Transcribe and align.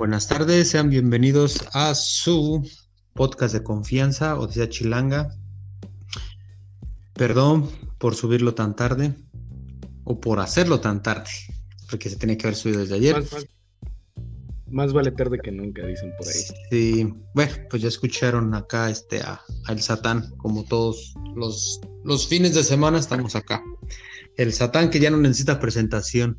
Buenas 0.00 0.28
tardes, 0.28 0.70
sean 0.70 0.88
bienvenidos 0.88 1.62
a 1.74 1.94
su 1.94 2.66
podcast 3.12 3.52
de 3.52 3.62
confianza, 3.62 4.38
Odisea 4.38 4.66
Chilanga. 4.70 5.36
Perdón 7.12 7.68
por 7.98 8.14
subirlo 8.14 8.54
tan 8.54 8.74
tarde 8.74 9.14
o 10.04 10.18
por 10.18 10.40
hacerlo 10.40 10.80
tan 10.80 11.02
tarde, 11.02 11.28
porque 11.90 12.08
se 12.08 12.16
tenía 12.16 12.38
que 12.38 12.46
haber 12.46 12.56
subido 12.56 12.80
desde 12.80 12.94
ayer. 12.94 13.16
Más, 13.16 13.30
más- 13.30 13.46
más 14.70 14.92
vale 14.94 15.10
tarde 15.10 15.38
que 15.38 15.52
nunca, 15.52 15.86
dicen 15.86 16.14
por 16.16 16.26
ahí. 16.26 16.32
Sí, 16.70 17.12
bueno, 17.34 17.52
pues 17.68 17.82
ya 17.82 17.88
escucharon 17.88 18.54
acá 18.54 18.88
este 18.88 19.20
a, 19.20 19.38
a 19.66 19.72
el 19.72 19.82
Satán, 19.82 20.30
como 20.38 20.64
todos 20.64 21.12
los, 21.36 21.78
los 22.04 22.26
fines 22.26 22.54
de 22.54 22.64
semana 22.64 22.98
estamos 22.98 23.36
acá. 23.36 23.62
El 24.38 24.54
Satán 24.54 24.88
que 24.88 24.98
ya 24.98 25.10
no 25.10 25.18
necesita 25.18 25.60
presentación. 25.60 26.38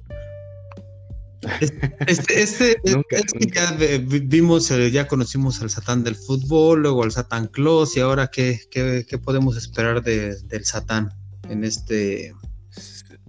Este, 2.08 2.42
este, 2.42 2.78
este- 2.84 3.18
es 3.18 3.34
que 3.34 3.48
ya 3.54 3.76
vimos, 4.08 4.70
eh, 4.72 4.92
ya 4.92 5.08
conocimos 5.08 5.62
al 5.62 5.70
Satán 5.70 6.04
del 6.04 6.16
fútbol, 6.16 6.82
luego 6.84 7.04
al 7.04 7.12
Satán 7.12 7.48
Claus, 7.48 7.98
y 7.98 8.00
ahora 8.00 8.28
qué, 8.28 8.60
qué, 8.70 9.06
qué 9.08 9.18
podemos 9.18 9.58
esperar 9.58 10.04
de- 10.04 10.36
del 10.44 10.66
Satán 10.66 11.10
en 11.50 11.64
este 11.64 12.34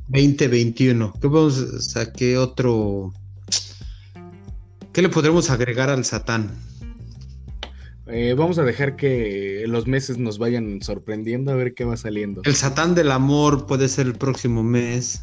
2021. 0.09 1.13
¿Qué 1.15 1.29
podemos, 1.29 1.59
o 1.59 1.81
sea, 1.81 2.13
qué 2.13 2.37
otro, 2.37 3.13
qué 4.93 5.01
le 5.03 5.09
podremos 5.09 5.49
agregar 5.51 5.89
al 5.89 6.05
Satán? 6.05 6.51
Eh, 8.09 8.35
vamos 8.37 8.59
a 8.59 8.63
dejar 8.65 8.97
que 8.97 9.65
los 9.67 9.87
meses 9.87 10.19
nos 10.19 10.37
vayan 10.37 10.83
sorprendiendo 10.83 11.51
a 11.51 11.55
ver 11.55 11.73
qué 11.73 11.85
va 11.85 11.97
saliendo. 11.97 12.43
El 12.45 12.55
Satán 12.57 12.95
del 12.95 13.11
amor 13.11 13.67
puede 13.67 13.89
ser 13.89 14.07
el 14.07 14.15
próximo 14.15 14.63
mes. 14.63 15.23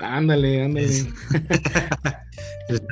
Ándale, 0.00 0.62
ándale. 0.64 0.86
Es- 0.86 1.08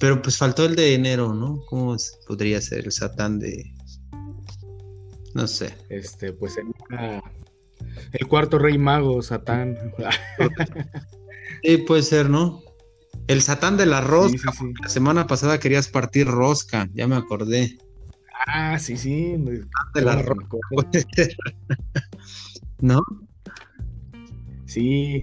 Pero 0.00 0.22
pues 0.22 0.38
faltó 0.38 0.64
el 0.64 0.76
de 0.76 0.94
enero, 0.94 1.34
¿no? 1.34 1.60
¿Cómo 1.66 1.94
podría 2.26 2.60
ser 2.62 2.86
el 2.86 2.92
Satán 2.92 3.38
de... 3.38 3.74
No 5.34 5.46
sé. 5.46 5.74
Este, 5.90 6.32
pues 6.32 6.54
sería 6.54 7.22
el 8.12 8.26
cuarto 8.26 8.58
rey 8.58 8.78
mago, 8.78 9.20
Satán. 9.22 9.76
Sí, 11.62 11.76
puede 11.78 12.02
ser, 12.02 12.30
¿no? 12.30 12.62
El 13.26 13.42
Satán 13.42 13.76
de 13.76 13.86
la 13.86 14.00
rosca. 14.00 14.50
sí, 14.52 14.58
sí. 14.58 14.72
La 14.82 14.88
semana 14.88 15.26
pasada 15.26 15.60
querías 15.60 15.88
partir 15.88 16.26
rosca, 16.26 16.88
ya 16.94 17.06
me 17.06 17.16
acordé. 17.16 17.76
Ah, 18.46 18.78
sí, 18.78 18.96
sí. 18.96 19.36
De 19.36 20.00
la 20.02 20.22
rosca. 20.22 20.56
¿No? 22.80 23.02
Sí, 24.64 25.22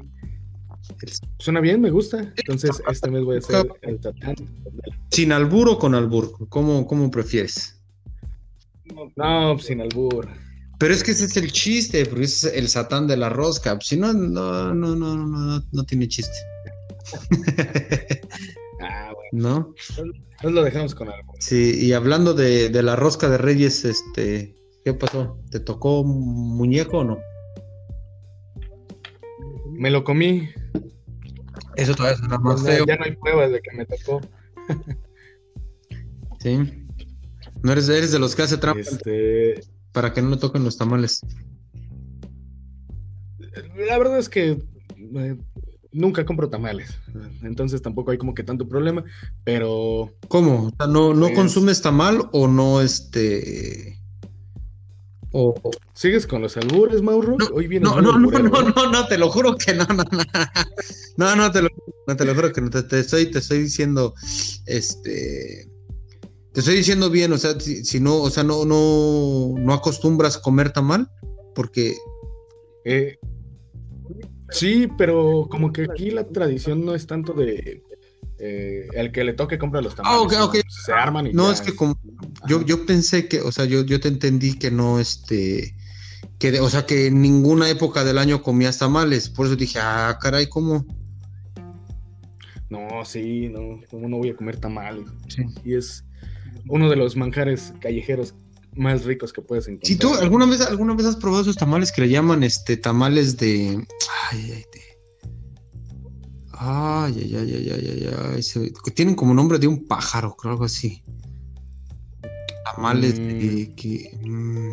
suena 1.39 1.59
bien, 1.59 1.81
me 1.81 1.89
gusta. 1.89 2.33
Entonces, 2.35 2.81
este 2.89 3.09
mes 3.09 3.23
voy 3.23 3.35
a 3.35 3.39
hacer 3.39 3.67
el 3.81 4.01
Satán. 4.01 4.35
Sin 5.11 5.31
albur 5.31 5.69
o 5.69 5.77
con 5.77 5.95
albur, 5.95 6.47
¿cómo, 6.49 6.85
cómo 6.85 7.09
prefieres? 7.11 7.79
No, 9.15 9.57
sin 9.59 9.81
albur. 9.81 10.27
Pero 10.79 10.93
es 10.93 11.03
que 11.03 11.11
ese 11.11 11.25
es 11.25 11.35
el 11.37 11.51
chiste, 11.51 12.05
porque 12.05 12.25
ese 12.25 12.49
es 12.49 12.53
el 12.55 12.67
Satán 12.67 13.07
de 13.07 13.17
la 13.17 13.29
rosca. 13.29 13.77
Si 13.81 13.97
no, 13.97 14.13
no, 14.13 14.73
no, 14.73 14.95
no, 14.95 15.15
no, 15.15 15.27
no, 15.27 15.63
no 15.71 15.83
tiene 15.83 16.07
chiste. 16.07 16.37
Ah, 18.79 19.11
bueno. 19.11 19.73
¿No? 20.43 20.51
Lo 20.51 20.61
dejamos 20.61 20.93
con 20.93 21.09
albur. 21.09 21.35
Sí, 21.39 21.79
y 21.81 21.93
hablando 21.93 22.35
de, 22.35 22.69
de 22.69 22.83
la 22.83 22.95
rosca 22.95 23.27
de 23.27 23.39
Reyes, 23.39 23.85
este, 23.85 24.55
¿qué 24.85 24.93
pasó? 24.93 25.39
¿Te 25.49 25.59
tocó 25.59 26.01
un 26.01 26.55
muñeco 26.55 26.99
o 26.99 27.03
no? 27.03 27.17
Me 29.77 29.89
lo 29.91 30.03
comí. 30.03 30.49
Eso 31.75 31.93
todavía 31.93 32.17
suena 32.17 32.37
más 32.39 32.63
feo. 32.63 32.85
ya 32.85 32.95
no 32.97 33.05
hay 33.05 33.15
pruebas 33.15 33.51
de 33.51 33.61
que 33.61 33.75
me 33.77 33.85
tocó. 33.85 34.21
Sí. 36.39 36.55
No 37.63 37.71
eres, 37.71 37.89
eres 37.89 38.11
de 38.11 38.19
los 38.19 38.35
que 38.35 38.43
hace 38.43 38.57
trampa 38.57 38.81
Este, 38.81 39.59
para 39.91 40.13
que 40.13 40.21
no 40.21 40.29
le 40.29 40.37
toquen 40.37 40.63
los 40.63 40.77
tamales. 40.77 41.21
la 43.87 43.97
verdad 43.97 44.19
es 44.19 44.29
que 44.29 44.61
eh, 45.15 45.37
nunca 45.91 46.25
compro 46.25 46.49
tamales. 46.49 46.95
Entonces 47.41 47.81
tampoco 47.81 48.11
hay 48.11 48.19
como 48.19 48.35
que 48.35 48.43
tanto 48.43 48.67
problema. 48.67 49.03
Pero 49.43 50.13
¿Cómo? 50.27 50.67
O 50.67 50.71
sea, 50.77 50.85
¿no, 50.87 51.13
no 51.15 51.25
Pues- 51.27 51.35
consumes 51.35 51.81
tamal 51.81 52.29
o 52.31 52.47
no 52.47 52.81
este 52.81 53.96
o 55.39 55.71
¿sigues 55.93 56.25
con 56.25 56.41
los 56.41 56.57
albures, 56.57 57.01
Mauro? 57.01 57.35
No, 57.37 57.45
Hoy 57.53 57.67
viene 57.67 57.85
no, 57.85 58.01
no, 58.01 58.17
no, 58.17 58.31
no, 58.31 58.61
no, 58.61 58.91
no, 58.91 59.07
te 59.07 59.17
lo 59.17 59.29
juro 59.29 59.55
que 59.55 59.73
no, 59.73 59.85
no, 59.85 60.03
no. 60.03 60.23
No, 61.17 61.35
no, 61.35 61.51
te 61.51 61.61
lo, 61.61 61.69
no, 62.07 62.15
te 62.15 62.25
lo 62.25 62.35
juro 62.35 62.51
que 62.51 62.61
no. 62.61 62.69
Te, 62.69 62.83
te 62.83 62.99
estoy, 62.99 63.29
te 63.31 63.39
estoy 63.39 63.59
diciendo, 63.59 64.13
este, 64.65 65.67
te 66.53 66.59
estoy 66.59 66.75
diciendo 66.75 67.09
bien, 67.09 67.31
o 67.33 67.37
sea, 67.37 67.59
si, 67.59 67.85
si 67.85 67.99
no, 67.99 68.19
o 68.19 68.29
sea, 68.29 68.43
no, 68.43 68.65
no, 68.65 69.53
no 69.57 69.73
acostumbras 69.73 70.37
comer 70.37 70.71
tamal, 70.71 71.07
porque, 71.53 71.95
Eh, 72.85 73.17
sí, 74.49 74.87
pero 74.97 75.47
como 75.49 75.71
que 75.71 75.83
aquí 75.83 76.09
la 76.11 76.27
tradición 76.27 76.83
no 76.85 76.95
es 76.95 77.05
tanto 77.05 77.33
de 77.33 77.83
eh, 78.39 78.87
el 78.93 79.11
que 79.11 79.23
le 79.23 79.33
toque 79.33 79.57
compra 79.57 79.81
los 79.81 79.95
tamales. 79.95 80.17
Ah, 80.17 80.21
ok, 80.21 80.31
sino 80.31 80.45
ok. 80.45 80.55
Se 80.67 80.93
arman 80.93 81.27
y 81.27 81.33
no 81.33 81.47
ya. 81.47 81.53
es 81.53 81.61
que 81.61 81.75
como, 81.75 81.99
yo, 82.47 82.63
yo 82.63 82.85
pensé 82.85 83.27
que, 83.27 83.41
o 83.41 83.51
sea, 83.51 83.65
yo, 83.65 83.83
yo 83.83 83.99
te 83.99 84.07
entendí 84.07 84.57
que 84.57 84.71
no, 84.71 84.99
este, 84.99 85.75
que, 86.39 86.59
o 86.59 86.69
sea, 86.69 86.85
que 86.85 87.07
en 87.07 87.21
ninguna 87.21 87.69
época 87.69 88.03
del 88.03 88.17
año 88.17 88.41
comías 88.43 88.77
tamales, 88.77 89.29
por 89.29 89.47
eso 89.47 89.55
dije, 89.55 89.79
ah, 89.81 90.17
caray, 90.21 90.47
¿cómo? 90.47 90.85
No, 92.69 93.05
sí, 93.05 93.49
no, 93.49 93.79
¿cómo 93.89 94.09
no 94.09 94.17
voy 94.17 94.29
a 94.29 94.35
comer 94.35 94.57
tamales? 94.59 95.07
Sí. 95.29 95.43
Y 95.63 95.75
es 95.75 96.03
uno 96.67 96.89
de 96.89 96.95
los 96.95 97.15
manjares 97.15 97.73
callejeros 97.79 98.35
más 98.75 99.05
ricos 99.05 99.33
que 99.33 99.41
puedes 99.41 99.67
encontrar. 99.67 99.87
Si 99.87 99.97
tú 99.97 100.13
alguna 100.13 100.45
vez, 100.45 100.61
alguna 100.61 100.93
vez 100.93 101.05
has 101.05 101.15
probado 101.15 101.41
esos 101.41 101.55
tamales 101.55 101.91
que 101.91 102.01
le 102.01 102.09
llaman 102.09 102.43
este 102.43 102.77
tamales 102.77 103.37
de. 103.37 103.85
Ay, 104.31 104.63
ay, 106.59 107.13
Ay, 107.19 107.35
ay, 107.35 107.53
ay, 107.53 107.69
ay, 107.71 108.15
ay, 108.35 108.43
se- 108.43 108.71
que 108.83 108.91
tienen 108.91 109.15
como 109.15 109.33
nombre 109.33 109.59
de 109.59 109.67
un 109.67 109.85
pájaro, 109.85 110.35
creo 110.35 110.53
algo 110.53 110.65
así. 110.65 111.03
Tamales 112.75 113.15
de 113.17 113.73
que. 113.75 114.17
mm, 114.23 114.69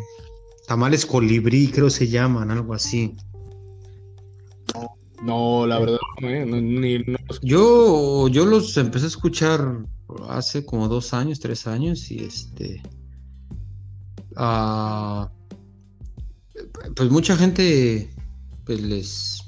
tamales 0.67 1.05
colibrí, 1.05 1.67
creo 1.69 1.89
se 1.89 2.07
llaman, 2.07 2.51
algo 2.51 2.73
así. 2.73 3.15
No, 5.23 5.65
la 5.65 5.79
verdad, 5.79 5.97
no, 6.21 6.29
eh, 6.29 6.45
no, 6.45 6.59
ni- 6.61 6.99
no 6.99 7.17
los- 7.27 7.39
Yo, 7.41 8.27
yo 8.27 8.45
los 8.45 8.75
empecé 8.77 9.05
a 9.05 9.09
escuchar 9.09 9.85
hace 10.29 10.65
como 10.65 10.87
dos 10.87 11.13
años, 11.13 11.39
tres 11.39 11.65
años, 11.67 12.11
y 12.11 12.19
este. 12.23 12.81
ah, 14.35 15.31
pues 16.95 17.09
mucha 17.09 17.35
gente 17.37 18.09
pues 18.65 18.81
les 18.81 19.44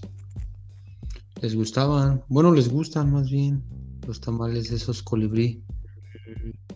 les 1.41 1.55
gustaban, 1.55 2.23
bueno, 2.29 2.51
les 2.53 2.69
gustan 2.69 3.11
más 3.11 3.29
bien 3.29 3.61
los 4.07 4.19
tamales 4.19 4.71
esos 4.71 5.03
colibrí. 5.03 5.61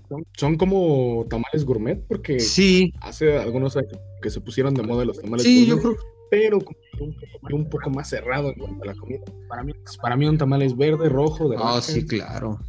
son, 0.10 0.24
son 0.38 0.58
como 0.58 1.26
tamales 1.30 1.66
gourmet, 1.66 2.06
porque 2.08 2.38
Sí, 2.40 2.94
hace 3.02 3.38
algunos 3.38 3.76
años 3.78 3.94
que 4.22 4.30
se 4.30 4.42
pusieron 4.42 4.74
de 4.74 4.84
moda 4.84 5.06
los 5.06 5.20
tamales 5.20 5.46
sí, 5.46 5.66
yo 5.66 5.78
gourmet, 5.78 5.98
creo. 5.98 6.06
pero 6.30 6.58
un, 6.58 7.14
poco- 7.14 7.56
un 7.56 7.70
poco 7.70 7.90
más 7.90 8.10
cerrado 8.10 8.50
en 8.50 8.56
cuanto 8.56 8.84
a 8.84 8.88
la 8.88 8.96
comida. 8.96 9.22
Para 9.50 9.64
mí, 9.64 9.74
para 10.02 10.16
mí 10.16 10.26
un 10.28 10.38
tamal 10.38 10.62
es 10.62 10.76
verde, 10.78 11.10
rojo, 11.10 11.50
de 11.50 11.58
Ah, 11.60 11.82
sí, 11.82 12.06
claro. 12.06 12.60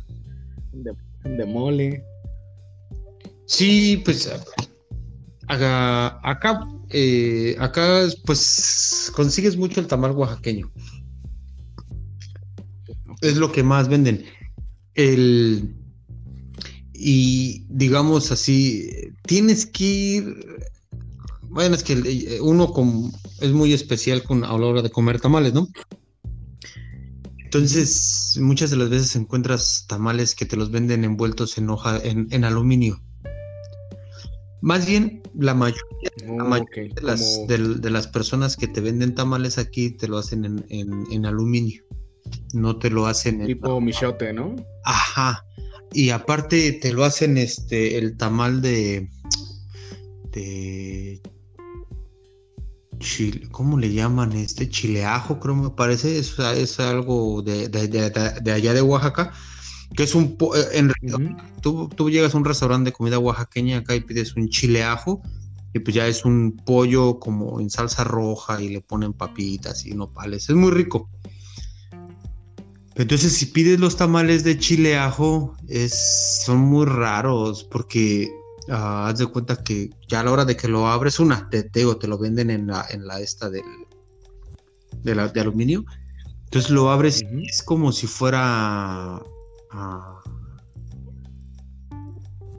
de, 0.73 0.93
de 1.25 1.45
mole. 1.47 2.05
Sí, 3.47 4.01
pues 4.05 4.31
acá, 5.49 6.19
acá, 6.23 6.67
eh, 6.91 7.55
acá, 7.59 8.07
pues 8.25 9.13
consigues 9.15 9.57
mucho 9.57 9.81
el 9.81 9.87
tamal 9.87 10.13
oaxaqueño. 10.13 10.71
Es 13.23 13.37
lo 13.37 13.51
que 13.53 13.63
más 13.63 13.89
venden. 13.89 14.25
El, 14.95 15.75
y 16.93 17.65
digamos 17.71 18.31
así, 18.31 18.91
tienes 19.27 19.65
que 19.67 19.85
ir. 19.85 20.47
Bueno, 21.43 21.75
es 21.75 21.83
que 21.83 21.95
el- 21.95 22.39
uno 22.43 22.73
con- 22.73 23.13
es 23.41 23.53
muy 23.53 23.73
especial 23.73 24.23
con, 24.23 24.45
a 24.45 24.49
la 24.59 24.67
hora 24.67 24.83
de 24.83 24.91
comer 24.91 25.21
tamales, 25.21 25.55
¿no? 25.55 25.69
Entonces, 27.45 28.39
muchas 28.41 28.71
de 28.71 28.77
las 28.77 28.89
veces 28.89 29.15
encuentras 29.15 29.85
tamales 29.87 30.35
que 30.35 30.47
te 30.47 30.57
los 30.57 30.71
venden 30.71 31.05
envueltos 31.05 31.59
en 31.59 31.69
hoja, 31.71 31.99
en, 32.03 32.27
en 32.31 32.45
aluminio. 32.45 33.03
Más 34.63 34.87
bien, 34.87 35.23
la 35.39 35.55
mayoría 35.55 35.81
la 36.37 36.45
Oh, 36.45 36.49
mayoría 36.49 36.95
de, 36.95 37.03
las, 37.03 37.47
del- 37.49 37.81
de 37.81 37.91
las 37.91 38.07
personas 38.07 38.57
que 38.57 38.69
te 38.69 38.81
venden 38.81 39.15
tamales 39.15 39.59
aquí 39.59 39.91
te 39.91 40.09
lo 40.09 40.19
hacen 40.19 40.45
en, 40.45 40.65
en- 40.69 41.07
en 41.11 41.27
aluminio. 41.27 41.83
No 42.55 42.77
te 42.79 42.91
lo 42.91 43.07
hacen 43.07 43.41
en. 43.41 43.47
tipo 43.47 43.81
michote, 43.81 44.33
¿no? 44.33 44.55
Ajá. 44.85 45.45
Y 45.93 46.11
aparte 46.11 46.73
te 46.73 46.93
lo 46.93 47.05
hacen 47.05 47.37
este 47.37 47.99
el 47.99 48.17
tamal 48.17 48.61
de. 48.63 49.09
de. 50.33 51.21
chile- 52.99 53.49
¿cómo 53.51 53.79
le 53.79 53.93
llaman 53.93 54.33
este? 54.33 54.69
Chileajo, 54.69 55.39
creo 55.41 55.55
me 55.57 55.71
parece. 55.71 56.19
Es, 56.19 56.39
es 56.39 56.81
algo 56.81 57.43
de, 57.43 57.69
de- 57.69 57.89
de- 57.89 58.11
de- 58.43 58.53
allá 58.53 58.73
de 58.75 58.83
Oaxaca. 58.83 59.33
que 59.97 60.05
es 60.05 60.15
un... 60.15 60.37
eh, 60.57 60.69
En, 60.79 60.93
tú, 61.61 61.89
tú 61.89 62.09
llegas 62.11 62.35
a 62.35 62.39
un 62.39 62.45
restaurante 62.45 62.91
de 62.91 62.93
comida 62.95 63.19
oaxaqueña 63.19 63.79
acá 63.79 63.95
y 63.95 64.01
pides 64.01 64.35
un 64.37 64.49
chile 64.49 64.83
ajo 64.83 65.21
y 65.75 65.79
pues 65.81 65.95
ya 65.95 66.07
es 66.07 66.25
un 66.25 66.57
pollo 66.65 67.19
como 67.19 67.61
en 67.61 67.69
salsa 67.71 68.05
roja 68.05 68.63
y 68.63 68.69
le 68.71 68.81
ponen 68.81 69.13
papitas 69.13 69.85
y 69.87 69.95
nopales. 69.95 70.49
Es 70.49 70.57
muy 70.57 70.71
rico. 70.71 71.11
Entonces 72.97 73.33
si 73.33 73.47
pides 73.47 73.81
los 73.81 73.97
tamales 73.97 74.45
de 74.45 74.59
chile 74.59 74.99
ajo 74.99 75.57
es, 75.69 76.43
son 76.45 76.59
muy 76.59 76.85
raros 76.85 77.65
porque 77.65 78.29
ah, 78.69 79.09
haz 79.09 79.19
de 79.19 79.27
cuenta 79.27 79.57
que 79.63 79.91
ya 80.09 80.21
a 80.21 80.25
la 80.25 80.33
hora 80.33 80.45
de 80.45 80.57
que 80.57 80.69
lo 80.69 80.87
abres 80.89 81.19
una, 81.19 81.49
te, 81.49 81.63
te 81.63 81.81
digo, 81.81 81.97
te 81.97 82.07
lo 82.07 82.19
venden 82.19 82.51
en 82.51 82.67
la, 82.67 82.85
en 82.91 83.07
la 83.07 83.21
esta 83.21 83.49
del, 83.49 83.65
de, 85.03 85.15
la- 85.15 85.29
de 85.29 85.41
aluminio. 85.41 85.85
Entonces 86.45 86.71
lo 86.71 86.91
abres 86.91 87.23
y 87.23 87.47
es 87.49 87.63
como 87.63 87.93
si 87.93 88.07
fuera... 88.07 89.23
ah, 89.71 90.19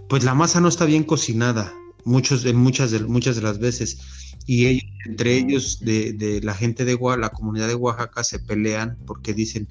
pues 0.09 0.24
la 0.24 0.33
masa 0.33 0.59
no 0.62 0.68
está 0.68 0.85
bien 0.85 1.03
cocinada, 1.03 1.74
muchos, 2.06 2.44
en 2.45 2.56
muchas, 2.57 2.91
de, 2.91 3.00
muchas 3.01 3.35
de 3.35 3.41
las 3.44 3.59
veces. 3.59 4.35
Y 4.45 4.65
ellos, 4.68 4.83
entre 5.06 5.38
ellos, 5.38 5.80
de, 5.80 6.13
de 6.13 6.41
la 6.41 6.53
gente 6.53 6.85
de 6.85 6.95
Oaxaca, 6.95 7.21
la 7.21 7.30
comunidad 7.30 7.68
de 7.68 7.75
Oaxaca, 7.75 8.24
se 8.24 8.39
pelean 8.39 8.97
porque 9.06 9.33
dicen 9.33 9.68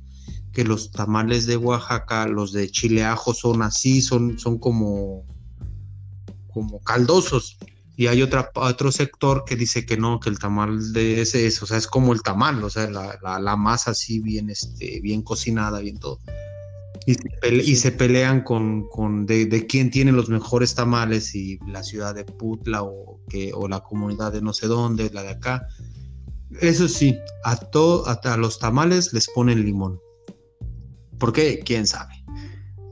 que 0.53 0.65
los 0.65 0.91
tamales 0.91 1.47
de 1.47 1.57
Oaxaca, 1.57 2.27
los 2.27 2.53
de 2.53 2.71
chile 2.71 3.05
ajo, 3.05 3.33
son 3.35 3.63
así, 3.63 4.03
son, 4.03 4.39
son 4.39 4.59
como, 4.59 5.25
como 6.53 6.81
caldosos. 6.81 7.57
Y 7.97 8.07
hay 8.07 8.23
otra, 8.23 8.51
otro 8.55 8.91
sector 8.91 9.45
que 9.45 9.55
dice 9.55 9.85
que 9.85 9.97
no, 9.97 10.19
que 10.19 10.31
el 10.31 10.39
tamal 10.39 10.93
de 10.93 11.21
ese 11.21 11.47
es, 11.47 11.63
o 11.63 11.67
sea, 11.67 11.77
es 11.77 11.87
como 11.87 12.13
el 12.13 12.23
tamal, 12.23 12.63
o 12.65 12.71
sea, 12.71 12.89
la, 12.91 13.19
la- 13.23 13.57
masa 13.57 13.91
así 13.93 14.19
bien, 14.21 14.51
este, 14.51 15.01
bien 15.01 15.23
cocinada, 15.23 15.81
bien 15.81 15.99
todo. 15.99 16.19
Y 17.07 17.15
se, 17.15 17.55
y 17.55 17.77
se 17.77 17.93
pelean 17.93 18.43
con, 18.45 18.89
con 18.89 19.27
de, 19.27 19.47
de 19.47 19.67
quién 19.67 19.91
tiene 19.91 20.13
los 20.13 20.29
mejores 20.29 20.75
tamales 20.75 21.35
y 21.35 21.59
la 21.67 21.83
ciudad 21.83 22.15
de 22.15 22.25
Putla 22.25 22.83
o, 22.83 23.21
que, 23.29 23.53
o 23.55 23.69
la 23.69 23.81
comunidad 23.81 24.33
de 24.33 24.41
no 24.41 24.53
sé 24.53 24.69
dónde, 24.69 25.11
la 25.11 25.23
de 25.23 25.31
acá. 25.31 25.67
Eso 26.61 26.89
sí, 26.89 27.17
a, 27.45 27.57
to- 27.57 28.05
a, 28.07 28.13
a 28.13 28.37
los 28.37 28.59
tamales 28.59 29.13
les 29.13 29.29
ponen 29.31 29.65
limón. 29.65 29.99
¿Por 31.23 31.33
qué? 31.33 31.61
¿Quién 31.65 31.87
sabe? 31.87 32.15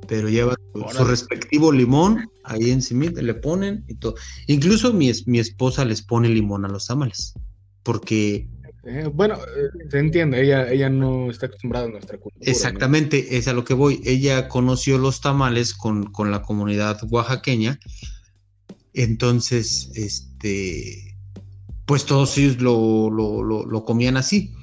Pero 0.07 0.29
lleva 0.29 0.55
su- 0.73 1.03
respectivo 1.05 1.73
limón 1.73 2.31
ahí 2.45 2.71
encima, 2.71 3.07
le 3.07 3.35
ponen 3.35 3.85
y 3.89 3.97
todo. 3.97 4.15
Incluso 4.47 4.93
mi, 4.93 5.11
mi 5.27 5.41
esposa 5.41 5.85
les 5.85 6.01
pone 6.01 6.29
limón 6.29 6.65
a 6.65 6.69
los 6.69 6.87
tamales. 6.87 7.35
Porque 7.83 8.47
Eh, 8.85 9.11
bueno, 9.13 9.35
eh, 9.35 9.89
se 9.91 9.99
entiende, 9.99 10.41
ella, 10.45 10.71
ella 10.71 10.89
no 10.89 11.29
está 11.29 11.47
acostumbrada 11.47 11.87
a 11.87 11.91
nuestra 11.91 12.19
cultura. 12.19 12.45
¿no? 12.47 12.53
Exactamente, 12.53 13.37
es 13.37 13.49
a 13.49 13.53
lo 13.53 13.65
que 13.65 13.75
voy. 13.75 14.01
Ella 14.05 14.47
conoció 14.49 14.97
los 14.97 15.21
tamales 15.21 15.75
con, 15.75 16.05
con 16.13 16.31
la 16.31 16.41
comunidad 16.43 17.01
oaxaqueña. 17.11 17.81
Entonces, 18.95 19.91
este, 19.97 21.17
pues 21.85 22.07
todos 22.07 22.39
ellos 22.39 22.61
lo, 22.63 23.11
lo, 23.11 23.43
lo- 23.43 23.67
lo 23.67 23.85
comían 23.85 24.17
así. 24.17 24.55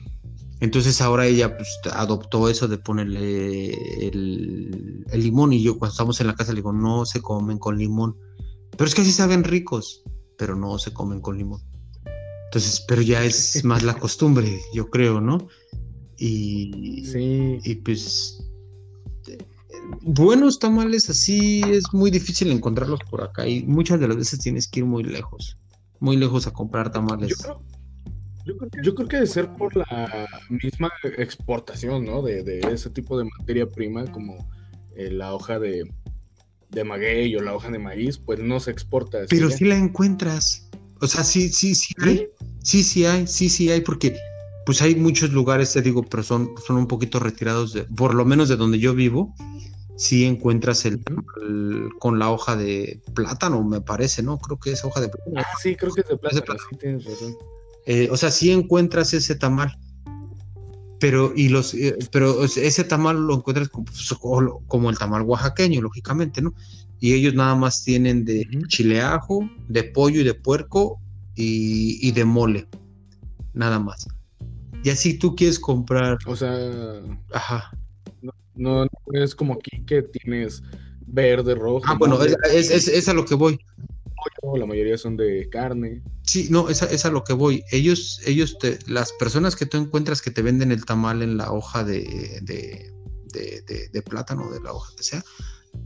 Entonces 0.59 1.01
ahora 1.01 1.27
ella 1.27 1.55
pues, 1.55 1.79
adoptó 1.93 2.49
eso 2.49 2.67
de 2.67 2.77
ponerle 2.77 4.07
el, 4.07 5.05
el 5.11 5.23
limón. 5.23 5.53
Y 5.53 5.61
yo 5.61 5.77
cuando 5.77 5.91
estamos 5.91 6.19
en 6.19 6.27
la 6.27 6.35
casa 6.35 6.51
le 6.51 6.57
digo, 6.57 6.73
no 6.73 7.05
se 7.05 7.21
comen 7.21 7.59
con 7.59 7.77
limón. 7.77 8.17
Pero 8.71 8.85
es 8.85 8.95
que 8.95 9.03
sí 9.03 9.11
saben 9.11 9.43
ricos, 9.43 10.03
pero 10.37 10.55
no 10.55 10.77
se 10.79 10.93
comen 10.93 11.21
con 11.21 11.37
limón. 11.37 11.61
Entonces, 12.45 12.83
pero 12.87 13.01
ya 13.01 13.23
es 13.23 13.63
más 13.65 13.83
la 13.83 13.93
costumbre, 13.95 14.59
yo 14.73 14.89
creo, 14.89 15.21
¿no? 15.21 15.47
Y, 16.17 17.03
Sí, 17.05 17.59
y 17.63 17.75
pues 17.75 18.43
buenos 20.01 20.59
tamales 20.59 21.09
así 21.09 21.61
es 21.69 21.93
muy 21.93 22.11
difícil 22.11 22.51
encontrarlos 22.51 22.99
por 23.09 23.21
acá 23.21 23.47
y 23.47 23.63
muchas 23.63 23.99
de 23.99 24.07
las 24.07 24.17
veces 24.17 24.39
tienes 24.39 24.67
que 24.67 24.79
ir 24.79 24.85
muy 24.85 25.03
lejos, 25.03 25.57
muy 25.99 26.17
lejos 26.17 26.47
a 26.47 26.51
comprar 26.51 26.91
tamales. 26.91 27.29
yo 27.29 27.35
creo, 27.35 27.61
yo 28.47 28.57
creo 28.57 28.69
que, 28.69 28.79
yo 28.81 28.95
creo 28.95 29.07
que 29.07 29.15
debe 29.17 29.27
ser 29.27 29.49
por 29.53 29.75
la 29.75 30.27
misma 30.49 30.91
exportación, 31.17 32.05
¿no? 32.05 32.21
De, 32.21 32.43
de 32.43 32.59
ese 32.71 32.89
tipo 32.89 33.17
de 33.17 33.25
materia 33.37 33.67
prima, 33.67 34.05
como 34.11 34.47
eh, 34.95 35.11
la 35.11 35.33
hoja 35.33 35.59
de, 35.59 35.83
de 36.69 36.83
maguey 36.83 37.35
o 37.35 37.41
la 37.41 37.53
hoja 37.53 37.69
de 37.69 37.79
maíz, 37.79 38.17
pues 38.17 38.39
no 38.39 38.59
se 38.59 38.71
exporta. 38.71 39.19
Pero 39.29 39.47
allá. 39.47 39.57
sí 39.57 39.65
la 39.65 39.75
encuentras. 39.75 40.69
O 41.01 41.07
sea, 41.07 41.23
sí, 41.23 41.49
sí, 41.49 41.75
sí 41.75 41.93
hay. 41.99 42.29
Sí, 42.63 42.83
sí 42.83 43.05
hay, 43.05 43.27
sí, 43.27 43.49
sí 43.49 43.69
hay, 43.69 43.81
porque 43.81 44.17
pues 44.65 44.81
hay 44.81 44.95
muchos 44.95 45.31
lugares, 45.31 45.73
te 45.73 45.81
digo, 45.81 46.03
pero 46.03 46.23
son, 46.23 46.49
son 46.65 46.77
un 46.77 46.87
poquito 46.87 47.19
retirados 47.19 47.73
de, 47.73 47.83
por 47.83 48.13
lo 48.13 48.25
menos 48.25 48.49
de 48.49 48.57
donde 48.57 48.79
yo 48.79 48.93
vivo, 48.93 49.33
sí 49.95 50.25
encuentras 50.25 50.85
el, 50.85 51.03
con 51.99 52.19
la 52.19 52.31
hoja 52.31 52.55
de 52.57 53.01
plátano, 53.13 53.63
me 53.63 53.79
parece, 53.79 54.23
¿no? 54.23 54.37
Creo 54.37 54.59
que 54.59 54.71
es 54.71 54.83
hoja 54.83 55.01
de 55.01 55.09
plátano. 55.09 55.35
Ah, 55.37 55.57
sí, 55.61 55.75
creo 55.75 55.93
que 55.93 56.01
es 56.01 56.07
de 56.07 56.15
de 56.15 56.19
plátano. 56.19 56.59
sí 56.69 56.77
tienes 56.77 57.05
razón. 57.05 57.37
Eh, 57.89 58.09
o 58.11 58.17
sea, 58.17 58.31
sí 58.31 58.51
encuentras 58.51 59.13
ese 59.13 59.33
tamal. 59.35 59.73
Pero, 60.99 61.31
y 61.35 61.47
los, 61.49 61.73
eh, 61.73 61.95
pero 62.11 62.43
ese 62.43 62.83
tamal 62.83 63.15
lo 63.25 63.35
encuentras 63.35 63.69
como, 63.69 63.85
pues, 63.85 64.13
como- 64.67 64.89
el 64.89 64.97
tamal 64.97 65.21
oaxaqueño, 65.21 65.79
lógicamente, 65.81 66.41
¿no? 66.41 66.53
Y 66.99 67.13
ellos 67.13 67.33
nada 67.33 67.55
más 67.55 67.83
tienen 67.83 68.25
de 68.25 68.45
Ujú. 68.51 68.67
chile 68.67 68.99
ajo, 69.01 69.49
de 69.69 69.83
pollo 69.85 70.19
y 70.21 70.23
de 70.25 70.33
puerco 70.33 70.99
y, 71.35 71.97
y 72.05 72.11
de 72.11 72.25
mole. 72.25 72.67
Nada 73.53 73.79
más. 73.79 74.05
Y 74.83 74.89
así 74.89 75.17
tú 75.17 75.35
quieres 75.35 75.59
comprar, 75.59 76.17
O 76.25 76.35
sea, 76.35 76.53
ajá. 77.31 77.71
no, 78.21 78.33
no 78.55 78.87
es 79.13 79.33
como 79.33 79.53
aquí 79.53 79.81
que 79.85 80.01
tienes 80.01 80.61
verde, 81.05 81.55
rojo. 81.55 81.85
Ah, 81.87 81.95
bueno, 81.97 82.17
mole, 82.17 82.35
es, 82.51 82.69
es- 82.69 82.71
es- 82.71 82.87
es 82.87 83.07
a 83.07 83.13
lo 83.13 83.23
que 83.23 83.35
voy. 83.35 83.57
Pollo, 84.41 84.59
la 84.59 84.65
mayoría 84.65 84.97
son 84.97 85.17
de 85.17 85.47
carne. 85.49 86.01
Sí, 86.23 86.47
no, 86.49 86.69
es 86.69 86.83
a, 86.83 86.85
es 86.87 87.05
a 87.05 87.09
lo 87.11 87.23
que 87.23 87.33
voy. 87.33 87.63
Ellos, 87.71 88.19
ellos, 88.25 88.57
te- 88.59 88.79
las 88.87 89.11
personas 89.13 89.55
que 89.55 89.65
tú 89.65 89.77
encuentras 89.77 90.21
que 90.21 90.31
te 90.31 90.41
venden 90.41 90.71
el 90.71 90.85
tamal 90.85 91.21
en 91.21 91.37
la 91.37 91.51
hoja 91.51 91.83
de, 91.83 92.39
de, 92.43 92.91
de- 93.33 93.61
de- 93.67 93.89
de 93.89 94.01
plátano, 94.01 94.49
de 94.51 94.61
la 94.61 94.73
hoja 94.73 94.93
que 94.95 95.03
sea, 95.03 95.23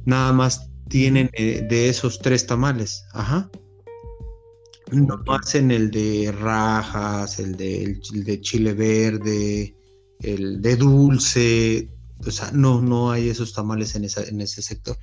nada 0.06 0.34
más 0.34 0.68
tienen 0.90 1.30
eh, 1.34 1.66
de 1.70 1.90
esos 1.90 2.20
tres 2.20 2.46
tamales. 2.48 3.06
Ajá. 3.14 3.50
No 4.92 5.24
hacen 5.28 5.72
el 5.72 5.90
de 5.90 6.34
rajas, 6.38 7.40
el 7.40 7.56
de, 7.56 7.98
el 8.14 8.24
de 8.26 8.42
chile 8.42 8.74
verde, 8.74 9.74
el 10.20 10.62
de 10.62 10.76
dulce. 10.76 11.90
O 12.26 12.30
sea, 12.30 12.52
no, 12.52 12.82
no 12.82 13.10
hay 13.12 13.30
esos 13.30 13.54
tamales 13.54 13.96
en, 13.96 14.04
esa, 14.04 14.24
en 14.24 14.42
ese 14.42 14.62
sector. 14.62 14.98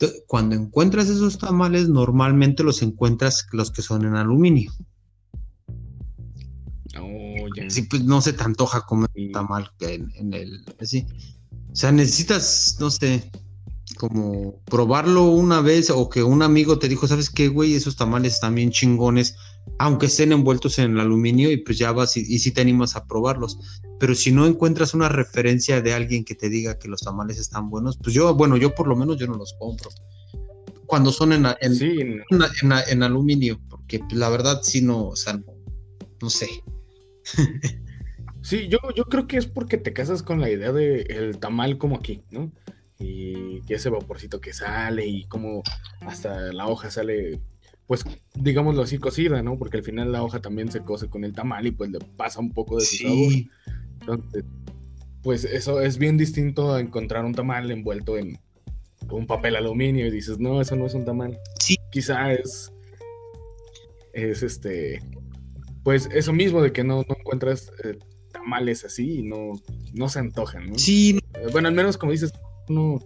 Entonces, 0.00 0.22
cuando 0.28 0.54
encuentras 0.54 1.08
esos 1.08 1.38
tamales, 1.38 1.88
normalmente 1.88 2.62
los 2.62 2.82
encuentras 2.82 3.46
los 3.50 3.72
que 3.72 3.82
son 3.82 4.04
en 4.04 4.14
aluminio. 4.14 4.72
Oh. 7.00 7.46
Sí, 7.68 7.82
pues 7.82 8.04
no 8.04 8.20
se 8.20 8.32
te 8.32 8.44
antoja 8.44 8.82
comer 8.86 9.10
Y- 9.14 9.32
tamal 9.32 9.70
que 9.78 9.94
en, 9.94 10.12
en 10.14 10.34
el 10.34 10.64
así. 10.80 11.04
O 11.72 11.74
sea, 11.74 11.90
necesitas, 11.90 12.76
no 12.78 12.90
sé, 12.90 13.28
como 13.96 14.60
probarlo 14.66 15.24
una 15.24 15.60
vez 15.60 15.90
o 15.90 16.08
que 16.08 16.22
un 16.22 16.42
amigo 16.42 16.78
te 16.78 16.88
dijo, 16.88 17.08
¿sabes 17.08 17.28
qué, 17.28 17.48
güey? 17.48 17.74
Esos 17.74 17.96
tamales 17.96 18.34
están 18.34 18.54
bien 18.54 18.70
chingones, 18.70 19.34
aunque 19.80 20.06
estén 20.06 20.30
envueltos 20.30 20.78
en 20.78 20.92
el 20.92 21.00
aluminio 21.00 21.50
y 21.50 21.56
pues 21.58 21.76
ya 21.76 21.90
vas 21.90 22.16
y, 22.16 22.20
y 22.20 22.38
si 22.38 22.52
te 22.52 22.60
animas 22.60 22.94
a 22.94 23.04
probarlos. 23.04 23.58
Pero 24.00 24.14
si 24.14 24.30
no 24.32 24.46
encuentras 24.46 24.94
una 24.94 25.08
referencia 25.08 25.80
de 25.82 25.92
alguien 25.94 26.24
que 26.24 26.34
te 26.34 26.48
diga 26.48 26.78
que 26.78 26.88
los 26.88 27.00
tamales 27.00 27.38
están 27.38 27.68
buenos, 27.70 27.98
pues 27.98 28.14
yo, 28.14 28.34
bueno, 28.34 28.56
yo 28.56 28.74
por 28.74 28.86
lo 28.86 28.96
menos 28.96 29.16
yo 29.18 29.26
no 29.26 29.34
los 29.36 29.54
compro. 29.58 29.90
Cuando 30.86 31.12
son 31.12 31.32
en, 31.32 31.46
en, 31.60 31.74
Sí, 31.74 32.00
en, 32.00 32.22
en- 32.30 32.72
en 32.88 33.02
aluminio, 33.02 33.60
porque 33.68 34.00
la 34.12 34.28
verdad 34.30 34.60
sí 34.62 34.80
no, 34.80 35.08
o 35.08 35.16
sea, 35.16 35.34
no, 35.34 35.44
no 36.22 36.30
sé. 36.30 36.48
Sí, 38.40 38.68
yo, 38.68 38.78
yo 38.96 39.04
creo 39.04 39.26
que 39.26 39.36
es 39.36 39.46
porque 39.46 39.76
te 39.76 39.92
casas 39.92 40.22
con 40.22 40.40
la 40.40 40.50
idea 40.50 40.72
de 40.72 41.02
el 41.02 41.38
tamal 41.38 41.76
como 41.76 41.96
aquí, 41.96 42.22
¿no? 42.30 42.50
Y 42.98 43.60
que 43.62 43.74
ese 43.74 43.90
vaporcito 43.90 44.40
que 44.40 44.52
sale 44.52 45.06
y 45.06 45.24
como 45.26 45.62
hasta 46.00 46.52
la 46.52 46.66
hoja 46.68 46.90
sale, 46.90 47.40
pues 47.86 48.04
digámoslo 48.34 48.82
así, 48.82 48.98
cocida, 48.98 49.42
¿no? 49.42 49.58
Porque 49.58 49.76
al 49.76 49.82
final 49.84 50.10
la 50.12 50.22
hoja 50.22 50.40
también 50.40 50.70
se 50.72 50.80
cose 50.80 51.08
con 51.08 51.24
el 51.24 51.32
tamal 51.34 51.66
y 51.66 51.72
pues 51.72 51.90
le 51.90 51.98
pasa 51.98 52.40
un 52.40 52.52
poco 52.52 52.78
de 52.78 52.84
su 52.86 52.96
sabor. 52.96 53.32
Entonces, 54.14 54.44
pues 55.22 55.44
eso 55.44 55.80
es 55.80 55.98
bien 55.98 56.16
distinto 56.16 56.72
a 56.74 56.80
encontrar 56.80 57.24
un 57.24 57.34
tamal 57.34 57.70
envuelto 57.70 58.16
en 58.16 58.38
un 59.10 59.26
papel 59.26 59.56
aluminio 59.56 60.06
y 60.06 60.10
dices, 60.10 60.38
no, 60.38 60.60
eso 60.60 60.76
no 60.76 60.86
es 60.86 60.94
un 60.94 61.04
tamal. 61.04 61.38
Sí. 61.60 61.76
Quizá 61.90 62.32
es, 62.32 62.72
es 64.12 64.42
este, 64.42 65.02
pues 65.82 66.08
eso 66.12 66.32
mismo 66.32 66.62
de 66.62 66.72
que 66.72 66.84
no, 66.84 66.96
no 67.08 67.16
encuentras 67.18 67.70
eh, 67.84 67.98
tamales 68.32 68.84
así 68.84 69.18
y 69.20 69.22
no, 69.22 69.52
no 69.94 70.08
se 70.08 70.18
antojan, 70.18 70.68
¿no? 70.70 70.78
sí, 70.78 71.18
Eh, 71.34 71.46
Bueno, 71.52 71.68
al 71.68 71.74
menos 71.74 71.96
como 71.96 72.12
dices, 72.12 72.32
no, 72.68 72.98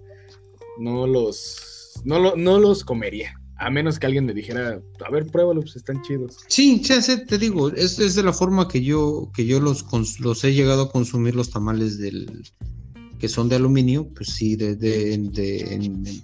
no 0.78 1.06
los, 1.06 2.00
no, 2.04 2.18
lo- 2.18 2.36
no 2.36 2.58
los 2.58 2.84
comería. 2.84 3.38
A 3.62 3.70
menos 3.70 3.98
que 3.98 4.06
alguien 4.06 4.26
me 4.26 4.34
dijera, 4.34 4.80
a 5.06 5.10
ver, 5.10 5.26
pruébalo, 5.26 5.60
pues 5.60 5.76
están 5.76 6.02
chidos. 6.02 6.38
Sí, 6.48 6.80
ya 6.82 7.00
sé, 7.00 7.18
te 7.18 7.38
digo, 7.38 7.68
es, 7.72 7.96
de 7.96 8.22
la 8.22 8.32
forma 8.32 8.66
que 8.66 8.82
yo, 8.82 9.30
que 9.34 9.46
yo 9.46 9.60
los, 9.60 9.86
los 10.18 10.42
he 10.42 10.52
llegado 10.52 10.82
a 10.82 10.90
consumir 10.90 11.36
los 11.36 11.50
tamales 11.50 11.98
del, 11.98 12.42
que 13.20 13.28
son 13.28 13.48
de 13.48 13.54
aluminio, 13.54 14.08
pues 14.16 14.30
sí, 14.30 14.56
de, 14.56 14.74
de, 14.74 15.16
de, 15.16 16.22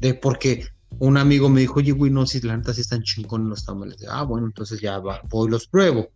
de, 0.00 0.14
porque 0.14 0.64
un 0.98 1.16
amigo 1.16 1.48
me 1.48 1.60
dijo, 1.60 1.78
oye, 1.78 1.92
güey, 1.92 2.10
no, 2.10 2.26
si 2.26 2.40
la 2.40 2.56
neta 2.56 2.74
sí 2.74 2.80
están 2.80 3.04
chingones 3.04 3.48
los 3.48 3.64
tamales. 3.64 4.04
Ah, 4.10 4.24
bueno, 4.24 4.48
entonces 4.48 4.80
ya 4.80 4.98
voy 4.98 5.46
y 5.46 5.50
los 5.50 5.68
pruebo. 5.68 6.08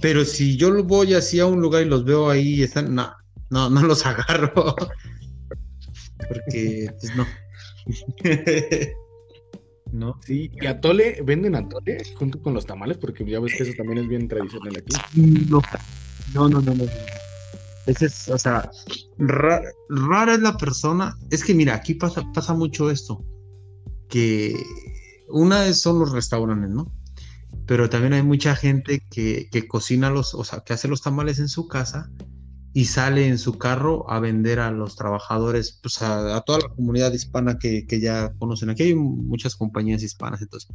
Pero 0.00 0.24
si 0.24 0.56
yo 0.56 0.82
voy 0.82 1.14
así 1.14 1.38
a 1.38 1.46
un 1.46 1.60
lugar 1.60 1.82
y 1.82 1.88
los 1.88 2.04
veo 2.04 2.28
ahí, 2.28 2.64
están, 2.64 2.92
no, 2.92 3.12
no, 3.50 3.70
no 3.70 3.82
los 3.82 4.04
agarro. 4.06 4.74
Porque, 6.28 6.92
pues 7.00 7.16
no. 7.16 7.24
¿no? 9.94 10.20
Sí, 10.24 10.50
y 10.60 10.66
atole, 10.66 11.22
¿venden 11.24 11.54
atole 11.54 12.02
junto 12.16 12.42
con 12.42 12.54
los 12.54 12.66
tamales? 12.66 12.98
Porque 12.98 13.24
ya 13.24 13.40
ves 13.40 13.54
que 13.56 13.62
eso 13.62 13.72
también 13.76 13.98
es 13.98 14.08
bien 14.08 14.28
tradicional 14.28 14.76
aquí. 14.76 14.94
No, 15.48 15.62
no, 16.34 16.48
no, 16.48 16.60
no. 16.60 16.74
no. 16.74 16.84
Ese 17.86 18.06
es, 18.06 18.28
o 18.28 18.38
sea, 18.38 18.70
rara, 19.18 20.34
es 20.34 20.40
la 20.40 20.56
persona. 20.56 21.16
Es 21.30 21.44
que 21.44 21.54
mira, 21.54 21.74
aquí 21.74 21.94
pasa, 21.94 22.22
pasa 22.32 22.54
mucho 22.54 22.90
esto. 22.90 23.24
Que 24.08 24.54
una 25.28 25.66
es, 25.66 25.80
son 25.80 25.98
los 25.98 26.12
restaurantes, 26.12 26.70
¿no? 26.70 26.92
Pero 27.66 27.88
también 27.88 28.14
hay 28.14 28.22
mucha 28.22 28.56
gente 28.56 29.02
que, 29.10 29.48
que 29.50 29.68
cocina 29.68 30.10
los, 30.10 30.34
o 30.34 30.44
sea, 30.44 30.60
que 30.60 30.72
hace 30.72 30.88
los 30.88 31.02
tamales 31.02 31.38
en 31.38 31.48
su 31.48 31.68
casa 31.68 32.10
y 32.76 32.86
sale 32.86 33.28
en 33.28 33.38
su 33.38 33.56
carro 33.56 34.04
a 34.10 34.18
vender 34.18 34.58
a 34.58 34.72
los 34.72 34.96
trabajadores, 34.96 35.78
pues 35.80 36.02
a, 36.02 36.40
toda 36.40 36.58
la 36.58 36.68
comunidad 36.68 37.12
hispana 37.12 37.56
que, 37.56 37.86
ya 38.00 38.34
conocen. 38.34 38.68
Aquí 38.68 38.82
hay 38.82 38.94
muchas 38.96 39.54
compañías 39.54 40.02
hispanas, 40.02 40.42
entonces 40.42 40.68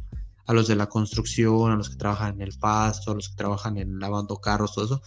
a 0.46 0.54
los 0.54 0.66
de 0.66 0.76
la 0.76 0.88
construcción, 0.88 1.70
a 1.70 1.76
los 1.76 1.90
que 1.90 1.96
trabajan 1.96 2.36
en 2.36 2.40
el 2.40 2.58
pasto, 2.58 3.12
a 3.12 3.14
los 3.14 3.28
que 3.28 3.36
trabajan 3.36 3.76
en 3.76 4.00
lavando 4.00 4.38
carros, 4.38 4.74
todo 4.74 4.86
eso. 4.86 5.02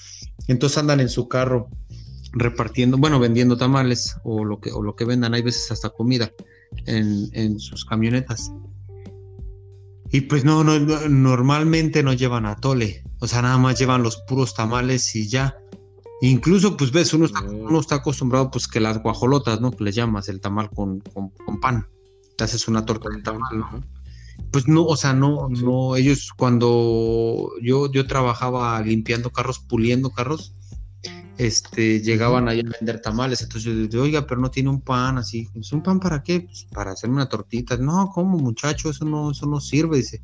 Entonces 0.48 0.78
andan 0.78 1.00
en 1.00 1.10
su 1.10 1.28
carro 1.28 1.68
repartiendo, 2.32 2.98
bueno, 2.98 3.20
vendiendo 3.20 3.58
tamales 3.58 4.16
o 4.24 4.46
lo 4.46 4.62
que, 4.62 4.72
o 4.72 4.84
lo 4.84 4.96
que 4.96 5.06
vendan, 5.06 5.34
hay 5.34 5.42
veces 5.42 5.72
hasta 5.72 5.90
comida 5.90 6.32
en, 6.86 7.28
en 7.34 7.60
sus 7.60 7.86
camionetas. 7.86 8.52
Y 10.12 10.22
pues 10.22 10.46
no, 10.46 10.64
no, 10.64 10.80
normalmente 11.10 12.04
no 12.04 12.14
llevan 12.14 12.46
atole, 12.46 13.04
o 13.20 13.28
sea, 13.28 13.42
nada 13.42 13.58
más 13.58 13.80
llevan 13.80 14.04
los 14.04 14.18
puros 14.28 14.54
tamales 14.54 15.16
y 15.16 15.28
ya. 15.28 15.58
Incluso, 16.26 16.78
pues 16.78 16.94
ves, 16.94 17.14
uno 17.14 17.26
está, 17.26 17.42
uno 17.42 17.82
está 17.82 17.96
acostumbrado, 17.96 18.50
pues 18.50 18.70
que 18.70 18.80
las 18.80 19.04
guajolotas, 19.04 19.60
¿no? 19.60 19.72
Que 19.72 19.84
le 19.84 19.92
llamas 19.92 20.30
el 20.30 20.40
tamal 20.40 20.70
con, 20.70 21.02
con, 21.02 21.60
pan. 21.60 21.86
Te 22.38 22.46
haces 22.46 22.70
una 22.70 22.86
torta 22.86 23.10
de 23.10 23.22
tamal, 23.22 23.60
¿no? 23.60 23.84
Pues 24.50 24.66
no, 24.66 24.86
o 24.86 24.96
sea, 24.96 25.12
no, 25.12 25.50
no, 25.50 25.98
ellos 25.98 26.32
cuando 26.38 27.52
yo, 27.62 27.92
yo 27.92 28.08
trabajaba 28.08 28.82
limpiando 28.82 29.32
carros, 29.32 29.60
puliendo 29.60 30.12
carros, 30.12 30.56
este, 31.38 32.00
llegaban 32.00 32.48
ahí 32.48 32.62
a 32.62 32.72
vender 32.80 33.02
tamales, 33.02 33.42
entonces 33.42 33.66
yo 33.66 33.76
dije, 33.76 33.98
oiga, 33.98 34.26
pero 34.26 34.40
no 34.40 34.50
tiene 34.50 34.70
un 34.70 34.80
pan 34.80 35.18
así, 35.18 35.50
¿es 35.56 35.74
un 35.74 35.84
pan 35.84 36.00
para 36.00 36.24
qué? 36.24 36.40
Pues 36.40 36.68
para 36.72 36.92
hacerme 36.92 37.18
una 37.18 37.28
tortita, 37.28 37.76
no, 37.76 38.10
¿cómo 38.14 38.38
muchacho? 38.38 38.90
Eso 38.90 39.04
no, 39.04 39.32
eso 39.32 39.46
no 39.46 39.60
sirve, 39.60 39.98
dice, 39.98 40.22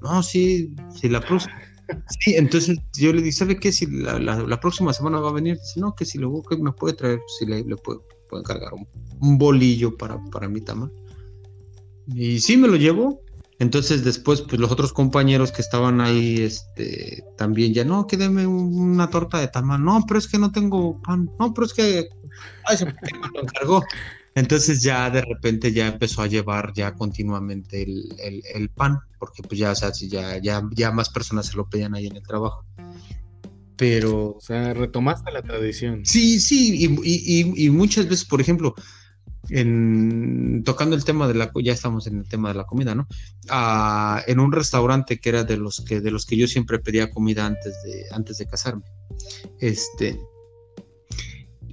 no, 0.00 0.22
sí, 0.22 0.74
si 0.94 1.10
la 1.10 1.20
próxima, 1.20 1.52
Sí, 2.20 2.34
entonces 2.34 2.78
yo 2.98 3.12
le 3.12 3.22
dije, 3.22 3.38
¿sabe 3.38 3.58
qué? 3.58 3.72
Si 3.72 3.86
la, 3.86 4.60
próxima 4.60 4.92
semana 4.92 5.20
va 5.20 5.30
a 5.30 5.32
venir, 5.32 5.58
dice, 5.58 5.80
no, 5.80 5.94
que 5.94 6.04
si 6.04 6.18
luego 6.18 6.42
que 6.42 6.56
me 6.56 6.72
puede 6.72 6.94
traer, 6.94 7.20
si 7.38 7.46
le, 7.46 7.64
le 7.64 7.76
puedo, 7.76 8.04
encargar 8.32 8.72
un, 9.20 9.38
bolillo 9.38 9.96
para, 9.96 10.22
para 10.30 10.48
mi 10.48 10.60
tamal. 10.60 10.92
Y 12.08 12.40
sí, 12.40 12.56
me 12.56 12.68
lo 12.68 12.76
llevo. 12.76 13.22
Entonces 13.60 14.04
después, 14.04 14.42
pues 14.42 14.60
los 14.60 14.70
otros 14.70 14.92
compañeros 14.92 15.50
que 15.50 15.62
estaban 15.62 16.00
ahí, 16.00 16.40
este, 16.42 17.24
también 17.36 17.74
ya, 17.74 17.84
no, 17.84 18.06
que 18.06 18.16
deme 18.16 18.46
una 18.46 19.10
torta 19.10 19.40
de 19.40 19.48
tamal. 19.48 19.82
No, 19.82 20.04
pero 20.06 20.18
es 20.18 20.28
que 20.28 20.38
no 20.38 20.52
tengo 20.52 21.00
pan. 21.02 21.30
No, 21.40 21.52
pero 21.52 21.66
es 21.66 21.74
que, 21.74 22.08
ay, 22.66 22.76
se 22.76 22.84
me 22.86 22.92
lo 23.34 23.42
encargó. 23.42 23.82
Entonces 24.38 24.82
ya 24.82 25.10
de 25.10 25.22
repente 25.22 25.72
ya 25.72 25.88
empezó 25.88 26.22
a 26.22 26.28
llevar 26.28 26.72
ya 26.72 26.94
continuamente 26.94 27.82
el, 27.82 28.70
pan, 28.70 29.00
porque 29.18 29.42
pues 29.42 29.58
ya, 29.58 29.72
o 29.72 29.74
sea, 29.74 29.90
ya, 29.92 30.38
ya, 30.38 30.62
ya 30.72 30.92
más 30.92 31.10
personas 31.10 31.46
se 31.46 31.56
lo 31.56 31.68
pedían 31.68 31.94
ahí 31.94 32.06
en 32.06 32.16
el 32.16 32.22
trabajo. 32.22 32.64
Pero... 33.76 34.36
O 34.36 34.40
sea, 34.40 34.74
retomaste 34.74 35.32
la 35.32 35.42
tradición. 35.42 36.04
Sí, 36.04 36.40
sí, 36.40 36.88
y, 37.04 37.70
muchas 37.70 38.08
veces, 38.08 38.24
por 38.24 38.40
ejemplo, 38.40 38.74
en, 39.50 40.62
tocando 40.64 40.94
el 40.94 41.04
tema 41.04 41.26
de 41.26 41.34
la 41.34 41.50
ya 41.62 41.72
estamos 41.72 42.06
en 42.06 42.18
el 42.18 42.28
tema 42.28 42.50
de 42.50 42.54
la 42.54 42.64
comida, 42.64 42.94
¿no? 42.94 43.06
Ah, 43.48 44.22
en 44.26 44.40
un 44.40 44.52
restaurante 44.52 45.18
que 45.18 45.28
era 45.30 45.44
de 45.44 45.56
los 45.56 45.80
que 45.80 46.00
de 46.00 46.10
los 46.10 46.26
que 46.26 46.36
yo 46.36 46.46
siempre 46.46 46.78
pedía 46.80 47.10
comida 47.10 47.46
antes 47.46 47.74
de 47.82 48.04
antes 48.10 48.38
de 48.38 48.46
casarme. 48.46 48.82
Este 49.58 50.20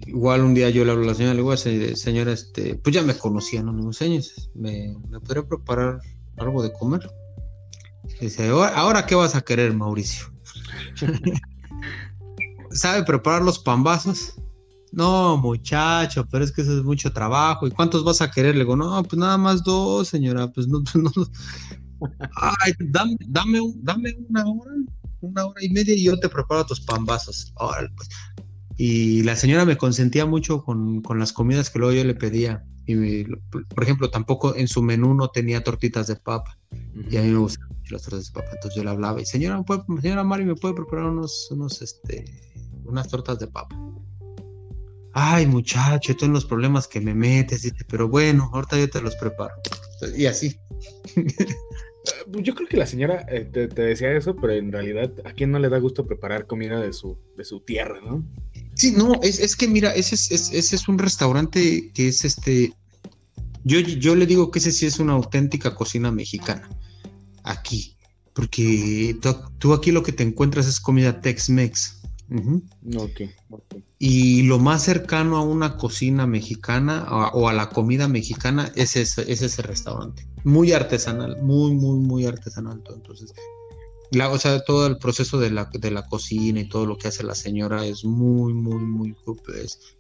igual 0.05 0.41
un 0.41 0.53
día 0.53 0.69
yo 0.69 0.85
le 0.85 0.91
hablo 0.91 1.03
a 1.03 1.07
la 1.07 1.13
señora, 1.15 1.33
le 1.33 1.41
digo, 1.41 1.55
señora, 1.95 2.31
este, 2.31 2.75
pues 2.75 2.95
ya 2.95 3.03
me 3.03 3.17
conocía, 3.17 3.63
¿no? 3.63 3.71
Le 3.71 3.79
digo, 3.79 3.91
¿me, 4.53 4.95
¿me 5.09 5.19
podría 5.19 5.43
preparar 5.43 6.00
algo 6.38 6.63
de 6.63 6.71
comer? 6.74 7.09
dice, 8.19 8.50
¿ahora 8.50 9.05
qué 9.05 9.15
vas 9.15 9.35
a 9.35 9.41
querer, 9.41 9.74
Mauricio? 9.74 10.27
¿Sabe 12.71 13.03
preparar 13.03 13.41
los 13.41 13.59
pambazos? 13.59 14.35
No, 14.91 15.38
muchacho, 15.38 16.25
pero 16.31 16.45
es 16.45 16.51
que 16.51 16.62
eso 16.62 16.77
es 16.77 16.83
mucho 16.83 17.12
trabajo. 17.12 17.67
¿Y 17.67 17.71
cuántos 17.71 18.03
vas 18.03 18.21
a 18.21 18.31
querer? 18.31 18.55
Le 18.55 18.62
digo, 18.62 18.77
no, 18.77 19.03
pues 19.03 19.19
nada 19.19 19.38
más 19.38 19.62
dos, 19.63 20.07
señora. 20.07 20.51
Pues 20.51 20.67
no, 20.67 20.83
pues 20.83 20.95
no. 20.95 21.12
Ay, 22.62 22.74
dame, 22.79 23.17
dame, 23.27 23.59
dame 23.77 24.15
una 24.29 24.45
hora, 24.45 24.71
una 25.19 25.45
hora 25.47 25.63
y 25.63 25.69
media 25.69 25.93
y 25.95 26.03
yo 26.03 26.17
te 26.17 26.29
preparo 26.29 26.65
tus 26.65 26.79
pambazos. 26.79 27.51
Órale, 27.55 27.89
pues. 27.95 28.09
Y 28.77 29.24
la 29.24 29.36
señora 29.36 29.65
me 29.65 29.77
consentía 29.77 30.25
mucho 30.25 30.63
con, 30.63 31.01
las 31.17 31.32
comidas 31.32 31.70
que 31.70 31.79
luego 31.79 31.94
yo 31.94 32.03
le 32.03 32.15
pedía. 32.15 32.63
Y 32.86 33.24
por 33.24 33.84
ejemplo, 33.84 34.10
tampoco 34.10 34.55
en 34.55 34.67
su 34.67 34.82
menú 34.84 35.13
no 35.13 35.29
tenía 35.29 35.63
tortitas 35.63 36.08
de 36.08 36.15
papa. 36.17 36.58
Y 37.10 37.17
a 37.17 37.22
mí 37.22 37.29
me 37.29 37.39
gustan 37.39 37.67
las 37.89 38.03
tortas 38.03 38.25
de 38.25 38.32
papa. 38.34 38.50
Entonces 38.53 38.75
yo 38.75 38.84
le 38.84 38.89
hablaba 38.89 39.22
y 39.22 39.25
señora, 39.25 39.63
señora 40.01 40.24
Mari, 40.24 40.46
¿me 40.46 40.55
puede 40.55 40.74
preparar 40.74 41.05
unos, 41.05 41.50
unos, 41.51 41.82
este, 41.82 42.25
unas 42.84 43.08
tortas 43.08 43.39
de 43.39 43.48
papa? 43.48 43.75
Ay, 45.13 45.46
muchacho, 45.46 46.13
todos 46.15 46.32
los 46.32 46.46
problemas 46.46 46.89
que 46.89 47.00
me 47.00 47.15
metes, 47.15 47.62
dice, 47.62 47.86
pero 47.88 48.10
bueno, 48.10 48.50
ahorita 48.53 48.77
yo 48.77 48.89
te 48.89 49.01
los 49.01 49.15
preparo. 49.15 49.53
Y 50.17 50.25
así. 50.25 50.60
Pues 52.32 52.44
yo 52.44 52.53
creo 52.53 52.67
que 52.67 52.77
la 52.77 52.86
señora 52.86 53.25
eh, 53.29 53.46
te, 53.51 53.67
decía 53.67 54.12
eso, 54.12 54.36
pero 54.36 54.53
en 54.53 54.72
realidad 54.72 55.12
a 55.24 55.34
quién 55.34 55.51
no 55.51 55.60
le 55.60 55.70
da 55.70 55.79
gusto 55.79 56.05
preparar 56.05 56.46
comida 56.46 56.79
de 56.79 56.94
su, 56.94 57.17
de 57.36 57.44
su 57.44 57.62
tierra, 57.62 58.00
¿no? 58.01 58.24
Sí, 58.75 58.91
no, 58.91 59.20
es, 59.24 59.39
es 59.39 59.55
que 59.55 59.67
mira, 59.67 59.96
ese 59.96 60.15
es, 60.15 60.32
ese 60.32 60.75
es 60.75 60.88
un 60.88 61.00
restaurante 61.00 61.91
que 61.94 62.10
es 62.10 62.25
este. 62.25 62.74
Yo, 63.63 63.79
yo 63.79 64.15
le 64.15 64.27
digo 64.27 64.51
que 64.51 64.60
ese 64.60 64.72
sí 64.72 64.86
es 64.86 65.00
una 65.00 65.13
auténtica 65.13 65.74
cocina 65.74 66.12
mexicana. 66.12 66.70
Aquí. 67.44 67.96
Porque 68.34 69.17
tú, 69.60 69.74
aquí 69.74 69.91
lo 69.91 70.03
que 70.03 70.12
te 70.12 70.24
encuentras 70.24 70.67
es 70.67 70.82
comida 70.82 71.22
Tex-Mex. 71.22 72.01
Y 73.98 74.41
lo 74.44 74.60
más 74.60 74.84
cercano 74.84 75.38
a 75.38 75.41
una 75.41 75.77
cocina 75.77 76.27
mexicana 76.27 77.05
o 77.34 77.48
a, 77.48 77.53
la 77.53 77.70
comida 77.70 78.10
mexicana 78.10 78.74
es 78.75 78.98
ese, 78.98 79.32
es 79.32 79.41
ese 79.41 79.62
restaurante. 79.62 80.27
Muy 80.44 80.74
artesanal, 80.74 81.41
muy, 81.41 81.74
muy, 81.74 81.98
muy 82.00 82.25
artesanal. 82.25 82.84
Entonces, 82.94 83.34
la, 84.12 84.29
o 84.29 84.38
sea, 84.38 84.63
todo 84.63 84.88
el 84.88 84.97
proceso 84.97 85.39
de 85.39 85.51
la, 85.51 85.69
de 85.71 85.91
la 85.91 86.05
cocina 86.05 86.59
y 86.59 86.69
todo 86.69 86.85
lo 86.85 86.97
que 86.97 87.07
hace 87.07 87.24
la 87.24 87.35
señora 87.35 87.85
es 87.85 88.03
muy, 88.03 88.53
muy, 88.53 88.83
muy, 88.83 89.15
pues, 89.45 89.97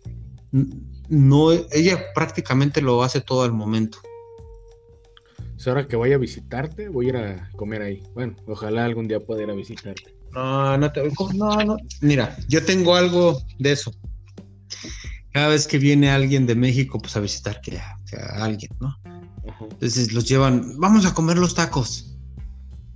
no, 1.09 1.51
ella 1.51 2.13
prácticamente 2.13 2.81
lo 2.81 3.03
hace 3.03 3.21
todo 3.21 3.43
al 3.43 3.51
momento. 3.51 3.99
O 5.65 5.69
ahora 5.69 5.87
que 5.87 5.95
vaya 5.95 6.15
a 6.15 6.19
visitarte, 6.19 6.89
voy 6.89 7.07
a 7.07 7.09
ir 7.09 7.17
a 7.17 7.49
comer 7.55 7.81
ahí. 7.81 8.03
Bueno, 8.13 8.35
ojalá 8.45 8.85
algún 8.85 9.07
día 9.07 9.19
pueda 9.19 9.43
ir 9.43 9.49
a 9.49 9.53
visitarte. 9.53 10.15
No, 10.31 10.77
no 10.77 10.91
te, 10.91 11.01
no, 11.33 11.63
no. 11.63 11.77
Mira, 12.01 12.37
yo 12.47 12.63
tengo 12.63 12.95
algo 12.95 13.41
de 13.57 13.71
eso. 13.71 13.91
Cada 15.31 15.47
vez 15.47 15.67
que 15.67 15.79
viene 15.79 16.09
alguien 16.11 16.45
de 16.45 16.55
México, 16.55 16.99
pues 16.99 17.15
a 17.15 17.19
visitar 17.19 17.61
que, 17.61 17.77
a 17.77 18.43
alguien, 18.43 18.71
¿no? 18.79 18.95
Entonces 19.61 20.13
los 20.13 20.27
llevan, 20.27 20.77
vamos 20.77 21.05
a 21.05 21.13
comer 21.13 21.37
los 21.37 21.55
tacos. 21.55 22.14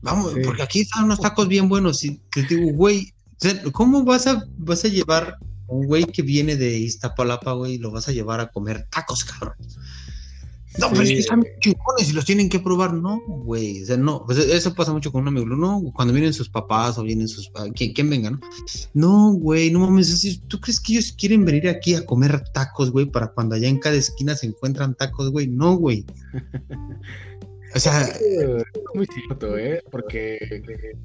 Vamos, 0.01 0.33
porque 0.43 0.63
aquí 0.63 0.81
están 0.81 1.05
unos 1.05 1.19
tacos 1.19 1.47
bien 1.47 1.67
buenos. 1.67 2.03
Y 2.03 2.21
te 2.31 2.43
digo, 2.43 2.71
güey, 2.73 3.13
¿cómo 3.71 4.03
vas 4.03 4.27
a, 4.27 4.45
vas 4.57 4.85
a 4.85 4.87
llevar 4.87 5.37
un 5.67 5.85
güey 5.85 6.05
que 6.05 6.21
viene 6.21 6.55
de 6.55 6.79
Iztapalapa, 6.79 7.53
güey, 7.53 7.77
lo 7.77 7.91
vas 7.91 8.07
a 8.07 8.11
llevar 8.11 8.39
a 8.39 8.49
comer 8.49 8.87
tacos, 8.89 9.23
cabrón? 9.25 9.55
No, 10.77 10.89
pero 10.91 11.01
es 11.01 11.09
que 11.09 11.19
están 11.19 11.43
chingones 11.59 12.09
y 12.09 12.13
los 12.13 12.25
tienen 12.25 12.47
que 12.47 12.59
probar. 12.59 12.93
No, 12.93 13.19
güey. 13.27 13.81
O 13.83 13.85
sea, 13.85 13.97
no. 13.97 14.23
Pues 14.25 14.37
eso 14.37 14.73
pasa 14.73 14.93
mucho 14.93 15.11
con 15.11 15.23
un 15.23 15.27
amigo. 15.29 15.45
No, 15.47 15.81
cuando 15.93 16.13
vienen 16.13 16.33
sus 16.33 16.47
papás 16.47 16.97
o 16.97 17.03
vienen 17.03 17.27
sus. 17.27 17.51
¿Quién, 17.75 17.93
quién 17.93 18.09
venga, 18.09 18.31
no? 18.31 18.39
No, 18.93 19.33
güey, 19.33 19.71
no 19.71 19.79
mames. 19.79 20.41
¿Tú 20.47 20.59
crees 20.59 20.79
que 20.79 20.93
ellos 20.93 21.11
quieren 21.11 21.43
venir 21.43 21.67
aquí 21.67 21.95
a 21.95 22.05
comer 22.05 22.43
tacos, 22.53 22.91
güey, 22.91 23.07
para 23.07 23.29
cuando 23.29 23.55
allá 23.55 23.67
en 23.67 23.79
cada 23.79 23.95
esquina 23.95 24.35
se 24.35 24.47
encuentran 24.47 24.95
tacos, 24.95 25.31
güey? 25.31 25.47
No, 25.47 25.75
güey. 25.75 26.05
O 27.75 27.79
sea, 27.79 28.01
Es 28.01 28.63
muy 28.93 29.05
cierto, 29.05 29.57
¿eh? 29.57 29.83
Porque, 29.91 30.39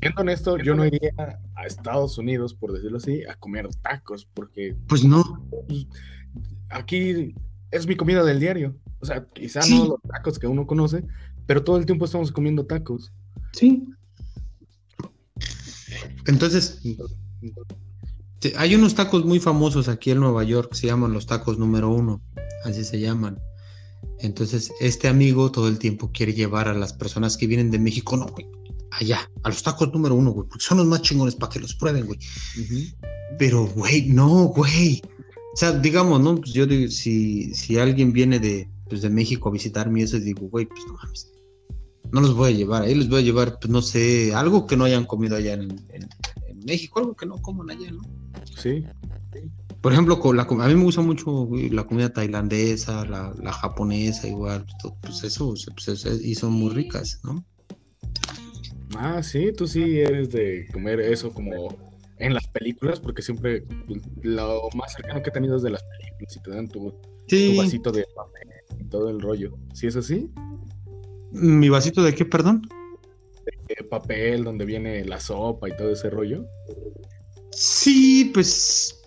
siendo 0.00 0.20
honesto, 0.22 0.58
yo 0.58 0.74
no 0.74 0.84
iría 0.86 1.12
a 1.54 1.66
Estados 1.66 2.16
Unidos, 2.18 2.54
por 2.54 2.72
decirlo 2.72 2.98
así, 2.98 3.22
a 3.24 3.34
comer 3.36 3.68
tacos, 3.82 4.26
porque 4.32 4.74
pues 4.88 5.04
no. 5.04 5.46
aquí 6.70 7.34
es 7.70 7.86
mi 7.86 7.96
comida 7.96 8.24
del 8.24 8.40
diario. 8.40 8.74
O 9.00 9.06
sea, 9.06 9.26
quizá 9.32 9.62
Sí. 9.62 9.78
no 9.78 9.84
los 9.88 10.02
tacos 10.02 10.38
que 10.38 10.46
uno 10.46 10.66
conoce, 10.66 11.04
pero 11.46 11.62
todo 11.62 11.76
el 11.76 11.86
tiempo 11.86 12.06
estamos 12.06 12.32
comiendo 12.32 12.64
tacos. 12.64 13.12
Sí. 13.52 13.86
Entonces, 16.26 16.80
hay 18.56 18.74
unos 18.74 18.94
tacos 18.94 19.24
muy 19.24 19.40
famosos 19.40 19.88
aquí 19.88 20.10
en 20.10 20.20
Nueva 20.20 20.44
York 20.44 20.74
se 20.74 20.86
llaman 20.86 21.12
los 21.12 21.26
tacos 21.26 21.58
número 21.58 21.90
uno, 21.90 22.22
así 22.64 22.84
se 22.84 23.00
llaman. 23.00 23.38
Entonces, 24.20 24.72
este 24.80 25.08
amigo 25.08 25.50
todo 25.50 25.68
el 25.68 25.78
tiempo 25.78 26.10
quiere 26.12 26.32
llevar 26.32 26.68
a 26.68 26.74
las 26.74 26.92
personas 26.92 27.36
que 27.36 27.46
vienen 27.46 27.70
de 27.70 27.78
México, 27.78 28.16
no, 28.16 28.26
güey, 28.26 28.46
allá, 28.90 29.30
a 29.42 29.48
los 29.48 29.62
tacos 29.62 29.92
número 29.92 30.14
uno, 30.14 30.30
güey, 30.30 30.48
porque 30.48 30.64
son 30.64 30.78
los 30.78 30.86
más 30.86 31.02
chingones 31.02 31.34
para 31.34 31.52
que 31.52 31.60
los 31.60 31.74
prueben, 31.74 32.06
güey. 32.06 32.18
Pero, 33.38 33.66
güey, 33.66 34.06
no, 34.08 34.44
güey. 34.46 35.02
O 35.52 35.56
sea, 35.56 35.72
digamos, 35.72 36.20
¿no? 36.20 36.36
Pues 36.36 36.52
yo 36.52 36.66
digo, 36.66 36.90
si, 36.90 37.54
si 37.54 37.78
alguien 37.78 38.12
viene 38.12 38.38
de, 38.40 38.68
pues, 38.88 39.02
de 39.02 39.10
México 39.10 39.48
a 39.48 39.52
visitarme 39.52 40.02
eso, 40.02 40.18
digo, 40.18 40.48
güey, 40.48 40.66
pues 40.66 40.80
no 40.86 40.94
mames. 40.94 41.30
No 42.12 42.20
los 42.20 42.34
voy 42.34 42.52
a 42.52 42.56
llevar, 42.56 42.82
ahí 42.82 42.94
les 42.94 43.08
voy 43.08 43.20
a 43.20 43.24
llevar, 43.24 43.58
pues 43.58 43.70
no 43.70 43.82
sé, 43.82 44.32
algo 44.34 44.66
que 44.66 44.76
no 44.76 44.84
hayan 44.84 45.04
comido 45.04 45.36
allá 45.36 45.54
en, 45.54 45.62
en- 45.92 46.08
en 46.48 46.58
México, 46.64 47.00
algo 47.00 47.14
que 47.16 47.26
no 47.26 47.36
coman 47.42 47.70
allá, 47.70 47.90
¿no? 47.90 48.02
Sí. 48.62 48.84
Por 49.84 49.92
ejemplo, 49.92 50.18
con 50.18 50.34
la, 50.34 50.46
com- 50.46 50.62
a 50.62 50.66
mí 50.66 50.74
me 50.74 50.82
gusta 50.84 51.02
mucho 51.02 51.46
la 51.70 51.84
comida 51.84 52.10
tailandesa, 52.10 53.04
la, 53.04 53.34
la 53.42 53.52
japonesa, 53.52 54.26
igual, 54.26 54.64
pues, 54.82 54.94
pues 55.02 55.24
eso, 55.24 55.52
pues, 55.74 55.88
eso- 55.88 56.14
y 56.22 56.34
son 56.34 56.52
muy 56.54 56.70
ricas, 56.72 57.20
¿no? 57.22 57.44
Ah, 58.96 59.22
sí, 59.22 59.52
tú 59.54 59.66
sí 59.66 60.00
eres 60.00 60.30
de 60.30 60.66
comer 60.72 61.00
eso 61.00 61.30
como 61.34 61.76
en 62.16 62.32
las 62.32 62.46
películas, 62.46 62.98
porque 62.98 63.20
siempre 63.20 63.66
lo 64.22 64.70
más 64.74 64.94
cercano 64.94 65.22
que 65.22 65.28
he 65.28 65.32
tenido 65.34 65.56
es 65.56 65.62
de 65.62 65.72
las 65.72 65.82
películas 65.98 66.34
y 66.34 66.40
te 66.40 66.50
dan 66.50 66.66
tu, 66.68 66.90
tu 67.28 67.56
vasito 67.58 67.92
de 67.92 68.06
papel 68.16 68.48
y 68.80 68.84
todo 68.84 69.10
el 69.10 69.20
rollo. 69.20 69.54
¿Sí 69.74 69.86
es 69.86 69.96
así? 69.96 70.30
¿Mi 71.30 71.68
vasito 71.68 72.02
de 72.02 72.14
qué, 72.14 72.24
perdón? 72.24 72.62
Eh, 73.68 73.84
papel 73.84 74.44
donde 74.44 74.64
viene 74.64 75.04
la 75.04 75.20
sopa 75.20 75.68
y 75.68 75.76
todo 75.76 75.90
ese 75.90 76.08
rollo. 76.08 76.46
Sí, 77.50 78.30
pues. 78.32 79.02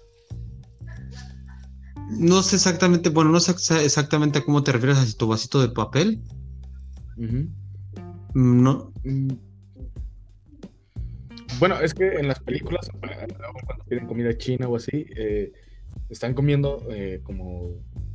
No 2.10 2.42
sé 2.42 2.56
exactamente, 2.56 3.10
bueno, 3.10 3.32
no 3.32 3.40
sé 3.40 3.54
exa- 3.54 3.82
exactamente 3.84 4.40
a 4.40 4.44
cómo 4.46 4.64
te 4.64 4.72
refieres 4.72 4.98
a 4.98 5.18
tu 5.18 5.28
vasito 5.28 5.62
de 5.62 5.70
papel. 5.70 6.22
Mm, 7.18 7.48
No. 8.34 8.94
Mm. 9.04 9.34
Bueno, 11.60 11.80
es 11.82 11.94
que 11.94 12.08
en 12.08 12.28
las 12.28 12.40
películas, 12.40 12.88
cuando 13.00 13.84
piden 13.90 14.06
comida 14.08 14.38
china 14.38 14.68
o 14.68 14.76
así, 14.76 15.06
eh, 15.16 15.52
están 16.10 16.34
comiendo 16.34 16.86
eh, 16.92 17.22
como 17.24 17.72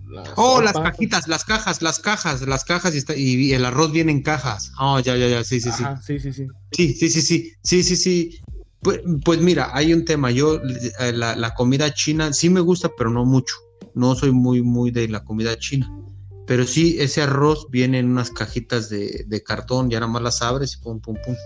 la 0.08 0.22
Oh, 0.36 0.60
las 0.62 0.78
cajitas, 0.78 1.26
las 1.28 1.44
cajas, 1.44 1.82
las 1.82 1.98
cajas, 1.98 2.46
las 2.46 2.64
cajas 2.64 2.94
y, 2.94 2.98
está- 2.98 3.16
y 3.16 3.52
el 3.52 3.64
arroz 3.64 3.92
viene 3.92 4.12
en 4.12 4.22
cajas. 4.22 4.70
Oh, 4.78 5.00
ya, 5.00 5.16
ya, 5.16 5.28
ya, 5.28 5.42
sí, 5.44 5.60
sí. 5.60 5.68
Ajá, 5.70 6.00
sí, 6.02 6.18
sí, 6.18 6.32
sí. 6.32 6.46
Sí, 6.72 6.92
sí, 6.94 7.08
sí, 7.08 7.20
sí, 7.22 7.52
sí, 7.62 7.82
sí, 7.82 7.96
sí. 7.96 8.38
Pues, 8.82 9.00
pues 9.24 9.40
mira, 9.40 9.70
hay 9.72 9.92
un 9.92 10.04
tema. 10.04 10.30
Yo, 10.30 10.60
eh, 11.00 11.12
la, 11.12 11.36
la 11.36 11.54
comida 11.54 11.92
china 11.94 12.32
sí 12.32 12.48
me 12.50 12.60
gusta, 12.60 12.90
pero 12.96 13.10
no 13.10 13.24
mucho. 13.24 13.54
No 13.94 14.14
soy 14.14 14.32
muy, 14.32 14.62
muy 14.62 14.90
de 14.90 15.08
la 15.08 15.24
comida 15.24 15.56
china. 15.58 15.90
Pero 16.46 16.66
sí, 16.66 16.96
ese 16.98 17.22
arroz 17.22 17.66
viene 17.70 17.98
en 18.00 18.10
unas 18.10 18.30
cajitas 18.30 18.88
de, 18.90 19.24
de 19.26 19.42
cartón, 19.42 19.88
ya 19.90 20.00
nada 20.00 20.10
más 20.12 20.22
las 20.22 20.42
abres 20.42 20.74
y 20.78 20.82
pum, 20.82 21.00
pum, 21.00 21.16
pum. 21.24 21.36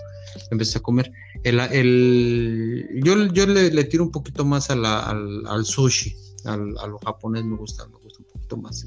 Empecé 0.51 0.79
a 0.79 0.83
comer. 0.83 1.13
El, 1.45 1.61
el, 1.61 3.01
yo 3.05 3.27
yo 3.27 3.47
le, 3.47 3.71
le 3.71 3.85
tiro 3.85 4.05
un 4.05 4.11
poquito 4.11 4.45
más 4.45 4.71
a 4.71 4.77
la- 4.77 5.01
al, 5.01 5.47
al 5.47 5.65
sushi. 5.65 6.15
Al, 6.45 6.77
a 6.79 6.87
lo 6.87 6.99
japonés 6.99 7.45
me 7.45 7.57
gusta, 7.57 7.87
me 7.89 7.99
gusta 7.99 8.21
un 8.21 8.27
poquito 8.33 8.57
más. 8.57 8.87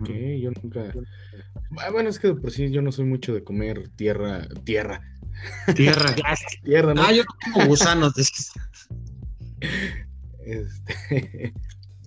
Ok, 0.00 0.08
yo 0.40 0.50
nunca. 0.62 0.92
Ah, 1.78 1.90
Bueno, 1.92 2.08
es 2.10 2.18
que 2.18 2.34
por 2.34 2.50
sí 2.50 2.70
yo 2.70 2.82
no 2.82 2.90
soy 2.92 3.04
mucho 3.04 3.32
de 3.32 3.44
comer 3.44 3.88
tierra, 3.96 4.48
tierra, 4.64 5.00
Tierra, 5.74 6.14
tierra, 6.64 6.92
¿no? 6.94 7.02
Ah, 7.02 7.12
yo 7.12 7.22
no 7.22 7.52
como 7.52 7.66
gusanos. 7.66 8.12
Este, 10.42 11.54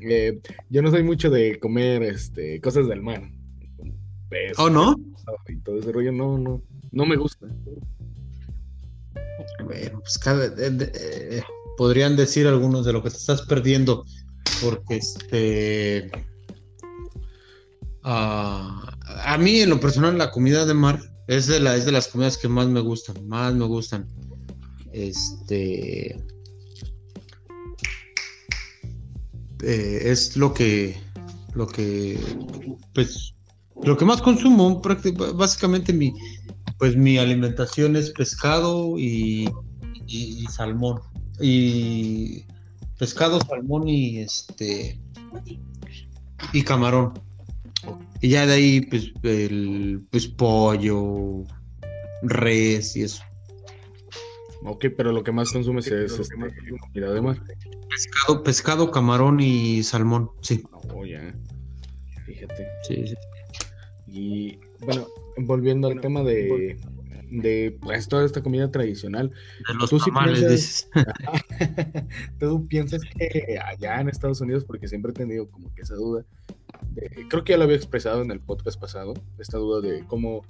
eh, 0.06 0.39
yo 0.70 0.82
no 0.82 0.92
soy 0.92 1.04
mucho 1.04 1.30
de 1.30 1.60
comer 1.60 2.04
este, 2.04 2.60
cosas 2.62 2.88
del 2.88 3.02
mar. 3.02 3.30
Pez, 4.30 4.58
¿Oh, 4.58 4.70
no? 4.70 4.96
y 5.48 5.58
todo 5.58 5.80
ese 5.80 5.92
rollo, 5.92 6.12
no, 6.12 6.38
no, 6.38 6.62
no 6.92 7.06
me 7.06 7.16
gusta. 7.16 7.48
Bueno, 9.66 10.00
pues 10.00 10.18
cada, 10.18 10.54
eh, 10.58 11.44
podrían 11.78 12.16
decir 12.16 12.48
algunos 12.48 12.86
de 12.86 12.94
lo 12.94 13.04
que 13.04 13.10
te 13.10 13.18
estás 13.18 13.42
perdiendo, 13.44 14.06
porque 14.62 14.98
este 14.98 16.12
ah, 18.04 18.98
a 19.26 19.38
mí 19.38 19.62
en 19.62 19.70
lo 19.70 19.80
personal 19.80 20.18
la 20.18 20.32
comida 20.32 20.66
de 20.66 20.74
mar 20.74 21.00
es 21.28 21.48
de 21.48 21.60
la 21.60 21.76
es 21.76 21.86
de 21.86 21.92
las 21.92 22.08
comidas 22.08 22.38
que 22.38 22.48
más 22.48 22.68
me 22.68 22.82
gustan, 22.82 23.28
más 23.28 23.54
me 23.54 23.66
gustan. 23.66 24.08
Este 24.92 26.22
eh, 29.63 30.12
es 30.12 30.36
lo 30.38 30.54
que 30.54 30.97
lo 31.56 31.67
que 31.67 32.19
pues 32.93 33.34
lo 33.84 33.97
que 33.97 34.06
más 34.06 34.21
consumo, 34.21 34.82
básicamente 35.36 35.91
mi 35.93 36.13
pues 36.80 36.95
mi 36.95 37.17
alimentación 37.17 37.95
es 37.95 38.12
pescado 38.12 38.97
y, 38.99 39.49
y- 40.08 40.43
y 40.43 40.45
salmón. 40.47 40.99
Y 41.41 42.45
pescado, 42.97 43.39
salmón 43.41 43.88
y 43.88 44.19
este 44.19 44.99
y 46.54 46.62
camarón. 46.63 47.13
Y 48.21 48.30
ya 48.30 48.45
de 48.45 48.54
ahí, 48.54 48.82
pues, 48.82 49.12
el 49.23 50.06
pues 50.10 50.28
pollo, 50.28 51.43
res 52.21 52.95
y 52.95 53.04
eso. 53.04 53.23
Ok, 54.65 54.86
pero 54.95 55.12
lo 55.12 55.23
que 55.23 55.32
más 55.32 55.52
consumes 55.52 55.88
es 55.88 56.19
este, 56.19 56.36
comida 56.36 57.12
de 57.13 57.21
mar. 57.21 57.38
Pescado, 57.89 58.43
pescado, 58.43 58.91
camarón 58.91 59.39
y 59.39 59.84
salmón. 59.84 60.32
Sí, 60.41 60.63
Oh, 60.93 61.06
ya. 61.06 61.34
Fíjate. 62.26 62.67
sí, 62.88 63.08
sí. 63.08 63.15
Y 64.08 64.60
bueno, 64.86 65.08
volviendo 65.38 65.88
al 65.88 65.99
tema 65.99 66.21
de, 66.23 66.78
de 67.32 67.78
pues, 67.82 68.08
toda 68.08 68.26
esta 68.26 68.41
comida 68.43 68.69
tradicional, 68.71 69.32
De 69.67 69.73
los 69.76 69.89
Tú 69.89 69.99
sí 69.99 70.06
tamales, 70.12 70.39
piensas- 70.39 70.49
dices. 70.49 70.89
¿tú 72.39 72.67
piensas 72.67 73.02
que 73.17 73.60
allá 73.60 73.99
en 74.02 74.10
Estados 74.10 74.39
Unidos, 74.41 74.63
porque 74.65 74.88
siempre 74.88 75.12
he 75.12 75.15
tenido 75.15 75.49
como 75.49 75.73
que 75.73 75.82
esa 75.82 75.95
duda, 75.95 76.26
de- 76.91 77.26
creo 77.30 77.43
que 77.43 77.54
ya 77.54 77.58
lo 77.58 77.63
había 77.63 77.76
expresado 77.78 78.21
en 78.21 78.32
el 78.32 78.39
podcast 78.39 78.80
pasado, 78.80 79.13
esta 79.39 79.58
duda 79.58 79.82
de 79.82 80.06
cómo 80.06 80.43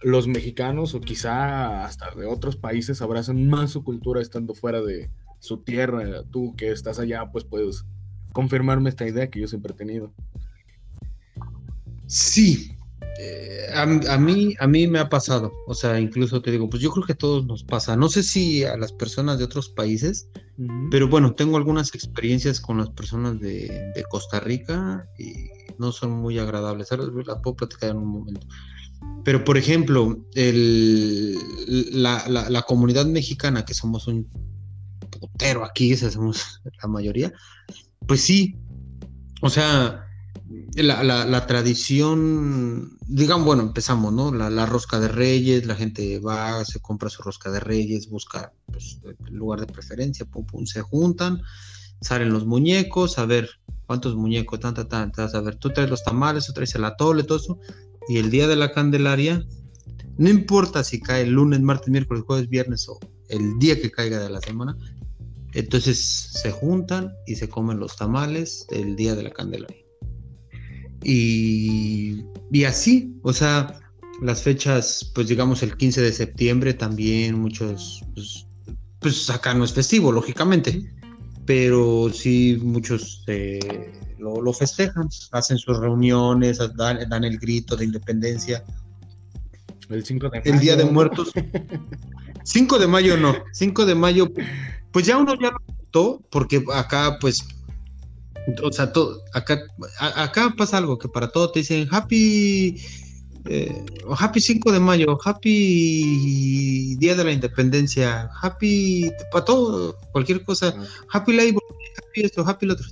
los 0.00 0.26
mexicanos 0.26 0.94
o 0.94 1.00
quizá 1.00 1.84
hasta 1.84 2.10
de 2.14 2.26
otros 2.26 2.56
países 2.56 3.02
abrazan 3.02 3.48
más 3.48 3.70
su 3.70 3.82
cultura 3.82 4.20
estando 4.20 4.54
fuera 4.54 4.80
de 4.80 5.10
su 5.38 5.58
tierra? 5.58 6.22
Tú 6.30 6.54
que 6.56 6.70
estás 6.70 6.98
allá, 6.98 7.30
pues 7.32 7.44
puedes 7.44 7.84
confirmarme 8.32 8.90
esta 8.90 9.06
idea 9.06 9.30
que 9.30 9.40
yo 9.40 9.48
siempre 9.48 9.72
he 9.72 9.76
tenido. 9.76 10.12
Sí, 12.06 12.76
eh, 13.18 13.66
a, 13.74 13.82
a 13.82 14.18
mí, 14.18 14.54
a 14.58 14.66
mí 14.66 14.86
me 14.86 14.98
ha 14.98 15.08
pasado, 15.08 15.52
o 15.66 15.74
sea, 15.74 15.98
incluso 15.98 16.42
te 16.42 16.50
digo, 16.50 16.68
pues 16.68 16.82
yo 16.82 16.90
creo 16.90 17.06
que 17.06 17.14
a 17.14 17.16
todos 17.16 17.46
nos 17.46 17.64
pasa, 17.64 17.96
no 17.96 18.10
sé 18.10 18.22
si 18.22 18.64
a 18.64 18.76
las 18.76 18.92
personas 18.92 19.38
de 19.38 19.44
otros 19.44 19.70
países, 19.70 20.28
pero 20.90 21.08
bueno, 21.08 21.34
tengo 21.34 21.56
algunas 21.56 21.94
experiencias 21.94 22.60
con 22.60 22.76
las 22.76 22.90
personas 22.90 23.40
de, 23.40 23.90
de 23.94 24.04
Costa 24.10 24.38
Rica 24.40 25.08
y 25.18 25.48
no 25.78 25.92
son 25.92 26.10
muy 26.10 26.38
agradables, 26.38 26.92
ahora 26.92 27.04
las 27.26 27.38
puedo 27.42 27.56
platicar 27.56 27.90
en 27.90 27.96
un 27.98 28.08
momento. 28.08 28.46
Pero 29.24 29.44
por 29.44 29.58
ejemplo, 29.58 30.24
el, 30.34 31.36
la, 31.92 32.24
la, 32.28 32.62
comunidad 32.62 33.06
mexicana, 33.06 33.64
que 33.64 33.74
somos 33.74 34.06
un 34.06 34.28
putero 35.10 35.64
aquí, 35.64 35.92
esa 35.92 36.10
somos 36.10 36.60
la 36.82 36.88
mayoría, 36.88 37.32
pues 38.06 38.20
sí, 38.20 38.56
o 39.42 39.50
sea, 39.50 40.06
la, 40.76 41.02
la, 41.02 41.46
tradición, 41.46 42.98
digamos, 43.06 43.46
bueno, 43.46 43.62
empezamos, 43.62 44.12
¿no? 44.12 44.32
La, 44.32 44.66
rosca 44.66 45.00
de 45.00 45.08
reyes, 45.08 45.66
la 45.66 45.74
gente 45.74 46.20
va, 46.20 46.64
se 46.64 46.80
compra 46.80 47.10
su 47.10 47.22
rosca 47.22 47.50
de 47.50 47.60
reyes, 47.60 48.08
busca 48.08 48.52
pues, 48.66 49.00
el 49.04 49.34
lugar 49.34 49.60
de 49.60 49.66
preferencia, 49.66 50.24
pum, 50.26 50.46
pum, 50.46 50.66
se 50.66 50.82
juntan, 50.82 51.42
salen 52.00 52.32
los 52.32 52.46
muñecos, 52.46 53.18
a 53.18 53.26
ver 53.26 53.48
cuántos 53.86 54.14
muñecos, 54.14 54.60
tanta, 54.60 54.86
tanta, 54.88 55.24
a 55.24 55.40
ver, 55.40 55.56
tú 55.56 55.70
traes 55.70 55.90
los 55.90 56.04
tamales, 56.04 56.46
tú 56.46 56.52
traes 56.52 56.74
el 56.74 56.84
atole, 56.84 57.24
todo 57.24 57.38
eso, 57.38 57.58
y 58.08 58.18
el 58.18 58.30
día 58.30 58.46
de 58.46 58.56
la 58.56 58.72
Candelaria, 58.72 59.44
no 60.18 60.30
importa 60.30 60.84
si 60.84 61.00
cae 61.00 61.22
el 61.22 61.30
lunes, 61.30 61.60
martes, 61.60 61.88
miércoles, 61.88 62.24
jueves, 62.26 62.48
viernes 62.48 62.88
o 62.88 62.98
el 63.28 63.58
día 63.58 63.80
que 63.80 63.90
caiga 63.90 64.20
de 64.20 64.30
la 64.30 64.40
semana, 64.40 64.76
entonces 65.54 65.98
se 66.32 66.50
juntan 66.50 67.12
y 67.26 67.36
se 67.36 67.48
comen 67.48 67.78
los 67.78 67.96
tamales 67.96 68.66
el 68.70 68.96
día 68.96 69.14
de 69.14 69.22
la 69.24 69.30
Candelaria. 69.30 69.84
Y, 71.02 72.24
y 72.50 72.64
así, 72.64 73.14
o 73.22 73.32
sea, 73.32 73.78
las 74.22 74.42
fechas, 74.42 75.10
pues 75.14 75.28
digamos 75.28 75.62
el 75.62 75.76
15 75.76 76.00
de 76.00 76.12
septiembre 76.12 76.74
también 76.74 77.38
muchos, 77.38 78.02
pues, 78.14 78.46
pues 79.00 79.30
acá 79.30 79.54
no 79.54 79.64
es 79.64 79.72
festivo, 79.72 80.12
lógicamente, 80.12 80.82
pero 81.44 82.10
sí 82.12 82.58
muchos 82.62 83.24
eh, 83.26 83.92
lo, 84.18 84.52
festejan, 84.52 85.08
hacen 85.32 85.58
sus 85.58 85.78
reuniones, 85.78 86.58
dan, 86.76 87.24
el 87.24 87.38
grito 87.38 87.76
de 87.76 87.84
independencia. 87.84 88.64
El 89.88 90.04
5 90.04 90.28
de 90.28 90.38
mayo. 90.38 90.52
El 90.52 90.60
Día 90.60 90.76
de 90.76 90.84
Muertos. 90.84 91.32
5 92.44 92.78
de 92.78 92.86
mayo 92.86 93.16
no, 93.16 93.34
5 93.52 93.86
de 93.86 93.94
mayo, 93.94 94.28
pues 94.92 95.06
ya 95.06 95.16
uno 95.16 95.34
ya 95.34 95.50
lo 95.50 95.58
notó, 95.66 96.22
porque 96.30 96.64
acá 96.72 97.18
pues 97.20 97.44
o 98.62 98.72
sea, 98.72 98.92
todo, 98.92 99.20
acá, 99.32 99.58
acá 99.98 100.54
pasa 100.56 100.76
algo 100.76 100.98
que 100.98 101.08
para 101.08 101.32
todo 101.32 101.50
te 101.50 101.58
dicen 101.60 101.88
happy 101.90 102.80
eh, 103.48 103.84
happy 104.16 104.40
5 104.40 104.72
de 104.72 104.80
mayo, 104.80 105.18
happy 105.24 106.96
Día 106.96 107.14
de 107.14 107.24
la 107.24 107.32
Independencia, 107.32 108.30
happy 108.42 109.10
para 109.30 109.44
todo, 109.44 109.98
cualquier 110.12 110.44
cosa, 110.44 110.74
ah. 110.76 110.84
happy 111.12 111.32
labor, 111.32 111.62
happy 111.96 112.22
esto, 112.22 112.44
happy 112.46 112.66
lo 112.66 112.74
otro. 112.74 112.86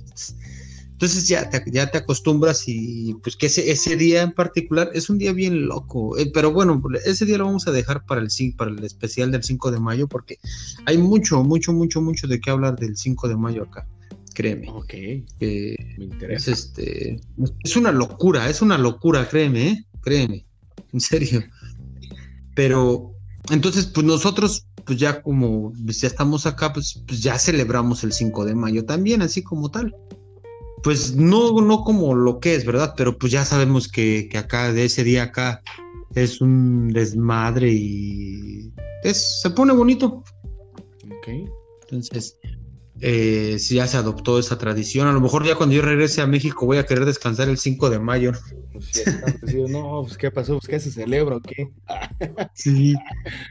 Entonces 1.05 1.27
ya 1.27 1.47
te, 1.51 1.63
ya 1.71 1.91
te 1.91 1.99
acostumbras 1.99 2.63
y 2.65 3.13
pues 3.21 3.35
que 3.35 3.45
ese, 3.45 3.69
ese 3.69 3.95
día 3.95 4.23
en 4.23 4.31
particular 4.31 4.89
es 4.95 5.07
un 5.07 5.19
día 5.19 5.33
bien 5.33 5.67
loco. 5.67 6.17
Eh, 6.17 6.31
pero 6.33 6.51
bueno, 6.51 6.81
ese 7.05 7.25
día 7.25 7.37
lo 7.37 7.45
vamos 7.45 7.67
a 7.67 7.71
dejar 7.71 8.07
para 8.07 8.21
el, 8.21 8.29
para 8.57 8.71
el 8.71 8.83
especial 8.83 9.31
del 9.31 9.43
5 9.43 9.69
de 9.69 9.79
mayo 9.79 10.07
porque 10.07 10.39
hay 10.87 10.97
mucho, 10.97 11.43
mucho, 11.43 11.73
mucho, 11.73 12.01
mucho 12.01 12.27
de 12.27 12.39
qué 12.39 12.49
hablar 12.49 12.75
del 12.75 12.97
5 12.97 13.27
de 13.27 13.35
mayo 13.37 13.63
acá. 13.63 13.87
Créeme. 14.33 14.67
Ok. 14.71 14.93
Me 15.39 15.75
interesa. 16.05 16.51
Es, 16.51 16.59
este, 16.59 17.21
es 17.63 17.75
una 17.75 17.91
locura, 17.91 18.49
es 18.49 18.63
una 18.63 18.79
locura, 18.79 19.29
créeme, 19.29 19.67
¿eh? 19.67 19.85
créeme, 20.01 20.43
en 20.91 20.99
serio. 20.99 21.43
Pero 22.55 23.13
entonces, 23.51 23.85
pues 23.85 24.07
nosotros, 24.07 24.65
pues 24.85 24.97
ya 24.97 25.21
como 25.21 25.71
pues 25.85 26.01
ya 26.01 26.07
estamos 26.07 26.47
acá, 26.47 26.73
pues, 26.73 27.03
pues, 27.07 27.21
ya 27.21 27.37
celebramos 27.37 28.03
el 28.03 28.11
5 28.11 28.43
de 28.45 28.55
mayo 28.55 28.85
también, 28.85 29.21
así 29.21 29.43
como 29.43 29.69
tal. 29.69 29.95
Pues 30.85 31.15
no, 31.15 31.59
no 31.61 31.83
como 31.83 32.13
lo 32.13 32.39
que 32.39 32.53
es, 32.53 32.63
¿verdad? 32.63 32.93
Pero 32.95 33.17
pues 33.17 33.31
ya 33.31 33.43
sabemos 33.43 33.87
que, 33.87 34.29
que 34.29 34.37
acá, 34.37 34.71
de 34.71 34.85
ese 34.85 35.03
día 35.03 35.23
acá, 35.23 35.63
es 36.13 36.41
un 36.41 36.89
desmadre 36.89 37.71
y 37.71 38.71
es, 39.03 39.41
se 39.41 39.49
pone 39.49 39.73
bonito. 39.73 40.23
Ok. 41.03 41.49
Entonces, 41.81 42.37
eh, 43.01 43.57
si 43.59 43.75
ya 43.75 43.87
se 43.87 43.97
adoptó 43.97 44.39
esa 44.39 44.57
tradición. 44.57 45.07
A 45.07 45.11
lo 45.11 45.19
mejor 45.19 45.43
ya 45.43 45.55
cuando 45.55 45.75
yo 45.75 45.81
regrese 45.81 46.21
a 46.21 46.27
México 46.27 46.65
voy 46.65 46.77
a 46.77 46.85
querer 46.85 47.05
descansar 47.05 47.49
el 47.49 47.57
5 47.57 47.89
de 47.89 47.99
mayo. 47.99 48.31
Pues 48.71 49.53
no, 49.69 50.03
pues 50.03 50.17
qué 50.17 50.31
pasó, 50.31 50.59
pues 50.59 50.67
qué 50.67 50.79
se 50.79 50.91
celebra 50.91 51.37
o 51.37 51.41
qué. 51.41 51.71
sí, 52.53 52.93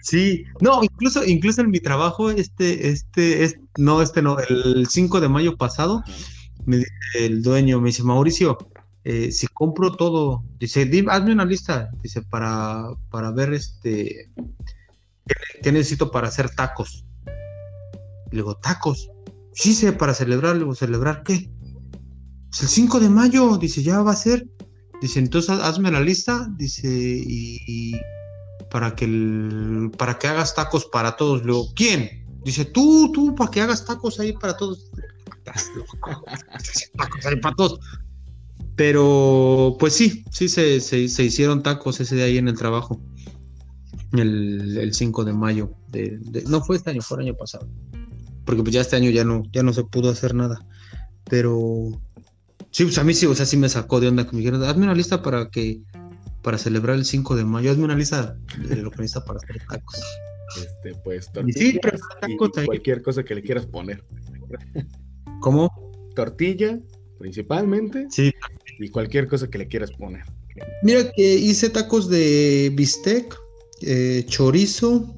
sí. 0.02 0.44
No, 0.60 0.84
incluso, 0.84 1.24
incluso 1.24 1.60
en 1.60 1.70
mi 1.70 1.80
trabajo, 1.80 2.30
este, 2.30 2.88
este, 2.88 3.44
es, 3.44 3.58
no, 3.76 4.00
este 4.00 4.22
no, 4.22 4.38
el 4.38 4.86
5 4.88 5.20
de 5.20 5.28
mayo 5.28 5.56
pasado, 5.56 6.04
me 6.66 6.78
dice 6.78 6.90
el 7.14 7.42
dueño, 7.42 7.80
me 7.80 7.88
dice, 7.88 8.02
Mauricio, 8.02 8.58
eh, 9.04 9.30
si 9.32 9.46
compro 9.48 9.94
todo, 9.96 10.44
dice, 10.58 10.90
hazme 11.08 11.32
una 11.32 11.44
lista, 11.44 11.90
dice, 12.02 12.22
para, 12.22 12.86
para 13.10 13.30
ver 13.30 13.52
este, 13.52 14.30
qué 15.62 15.72
necesito 15.72 16.10
para 16.10 16.28
hacer 16.28 16.50
tacos. 16.50 17.04
Le 18.30 18.38
digo, 18.38 18.56
tacos 18.56 19.10
Sí 19.54 19.72
sé, 19.72 19.92
para 19.92 20.14
celebrarlo, 20.14 20.74
¿celebrar 20.74 21.22
qué? 21.22 21.48
Es 22.52 22.62
el 22.62 22.68
5 22.68 23.00
de 23.00 23.08
mayo, 23.08 23.56
dice, 23.56 23.82
ya 23.82 24.02
va 24.02 24.12
a 24.12 24.16
ser. 24.16 24.48
Dice, 25.00 25.20
entonces 25.20 25.50
hazme 25.50 25.90
la 25.92 26.00
lista, 26.00 26.48
dice, 26.56 26.88
y, 26.88 27.94
para 28.70 28.96
que 28.96 29.90
para 29.96 30.18
que 30.18 30.26
hagas 30.26 30.54
tacos 30.54 30.86
para 30.86 31.16
todos. 31.16 31.44
Luego, 31.44 31.72
¿quién? 31.74 32.26
Dice, 32.44 32.64
tú, 32.64 33.12
tú, 33.12 33.34
para 33.34 33.50
que 33.50 33.60
hagas 33.60 33.84
tacos 33.84 34.18
ahí 34.18 34.32
para 34.32 34.56
todos. 34.56 34.90
tacos 36.96 37.26
ahí 37.26 37.36
para 37.36 37.54
todos. 37.56 37.80
Pero, 38.76 39.76
pues 39.78 39.92
sí, 39.92 40.24
sí 40.32 40.48
se, 40.48 40.80
se, 40.80 40.98
hicieron 40.98 41.62
tacos 41.62 42.00
ese 42.00 42.16
día 42.16 42.24
ahí 42.24 42.38
en 42.38 42.48
el 42.48 42.58
trabajo. 42.58 43.00
El, 44.12 44.76
el 44.78 44.94
5 44.94 45.24
de 45.24 45.32
mayo. 45.32 45.74
no 46.46 46.60
fue 46.60 46.76
este 46.76 46.90
año, 46.90 47.02
fue 47.02 47.18
el 47.18 47.28
año 47.28 47.36
pasado 47.36 47.68
porque 48.44 48.62
pues 48.62 48.74
ya 48.74 48.80
este 48.80 48.96
año 48.96 49.10
ya 49.10 49.24
no, 49.24 49.42
ya 49.52 49.62
no 49.62 49.72
se 49.72 49.84
pudo 49.84 50.10
hacer 50.10 50.34
nada. 50.34 50.64
Pero 51.28 51.88
sí, 52.70 52.84
pues 52.84 52.98
a 52.98 53.04
mí 53.04 53.14
sí, 53.14 53.26
o 53.26 53.34
sea, 53.34 53.46
sí 53.46 53.56
me 53.56 53.68
sacó 53.68 54.00
de 54.00 54.08
onda 54.08 54.26
que 54.26 54.32
me 54.32 54.38
dijeron, 54.38 54.62
hazme 54.62 54.84
una 54.84 54.94
lista 54.94 55.22
para 55.22 55.48
que, 55.48 55.80
para 56.42 56.58
celebrar 56.58 56.96
el 56.96 57.04
5 57.04 57.36
de 57.36 57.44
mayo, 57.44 57.70
hazme 57.70 57.84
una 57.84 57.96
lista 57.96 58.36
de 58.58 58.76
lo 58.76 58.90
que 58.90 58.98
necesita 58.98 59.24
para 59.24 59.38
hacer 59.38 59.62
tacos. 59.68 60.02
Este, 60.58 60.94
pues 61.02 61.32
tortillas 61.32 62.00
y, 62.28 62.36
cualquier 62.36 63.02
cosa 63.02 63.24
que 63.24 63.34
le 63.34 63.42
quieras 63.42 63.66
poner. 63.66 64.04
¿Cómo? 65.44 65.70
Tortilla, 66.14 66.80
principalmente. 67.18 68.06
Sí. 68.08 68.32
Y 68.78 68.88
cualquier 68.88 69.28
cosa 69.28 69.50
que 69.50 69.58
le 69.58 69.68
quieras 69.68 69.90
poner. 69.92 70.24
Mira 70.82 71.12
que 71.12 71.34
hice 71.34 71.68
tacos 71.68 72.08
de 72.08 72.72
bistec, 72.74 73.36
eh, 73.82 74.24
chorizo 74.26 75.14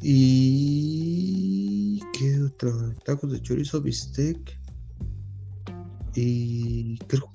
y 0.00 2.00
¿Qué 2.12 2.40
otro? 2.42 2.94
Tacos 3.04 3.32
de 3.32 3.42
chorizo, 3.42 3.80
bistec. 3.80 4.38
Y 6.14 6.98
creo. 7.08 7.34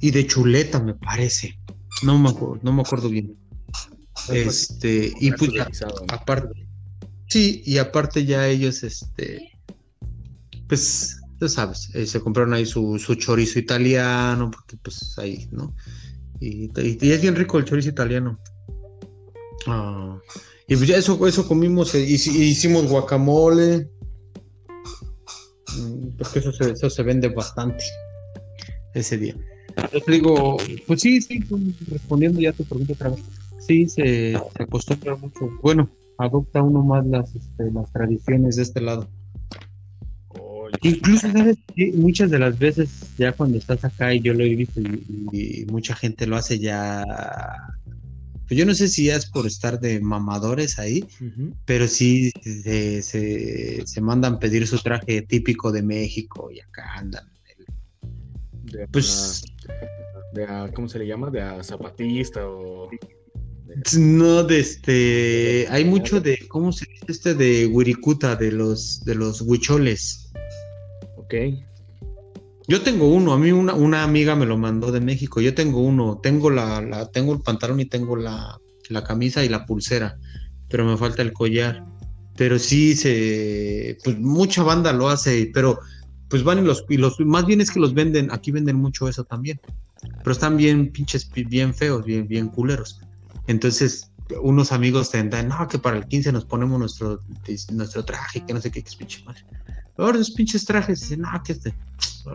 Y 0.00 0.10
de 0.10 0.26
chuleta, 0.26 0.80
me 0.80 0.94
parece. 0.94 1.60
No 2.02 2.18
me 2.18 2.30
acuerdo, 2.30 2.58
no 2.62 2.72
me 2.72 2.82
acuerdo 2.82 3.08
bien. 3.08 3.36
Este, 4.32 5.12
y 5.20 5.30
pues 5.30 5.52
aparte. 6.08 6.66
Sí, 7.28 7.62
y 7.64 7.78
aparte 7.78 8.24
ya 8.24 8.48
ellos, 8.48 8.82
este. 8.82 9.55
Pues, 10.68 11.20
tú 11.38 11.48
sabes, 11.48 11.90
eh, 11.94 12.06
se 12.06 12.20
compraron 12.20 12.54
ahí 12.54 12.66
su, 12.66 12.98
su, 12.98 13.14
chorizo 13.14 13.58
italiano, 13.58 14.50
porque 14.50 14.76
pues 14.82 15.16
ahí, 15.18 15.48
¿no? 15.50 15.74
Y, 16.40 16.70
es 16.76 17.20
bien 17.22 17.36
rico 17.36 17.58
el 17.58 17.64
chorizo 17.64 17.88
italiano. 17.88 18.38
Ah. 19.66 20.18
Y 20.68 20.76
pues 20.76 20.88
ya 20.88 20.96
eso, 20.96 21.26
eso 21.26 21.46
comimos, 21.46 21.94
eh, 21.94 22.02
hicimos 22.02 22.86
guacamole. 22.88 23.88
Mm, 25.78 26.16
porque 26.18 26.40
eso 26.40 26.52
se, 26.52 26.72
eso 26.72 26.90
se 26.90 27.02
vende 27.02 27.28
bastante 27.28 27.84
ese 28.94 29.16
día. 29.16 29.36
Yo 29.92 30.00
te 30.00 30.12
digo, 30.12 30.56
pues 30.86 31.02
sí, 31.02 31.20
sí, 31.20 31.40
pues, 31.40 31.62
respondiendo 31.88 32.40
ya 32.40 32.52
tu 32.52 32.64
pregunta 32.64 32.94
otra 32.94 33.10
vez. 33.10 33.20
Sí, 33.60 33.88
se, 33.88 34.32
se 34.32 34.62
acostumbra 34.62 35.16
mucho. 35.16 35.50
Bueno, 35.62 35.88
adopta 36.18 36.62
uno 36.62 36.82
más 36.82 37.06
las, 37.06 37.34
este, 37.34 37.70
las 37.72 37.92
tradiciones 37.92 38.56
de 38.56 38.62
este 38.62 38.80
lado. 38.80 39.08
Incluso, 40.82 41.30
¿sabes? 41.30 41.56
Muchas 41.94 42.30
de 42.30 42.38
las 42.38 42.58
veces, 42.58 42.88
ya 43.18 43.32
cuando 43.32 43.58
estás 43.58 43.84
acá 43.84 44.14
y 44.14 44.20
yo 44.20 44.34
lo 44.34 44.44
he 44.44 44.54
visto 44.54 44.80
y 44.80 45.66
mucha 45.70 45.94
gente 45.94 46.26
lo 46.26 46.36
hace 46.36 46.58
ya 46.58 47.04
pues 48.46 48.58
yo 48.58 48.64
no 48.64 48.74
sé 48.74 48.88
si 48.88 49.10
es 49.10 49.26
por 49.26 49.46
estar 49.46 49.80
de 49.80 50.00
mamadores 50.00 50.78
ahí, 50.78 51.04
pero 51.64 51.88
sí 51.88 52.30
se, 52.40 53.02
se, 53.02 54.00
mandan 54.00 54.38
pedir 54.38 54.68
su 54.68 54.78
traje 54.78 55.22
típico 55.22 55.72
de 55.72 55.82
México 55.82 56.50
y 56.52 56.60
acá 56.60 56.94
andan. 56.94 57.28
pues. 58.92 59.44
de 60.32 60.72
¿Cómo 60.74 60.88
se 60.88 61.00
le 61.00 61.08
llama? 61.08 61.30
De 61.30 61.42
a 61.42 61.60
zapatista 61.64 62.48
o. 62.48 62.88
No, 63.98 64.44
de 64.44 64.60
este. 64.60 65.66
Hay 65.68 65.84
mucho 65.84 66.20
de. 66.20 66.38
¿Cómo 66.46 66.70
se 66.70 66.86
dice 66.86 67.04
este? 67.08 67.34
De 67.34 67.66
Wirikuta, 67.66 68.36
de 68.36 68.52
los, 68.52 69.04
de 69.04 69.16
los 69.16 69.40
huicholes. 69.40 70.25
Ok. 71.26 71.34
Yo 72.68 72.82
tengo 72.82 73.08
uno, 73.08 73.32
a 73.32 73.38
mí 73.38 73.52
una, 73.52 73.74
una, 73.74 74.02
amiga 74.02 74.34
me 74.34 74.46
lo 74.46 74.58
mandó 74.58 74.90
de 74.90 75.00
México, 75.00 75.40
yo 75.40 75.54
tengo 75.54 75.80
uno, 75.80 76.18
tengo 76.22 76.50
la, 76.50 76.80
la 76.80 77.10
tengo 77.10 77.32
el 77.32 77.40
pantalón 77.40 77.78
y 77.80 77.84
tengo 77.84 78.16
la, 78.16 78.58
la, 78.88 79.04
camisa 79.04 79.44
y 79.44 79.48
la 79.48 79.66
pulsera, 79.66 80.18
pero 80.68 80.84
me 80.84 80.96
falta 80.96 81.22
el 81.22 81.32
collar. 81.32 81.84
Pero 82.36 82.58
sí 82.58 82.94
se, 82.94 83.98
pues 84.04 84.18
mucha 84.18 84.62
banda 84.62 84.92
lo 84.92 85.08
hace, 85.08 85.50
pero 85.54 85.78
pues 86.28 86.42
van 86.44 86.58
y 86.58 86.62
los, 86.62 86.84
y 86.88 86.96
los, 86.96 87.18
más 87.20 87.46
bien 87.46 87.60
es 87.60 87.70
que 87.70 87.80
los 87.80 87.94
venden, 87.94 88.30
aquí 88.30 88.50
venden 88.50 88.76
mucho 88.76 89.08
eso 89.08 89.24
también, 89.24 89.60
pero 90.18 90.32
están 90.32 90.56
bien 90.56 90.92
pinches, 90.92 91.30
bien 91.30 91.72
feos, 91.72 92.04
bien, 92.04 92.26
bien 92.28 92.48
culeros. 92.48 93.00
Entonces, 93.46 94.10
unos 94.42 94.72
amigos 94.72 95.10
te 95.10 95.22
dan, 95.22 95.48
no, 95.48 95.68
que 95.68 95.78
para 95.78 95.96
el 95.96 96.06
15 96.06 96.32
nos 96.32 96.44
ponemos 96.44 96.78
nuestro, 96.78 97.20
nuestro 97.72 98.04
traje, 98.04 98.44
que 98.44 98.52
no 98.52 98.60
sé 98.60 98.70
qué, 98.70 98.82
que 98.82 98.88
es 98.88 98.96
pinche 98.96 99.24
Ahora 99.98 100.18
esos 100.18 100.32
pinches 100.32 100.64
trajes, 100.64 101.00
dicen, 101.00 101.20
no, 101.22 101.28
que 101.44 101.52
este, 101.52 101.74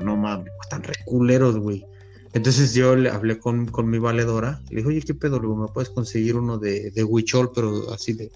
no 0.04 0.18
mames, 0.18 0.52
están 0.64 0.84
reculeros, 0.84 1.58
güey. 1.58 1.86
Entonces 2.34 2.74
yo 2.74 2.96
le 2.96 3.10
hablé 3.10 3.40
con, 3.40 3.66
con 3.68 3.90
mi 3.90 4.00
valedora, 4.00 4.62
le 4.70 4.78
dije, 4.78 4.88
oye, 4.88 5.02
¿qué 5.02 5.14
pedo? 5.14 5.36
Le 5.36 5.42
digo, 5.42 5.58
¿me 5.58 5.68
puedes 5.68 5.90
conseguir 5.90 6.38
uno 6.38 6.58
de, 6.58 6.92
de 6.92 7.04
Huichol, 7.04 7.52
pero 7.54 7.92
así 7.92 8.14
de, 8.14 8.32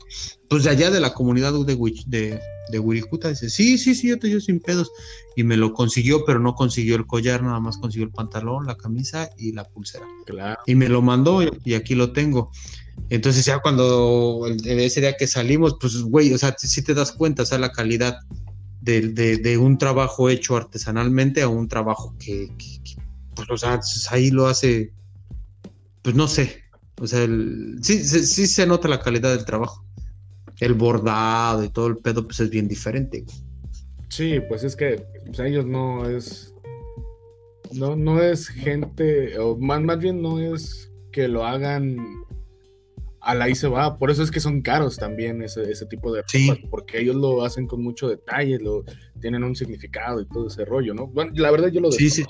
pues 0.49 0.65
de 0.65 0.69
allá 0.69 0.91
de 0.91 0.99
la 0.99 1.13
comunidad 1.13 1.53
de, 1.53 1.77
Huich- 1.77 2.03
de, 2.05 2.37
de 2.71 2.79
Wirikuta? 2.79 3.29
Dice, 3.29 3.49
sí, 3.49 3.77
sí, 3.77 3.95
sí, 3.95 4.09
yo 4.09 4.19
te 4.19 4.27
digo 4.27 4.41
sin 4.41 4.59
pedos. 4.59 4.91
Y 5.37 5.43
me 5.45 5.55
lo 5.55 5.71
consiguió, 5.73 6.25
pero 6.25 6.39
no 6.39 6.55
consiguió 6.55 6.97
el 6.97 7.05
collar, 7.05 7.41
nada 7.41 7.61
más 7.61 7.77
consiguió 7.77 8.05
el 8.05 8.11
pantalón, 8.11 8.65
la 8.65 8.75
camisa 8.75 9.29
y 9.37 9.53
la 9.53 9.63
pulsera. 9.63 10.05
Claro. 10.25 10.59
Y 10.65 10.75
me 10.75 10.89
lo 10.89 11.01
mandó 11.01 11.39
y 11.63 11.73
aquí 11.73 11.95
lo 11.95 12.11
tengo. 12.11 12.51
Entonces 13.09 13.45
ya 13.45 13.59
cuando 13.59 14.45
ese 14.65 14.99
día 14.99 15.15
que 15.15 15.27
salimos, 15.27 15.77
pues 15.79 16.01
güey, 16.01 16.33
o 16.33 16.37
sea, 16.37 16.53
si 16.57 16.81
te 16.81 16.93
das 16.93 17.13
cuenta, 17.13 17.43
o 17.43 17.45
sea, 17.45 17.59
la 17.59 17.71
calidad 17.71 18.17
de, 18.85 19.37
de- 19.37 19.57
un 19.57 19.77
trabajo 19.77 20.29
hecho 20.29 20.55
artesanalmente 20.55 21.41
a 21.41 21.47
un 21.47 21.67
trabajo 21.67 22.15
que, 22.19 22.51
pues, 23.35 23.49
o 23.49 23.57
sea, 23.57 23.79
ahí 24.11 24.29
lo 24.29 24.47
hace, 24.47 24.93
pues 26.01 26.15
no 26.15 26.27
sé, 26.27 26.63
o 27.01 27.07
sea, 27.07 27.23
el- 27.23 27.79
sí, 27.81 28.03
sí, 28.03 28.47
se 28.47 28.65
nota 28.67 28.87
la 28.87 29.01
calidad 29.01 29.35
del 29.35 29.45
trabajo. 29.45 29.83
El 30.59 30.73
bordado 30.73 31.63
y 31.65 31.69
todo 31.69 31.87
el 31.87 31.97
pedo, 31.97 32.23
pues 32.23 32.39
es 32.39 32.49
bien 32.49 32.67
diferente. 32.67 33.25
Sí, 34.07 34.39
pues 34.47 34.63
es 34.63 34.75
que 34.75 35.03
pues, 35.25 35.39
ellos 35.39 35.65
no 35.65 36.07
es. 36.07 36.53
No, 37.73 37.95
no 37.95 38.21
es 38.21 38.47
gente, 38.47 39.37
o 39.39 39.57
más, 39.57 39.81
más 39.81 39.99
bien 39.99 40.21
no 40.21 40.39
es 40.39 40.89
que 41.11 41.27
lo 41.27 41.45
hagan 41.45 41.97
a 43.25 43.35
la 43.35 43.45
ahí 43.45 43.55
se 43.55 43.67
va. 43.67 43.97
Por 43.97 44.11
eso 44.11 44.23
es 44.23 44.31
que 44.31 44.39
son 44.39 44.61
caros 44.61 44.97
también 44.97 45.41
ese, 45.41 45.63
ese 45.69 45.85
tipo 45.87 46.13
de 46.13 46.23
Sí. 46.27 46.47
ropas, 46.49 46.63
porque 46.69 47.01
ellos 47.01 47.15
lo 47.15 47.43
hacen 47.43 47.67
con 47.67 47.83
mucho 47.83 48.07
detalle, 48.07 48.59
lo, 48.59 48.83
tienen 49.19 49.43
un 49.43 49.55
significado 49.55 50.21
y 50.21 50.27
todo 50.27 50.47
ese 50.47 50.63
rollo, 50.65 50.93
¿no? 50.93 51.07
Bueno, 51.07 51.31
la 51.35 51.51
verdad 51.51 51.69
yo 51.69 51.81
lo 51.81 51.91
Sí, 51.91 52.09
sí. 52.09 52.23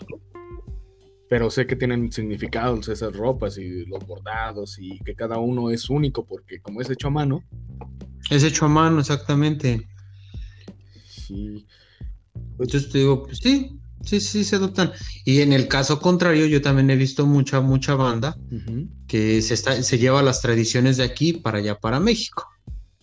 Pero 1.28 1.50
sé 1.50 1.66
que 1.66 1.76
tienen 1.76 2.12
significados 2.12 2.88
esas 2.88 3.14
ropas 3.16 3.58
y 3.58 3.86
los 3.86 4.06
bordados 4.06 4.78
y 4.80 5.00
que 5.00 5.16
cada 5.16 5.38
uno 5.40 5.72
es 5.72 5.90
único 5.90 6.24
porque 6.24 6.60
como 6.62 6.82
es 6.82 6.90
hecho 6.90 7.08
a 7.08 7.12
mano, 7.12 7.44
Es 8.30 8.44
hecho 8.44 8.66
a 8.66 8.70
mano, 8.70 9.00
exactamente. 9.00 9.88
sí. 11.08 11.66
Entonces 12.52 12.90
te 12.90 13.00
digo, 13.00 13.24
pues 13.24 13.40
sí, 13.40 13.78
sí, 14.06 14.20
sí 14.22 14.44
se 14.44 14.56
adoptan. 14.58 14.92
Y 15.26 15.42
en 15.42 15.52
el 15.54 15.68
caso 15.68 16.00
contrario, 16.00 16.46
yo 16.46 16.62
también 16.62 16.90
he 16.90 16.96
visto 16.96 17.26
mucha, 17.26 17.60
mucha 17.62 17.96
banda 17.96 18.38
que 19.08 19.42
se, 19.42 19.54
está, 19.54 19.82
se 19.84 19.98
lleva 19.98 20.22
las 20.24 20.42
tradiciones 20.42 20.98
de 20.98 21.04
aquí 21.04 21.34
para 21.34 21.58
allá, 21.60 21.76
para 21.76 22.00
México. 22.00 22.48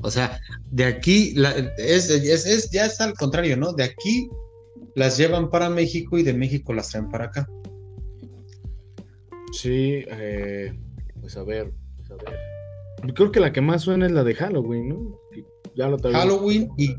O 0.04 0.10
sea, 0.10 0.40
de 0.70 0.84
aquí, 0.84 1.32
la- 1.34 1.52
es, 1.78 2.10
es- 2.10 2.46
es- 2.46 2.70
ya 2.70 2.86
está 2.86 3.04
al 3.04 3.14
contrario, 3.14 3.56
¿no? 3.56 3.72
De 3.72 3.84
aquí 3.84 4.28
las 4.94 5.16
llevan 5.16 5.48
para 5.50 5.68
México 5.70 6.18
y 6.18 6.22
de 6.22 6.34
México 6.34 6.72
las 6.72 6.88
traen 6.90 7.08
para 7.08 7.26
acá. 7.26 7.48
Sí, 9.52 10.02
eh, 10.08 10.72
pues 11.20 11.36
a 11.36 11.44
ver, 11.44 11.72
pues 11.96 12.10
a 12.10 12.14
ver. 12.14 12.34
Yo 13.06 13.14
creo 13.14 13.32
que 13.32 13.40
la 13.40 13.52
que 13.52 13.60
más 13.60 13.82
suena 13.82 14.06
es 14.06 14.12
la 14.12 14.24
de 14.24 14.34
Halloween, 14.34 14.88
¿no? 14.88 15.18
Ya 15.74 15.88
lo 15.88 15.98
Halloween 15.98 16.68
y 16.76 16.94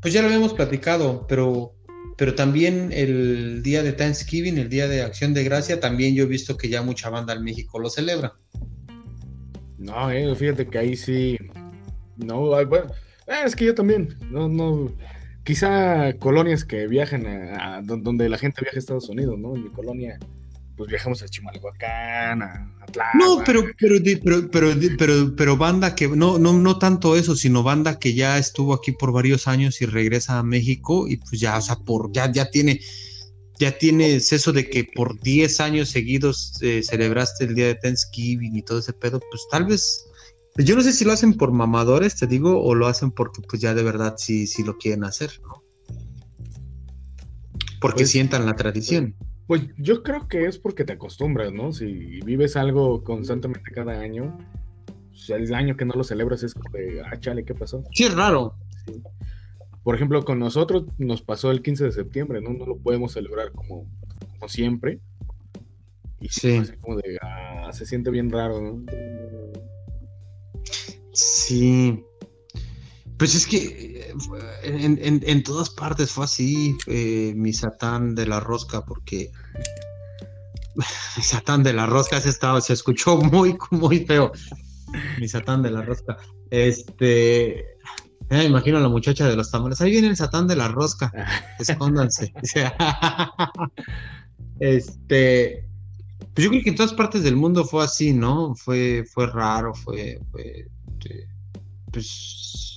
pues 0.00 0.12
ya 0.12 0.20
lo 0.20 0.26
habíamos 0.28 0.52
platicado, 0.54 1.26
pero, 1.28 1.74
pero 2.16 2.34
también 2.34 2.90
el 2.92 3.62
día 3.62 3.82
de 3.82 3.92
Thanksgiving, 3.92 4.58
el 4.58 4.68
día 4.68 4.88
de 4.88 5.02
Acción 5.02 5.34
de 5.34 5.44
Gracia, 5.44 5.80
también 5.80 6.14
yo 6.14 6.24
he 6.24 6.26
visto 6.26 6.56
que 6.56 6.68
ya 6.68 6.82
mucha 6.82 7.10
banda 7.10 7.32
en 7.34 7.42
México 7.44 7.78
lo 7.78 7.88
celebra. 7.90 8.34
No, 9.78 10.10
eh, 10.10 10.34
fíjate 10.36 10.66
que 10.66 10.78
ahí 10.78 10.96
sí. 10.96 11.36
No, 12.16 12.40
bueno, 12.66 12.90
eh, 13.26 13.42
es 13.44 13.56
que 13.56 13.64
yo 13.64 13.74
también. 13.74 14.14
No, 14.30 14.48
no. 14.48 14.92
Quizá 15.44 16.12
colonias 16.20 16.64
que 16.64 16.86
viajan 16.86 17.26
a, 17.26 17.76
a 17.78 17.82
don- 17.82 18.02
donde 18.04 18.28
la 18.28 18.38
gente 18.38 18.60
viaja 18.62 18.76
a 18.76 18.78
Estados 18.78 19.08
Unidos, 19.08 19.38
¿no? 19.38 19.56
En 19.56 19.64
mi 19.64 19.70
colonia, 19.70 20.18
pues 20.82 20.90
viajamos 20.90 21.22
a 21.22 21.28
Chimalhuacán, 21.28 22.42
a, 22.42 22.76
a 22.80 22.86
Tláhuac. 22.86 23.14
No, 23.14 23.42
pero, 23.46 23.62
pero, 23.78 23.94
pero, 24.24 24.50
pero, 24.50 24.70
pero, 24.98 25.36
pero 25.36 25.56
banda 25.56 25.94
que, 25.94 26.08
no, 26.08 26.40
no, 26.40 26.52
no 26.54 26.78
tanto 26.80 27.14
eso, 27.14 27.36
sino 27.36 27.62
banda 27.62 28.00
que 28.00 28.14
ya 28.14 28.36
estuvo 28.36 28.74
aquí 28.74 28.90
por 28.90 29.12
varios 29.12 29.46
años 29.46 29.80
y 29.80 29.86
regresa 29.86 30.40
a 30.40 30.42
México 30.42 31.06
y 31.06 31.18
pues 31.18 31.40
ya, 31.40 31.56
o 31.56 31.60
sea, 31.60 31.76
por, 31.76 32.10
ya, 32.10 32.32
ya 32.32 32.50
tiene, 32.50 32.80
ya 33.60 33.78
tienes 33.78 34.32
eso 34.32 34.52
de 34.52 34.68
que 34.68 34.82
por 34.82 35.20
10 35.20 35.60
años 35.60 35.88
seguidos 35.88 36.58
eh, 36.62 36.82
celebraste 36.82 37.44
el 37.44 37.54
día 37.54 37.66
de 37.68 37.76
Thanksgiving 37.76 38.56
y 38.56 38.62
todo 38.62 38.80
ese 38.80 38.92
pedo, 38.92 39.20
pues 39.20 39.42
tal 39.52 39.66
vez, 39.66 40.04
pues 40.56 40.66
yo 40.66 40.74
no 40.74 40.82
sé 40.82 40.92
si 40.92 41.04
lo 41.04 41.12
hacen 41.12 41.34
por 41.34 41.52
mamadores, 41.52 42.16
te 42.16 42.26
digo, 42.26 42.60
o 42.60 42.74
lo 42.74 42.88
hacen 42.88 43.12
porque 43.12 43.40
pues 43.48 43.62
ya 43.62 43.72
de 43.72 43.84
verdad 43.84 44.14
sí, 44.18 44.48
sí 44.48 44.64
lo 44.64 44.76
quieren 44.78 45.04
hacer, 45.04 45.30
¿no? 45.42 45.62
Porque 47.80 47.98
Pues- 48.02 48.10
sientan 48.10 48.46
la 48.46 48.56
tradición. 48.56 49.14
Pues 49.16 49.31
yo 49.78 50.02
creo 50.02 50.28
que 50.28 50.46
es 50.46 50.58
porque 50.58 50.84
te 50.84 50.92
acostumbras, 50.94 51.52
¿no? 51.52 51.72
Si 51.72 52.20
vives 52.24 52.56
algo 52.56 53.02
constantemente 53.04 53.70
cada 53.72 53.98
año, 54.00 54.36
pues, 55.08 55.30
el 55.30 55.52
año 55.54 55.76
que 55.76 55.84
no 55.84 55.94
lo 55.94 56.04
celebras 56.04 56.42
es 56.42 56.54
como 56.54 56.70
de, 56.76 57.02
ah, 57.02 57.18
chale, 57.18 57.44
¿qué 57.44 57.54
pasó? 57.54 57.82
Sí, 57.92 58.04
es 58.04 58.14
raro. 58.14 58.54
Sí. 58.86 59.02
Por 59.82 59.96
ejemplo, 59.96 60.24
con 60.24 60.38
nosotros 60.38 60.84
nos 60.98 61.22
pasó 61.22 61.50
el 61.50 61.60
15 61.62 61.84
de 61.84 61.92
septiembre, 61.92 62.40
¿no? 62.40 62.50
No 62.52 62.66
lo 62.66 62.76
podemos 62.78 63.12
celebrar 63.12 63.50
como, 63.52 63.86
como 64.34 64.48
siempre. 64.48 65.00
Y 66.20 66.28
Sí. 66.28 66.56
así 66.58 66.72
como 66.80 66.96
de, 66.98 67.18
ah, 67.20 67.70
se 67.72 67.84
siente 67.84 68.10
bien 68.10 68.30
raro, 68.30 68.60
¿no? 68.60 68.84
Sí. 71.12 72.02
Pues 73.18 73.34
es 73.34 73.46
que 73.46 74.10
eh, 74.10 74.14
en, 74.64 74.98
en- 75.02 75.22
en 75.24 75.42
todas 75.42 75.70
partes 75.70 76.10
fue 76.10 76.24
así, 76.24 76.76
eh, 76.86 77.32
mi 77.36 77.52
Satán 77.52 78.14
de 78.14 78.26
la 78.26 78.40
rosca, 78.40 78.84
porque 78.84 79.30
mi 81.16 81.22
Satán 81.22 81.62
de 81.62 81.72
la 81.72 81.86
rosca 81.86 82.20
se 82.20 82.30
estaba, 82.30 82.60
se 82.60 82.72
escuchó 82.72 83.16
muy, 83.18 83.56
muy 83.70 84.04
feo. 84.06 84.32
Mi 85.18 85.28
Satán 85.28 85.62
de 85.62 85.70
la 85.70 85.82
rosca. 85.82 86.16
Este, 86.50 87.60
eh, 88.30 88.44
imagino 88.46 88.78
a 88.78 88.80
la 88.80 88.88
muchacha 88.88 89.26
de 89.28 89.36
los 89.36 89.50
tamales. 89.50 89.80
Ahí 89.80 89.90
viene 89.90 90.08
el 90.08 90.16
Satán 90.16 90.46
de 90.46 90.56
la 90.56 90.68
rosca. 90.68 91.12
Escóndanse. 91.58 92.32
este, 94.60 95.64
pues 96.34 96.44
yo 96.44 96.50
creo 96.50 96.62
que 96.62 96.70
en 96.70 96.76
todas 96.76 96.92
partes 96.94 97.22
del 97.22 97.36
mundo 97.36 97.64
fue 97.64 97.84
así, 97.84 98.12
¿no? 98.12 98.54
Fue, 98.54 99.04
fue 99.12 99.26
raro, 99.26 99.74
fue, 99.74 100.18
fue, 100.30 100.68
este, 100.92 101.28
pues, 101.90 102.71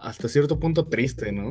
Hasta 0.00 0.28
cierto 0.28 0.58
punto 0.58 0.86
triste, 0.86 1.32
¿no? 1.32 1.50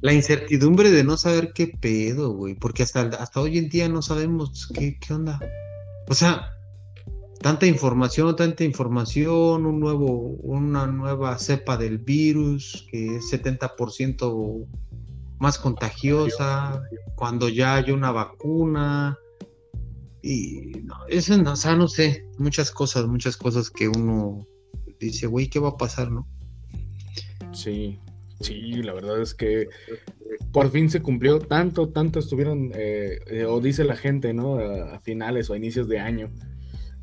la 0.00 0.12
incertidumbre 0.12 0.90
de 0.90 1.04
no 1.04 1.16
saber 1.16 1.52
qué 1.52 1.66
pedo, 1.66 2.30
güey, 2.30 2.54
porque 2.54 2.82
hasta, 2.82 3.02
hasta 3.02 3.40
hoy 3.40 3.58
en 3.58 3.68
día 3.68 3.88
no 3.88 4.02
sabemos 4.02 4.68
qué, 4.72 4.98
qué 4.98 5.14
onda. 5.14 5.40
O 6.08 6.14
sea, 6.14 6.52
tanta 7.40 7.66
información, 7.66 8.34
tanta 8.36 8.64
información, 8.64 9.66
un 9.66 9.80
nuevo, 9.80 10.06
una 10.42 10.86
nueva 10.86 11.36
cepa 11.38 11.76
del 11.76 11.98
virus 11.98 12.86
que 12.90 13.16
es 13.16 13.32
70% 13.32 14.66
más 15.40 15.58
contagiosa, 15.58 16.82
cuando 17.16 17.48
ya 17.48 17.76
hay 17.76 17.90
una 17.90 18.12
vacuna. 18.12 19.18
Y 20.22 20.72
no, 20.84 20.94
eso 21.08 21.36
no, 21.38 21.52
o 21.52 21.56
sea, 21.56 21.74
no 21.74 21.88
sé, 21.88 22.24
muchas 22.38 22.70
cosas, 22.70 23.06
muchas 23.06 23.36
cosas 23.36 23.70
que 23.70 23.88
uno 23.88 24.46
dice, 25.00 25.26
güey, 25.26 25.48
¿qué 25.48 25.58
va 25.58 25.70
a 25.70 25.76
pasar, 25.76 26.10
no? 26.10 26.26
Sí, 27.58 27.98
sí, 28.40 28.82
la 28.84 28.92
verdad 28.92 29.20
es 29.20 29.34
que 29.34 29.68
por 30.52 30.70
fin 30.70 30.88
se 30.88 31.02
cumplió 31.02 31.40
tanto, 31.40 31.88
tanto 31.88 32.20
estuvieron, 32.20 32.70
eh, 32.72 33.18
eh, 33.26 33.44
o 33.46 33.60
dice 33.60 33.82
la 33.82 33.96
gente, 33.96 34.32
¿no? 34.32 34.58
A, 34.58 34.94
a 34.94 35.00
finales 35.00 35.50
o 35.50 35.54
a 35.54 35.56
inicios 35.56 35.88
de 35.88 35.98
año. 35.98 36.30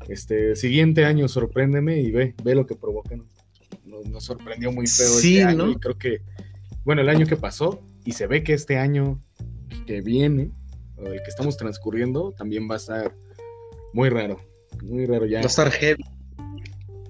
Este, 0.08 0.56
siguiente 0.56 1.04
año, 1.04 1.28
sorpréndeme 1.28 2.00
y 2.00 2.10
ve, 2.10 2.34
ve 2.42 2.54
lo 2.54 2.64
que 2.64 2.74
provocan. 2.74 3.26
Nos, 3.84 4.06
nos 4.06 4.24
sorprendió 4.24 4.72
muy 4.72 4.86
feo 4.86 5.08
Sí, 5.08 5.38
este 5.38 5.44
año 5.44 5.66
¿no? 5.66 5.72
y 5.72 5.76
creo 5.76 5.98
que, 5.98 6.22
bueno, 6.84 7.02
el 7.02 7.10
año 7.10 7.26
que 7.26 7.36
pasó 7.36 7.82
y 8.06 8.12
se 8.12 8.26
ve 8.26 8.42
que 8.42 8.54
este 8.54 8.78
año 8.78 9.20
que 9.86 10.00
viene, 10.00 10.52
o 10.96 11.06
el 11.06 11.22
que 11.22 11.28
estamos 11.28 11.58
transcurriendo, 11.58 12.32
también 12.32 12.66
va 12.70 12.74
a 12.74 12.78
estar 12.78 13.14
muy 13.92 14.08
raro, 14.08 14.40
muy 14.82 15.04
raro 15.04 15.26
ya. 15.26 15.40
Va 15.40 15.44
a 15.44 15.48
estar 15.48 15.70
heavy. 15.70 16.02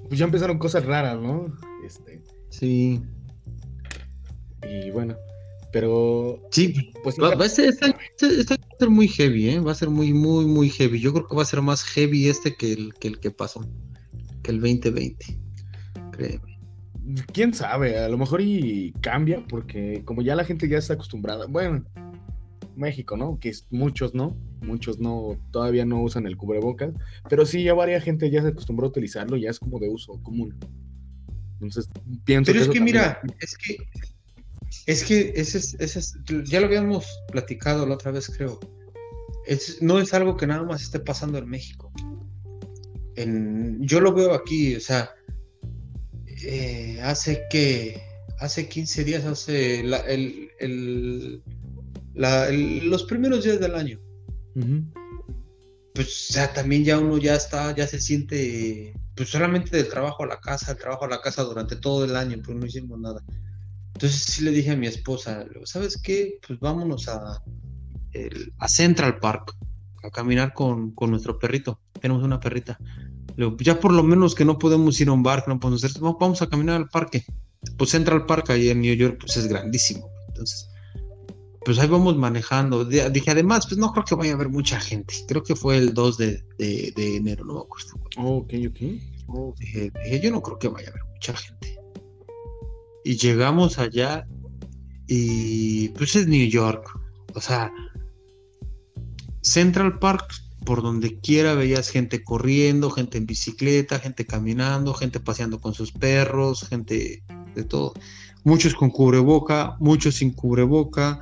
Pues 0.08 0.18
ya 0.18 0.24
empezaron 0.24 0.58
cosas 0.58 0.84
raras, 0.84 1.20
¿no? 1.20 1.56
Este, 1.84 2.22
Sí. 2.48 3.02
Y 4.68 4.90
bueno, 4.90 5.16
pero 5.72 6.40
Sí, 6.50 6.92
pues 7.02 7.16
va, 7.20 7.34
va 7.34 7.44
a 7.44 7.48
ser, 7.48 7.68
este, 7.70 7.86
este- 8.18 8.40
este 8.40 8.54
va 8.54 8.68
a 8.74 8.78
ser 8.78 8.90
muy 8.90 9.08
heavy, 9.08 9.50
¿eh? 9.50 9.60
Va 9.60 9.72
a 9.72 9.74
ser 9.74 9.90
muy, 9.90 10.12
muy, 10.12 10.46
muy 10.46 10.70
heavy. 10.70 11.00
Yo 11.00 11.12
creo 11.12 11.26
que 11.26 11.36
va 11.36 11.42
a 11.42 11.46
ser 11.46 11.62
más 11.62 11.82
heavy 11.84 12.28
este 12.28 12.54
que 12.54 12.72
el 12.72 12.94
que, 12.94 13.08
el 13.08 13.20
que 13.20 13.30
pasó, 13.30 13.60
que 14.42 14.50
el 14.52 14.60
2020. 14.60 15.38
Créeme. 16.12 16.56
quién 17.32 17.54
sabe, 17.54 17.98
a 17.98 18.08
lo 18.08 18.18
mejor 18.18 18.40
y 18.40 18.92
cambia, 19.00 19.44
porque 19.48 20.02
como 20.04 20.22
ya 20.22 20.34
la 20.34 20.44
gente 20.44 20.68
ya 20.68 20.78
está 20.78 20.94
acostumbrada, 20.94 21.46
bueno, 21.46 21.84
México, 22.74 23.16
¿no? 23.16 23.38
Que 23.38 23.50
es- 23.50 23.66
muchos 23.70 24.12
no, 24.14 24.36
muchos 24.62 24.98
no, 24.98 25.38
todavía 25.52 25.84
no 25.84 26.02
usan 26.02 26.26
el 26.26 26.36
cubrebocas, 26.36 26.92
pero 27.28 27.46
sí 27.46 27.62
ya 27.62 27.74
varias 27.74 28.02
gente 28.02 28.28
ya 28.30 28.42
se 28.42 28.48
acostumbró 28.48 28.86
a 28.86 28.90
utilizarlo, 28.90 29.36
ya 29.36 29.50
es 29.50 29.58
como 29.60 29.78
de 29.78 29.88
uso 29.88 30.20
común. 30.22 30.56
Entonces, 31.54 31.88
pienso 32.24 32.50
Pero 32.50 32.58
es 32.58 32.64
eso 32.64 32.72
que 32.72 32.78
también- 32.80 32.96
mira, 32.96 33.20
es 33.40 33.56
que, 33.56 33.76
es 34.86 35.04
que 35.04 35.32
ese 35.36 35.58
es, 35.58 35.74
ese 35.78 35.98
es- 36.00 36.18
ya 36.44 36.60
lo 36.60 36.66
habíamos 36.66 37.06
platicado 37.30 37.86
la 37.86 37.94
otra 37.94 38.10
vez, 38.12 38.28
creo. 38.36 38.58
es, 39.46 39.80
no 39.80 39.98
es 40.00 40.12
algo 40.12 40.36
que 40.36 40.46
nada 40.46 40.64
más 40.64 40.82
esté 40.82 40.98
pasando 41.00 41.38
en 41.38 41.48
México. 41.48 41.92
En, 43.14 43.80
yo 43.80 44.00
lo 44.00 44.12
veo 44.12 44.34
aquí, 44.34 44.74
o 44.76 44.80
sea, 44.80 45.10
eh, 46.42 47.00
hace 47.02 47.44
que, 47.48 48.02
hace 48.40 48.68
15 48.68 49.04
días, 49.04 49.24
hace 49.24 49.80
el, 49.80 51.42
los 52.14 53.04
primeros 53.04 53.44
días 53.44 53.60
del 53.60 53.74
año. 53.74 54.00
Pues, 55.94 56.08
o 56.30 56.32
sea, 56.34 56.52
también 56.52 56.84
ya 56.84 56.98
uno 56.98 57.16
ya 57.18 57.36
está, 57.36 57.74
ya 57.74 57.86
se 57.86 58.00
siente, 58.00 58.94
pues 59.14 59.30
solamente 59.30 59.74
del 59.76 59.88
trabajo 59.88 60.24
a 60.24 60.26
la 60.26 60.40
casa, 60.40 60.72
del 60.74 60.82
trabajo 60.82 61.06
a 61.06 61.08
la 61.08 61.20
casa 61.22 61.42
durante 61.42 61.76
todo 61.76 62.04
el 62.04 62.16
año, 62.16 62.36
pues 62.44 62.56
no 62.56 62.66
hicimos 62.66 62.98
nada. 63.00 63.22
Entonces 63.96 64.24
sí 64.24 64.44
le 64.44 64.50
dije 64.50 64.72
a 64.72 64.76
mi 64.76 64.86
esposa, 64.86 65.46
¿sabes 65.64 65.96
qué? 65.96 66.38
Pues 66.46 66.60
vámonos 66.60 67.08
a, 67.08 67.42
a 68.58 68.68
Central 68.68 69.18
Park 69.20 69.56
a 70.02 70.10
caminar 70.10 70.52
con, 70.52 70.92
nuestro 71.08 71.38
perrito. 71.38 71.80
Tenemos 71.98 72.22
una 72.22 72.38
perrita. 72.38 72.78
ya 73.60 73.80
por 73.80 73.94
lo 73.94 74.02
menos 74.02 74.34
que 74.34 74.44
no 74.44 74.58
podemos 74.58 75.00
ir 75.00 75.08
a 75.08 75.12
un 75.12 75.22
bar, 75.22 75.44
no 75.46 75.58
podemos 75.58 75.82
hacer, 75.82 75.98
vamos 76.02 76.42
a 76.42 76.46
caminar 76.46 76.76
al 76.76 76.90
parque. 76.90 77.24
Pues 77.78 77.88
Central 77.88 78.26
Park 78.26 78.50
ahí 78.50 78.68
en 78.68 78.82
New 78.82 78.94
York 78.94 79.16
pues 79.18 79.38
es 79.38 79.46
grandísimo. 79.46 80.10
Entonces, 80.28 80.68
pues 81.64 81.78
ahí 81.78 81.88
vamos 81.88 82.18
manejando. 82.18 82.84
Dije, 82.84 83.30
además, 83.30 83.66
pues 83.66 83.78
no 83.78 83.92
creo 83.92 84.04
que 84.04 84.14
vaya 84.14 84.32
a 84.32 84.34
haber 84.34 84.50
mucha 84.50 84.78
gente. 84.78 85.14
Creo 85.26 85.42
que 85.42 85.56
fue 85.56 85.78
el 85.78 85.94
2 85.94 86.18
de, 86.18 86.44
enero, 86.98 87.46
no 87.46 87.54
me 87.54 87.60
acuerdo. 87.60 87.94
Oh, 88.18 88.36
ok, 88.40 88.52
ok. 88.68 89.54
dije, 89.58 90.20
yo 90.22 90.30
no 90.32 90.42
creo 90.42 90.58
que 90.58 90.68
vaya 90.68 90.88
a 90.88 90.90
haber 90.90 91.04
mucha 91.14 91.34
gente. 91.34 91.85
Y 93.06 93.18
llegamos 93.18 93.78
allá 93.78 94.26
y 95.06 95.90
pues 95.90 96.16
es 96.16 96.26
New 96.26 96.48
York. 96.48 96.98
O 97.34 97.40
sea, 97.40 97.72
Central 99.42 100.00
Park, 100.00 100.34
por 100.64 100.82
donde 100.82 101.20
quiera 101.20 101.54
veías 101.54 101.88
gente 101.88 102.24
corriendo, 102.24 102.90
gente 102.90 103.18
en 103.18 103.26
bicicleta, 103.26 104.00
gente 104.00 104.26
caminando, 104.26 104.92
gente 104.92 105.20
paseando 105.20 105.60
con 105.60 105.72
sus 105.72 105.92
perros, 105.92 106.66
gente 106.68 107.22
de 107.54 107.62
todo. 107.62 107.94
Muchos 108.42 108.74
con 108.74 108.90
cubreboca, 108.90 109.76
muchos 109.78 110.16
sin 110.16 110.32
cubreboca, 110.32 111.20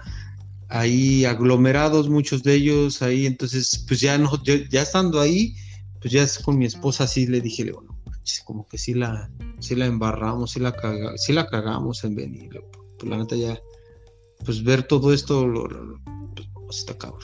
ahí 0.71 1.27
aglomerados, 1.27 2.09
muchos 2.09 2.43
de 2.43 2.55
ellos 2.55 3.03
ahí. 3.03 3.27
Entonces, 3.27 3.85
pues 3.87 4.01
ya, 4.01 4.17
no, 4.17 4.43
ya 4.43 4.81
estando 4.81 5.21
ahí, 5.21 5.55
pues 6.01 6.15
ya 6.15 6.27
con 6.43 6.57
mi 6.57 6.65
esposa 6.65 7.05
así 7.05 7.27
le 7.27 7.43
dije, 7.43 7.71
bueno, 7.71 7.94
como 8.45 8.67
que 8.67 8.79
sí 8.79 8.95
la, 8.95 9.31
sí 9.59 9.75
la 9.75 9.87
embarramos, 9.87 10.53
sí 10.53 10.61
la, 10.61 10.75
la 11.29 11.47
cagamos 11.47 12.05
en 12.05 12.15
venir. 12.15 12.63
Pues 12.99 13.11
la 13.11 13.19
neta 13.19 13.37
ya, 13.37 13.61
pues 14.45 14.63
ver 14.63 14.85
todo 14.85 15.13
esto, 15.13 15.47
pues, 16.67 16.79
está 16.79 16.97
cabrón. 16.97 17.21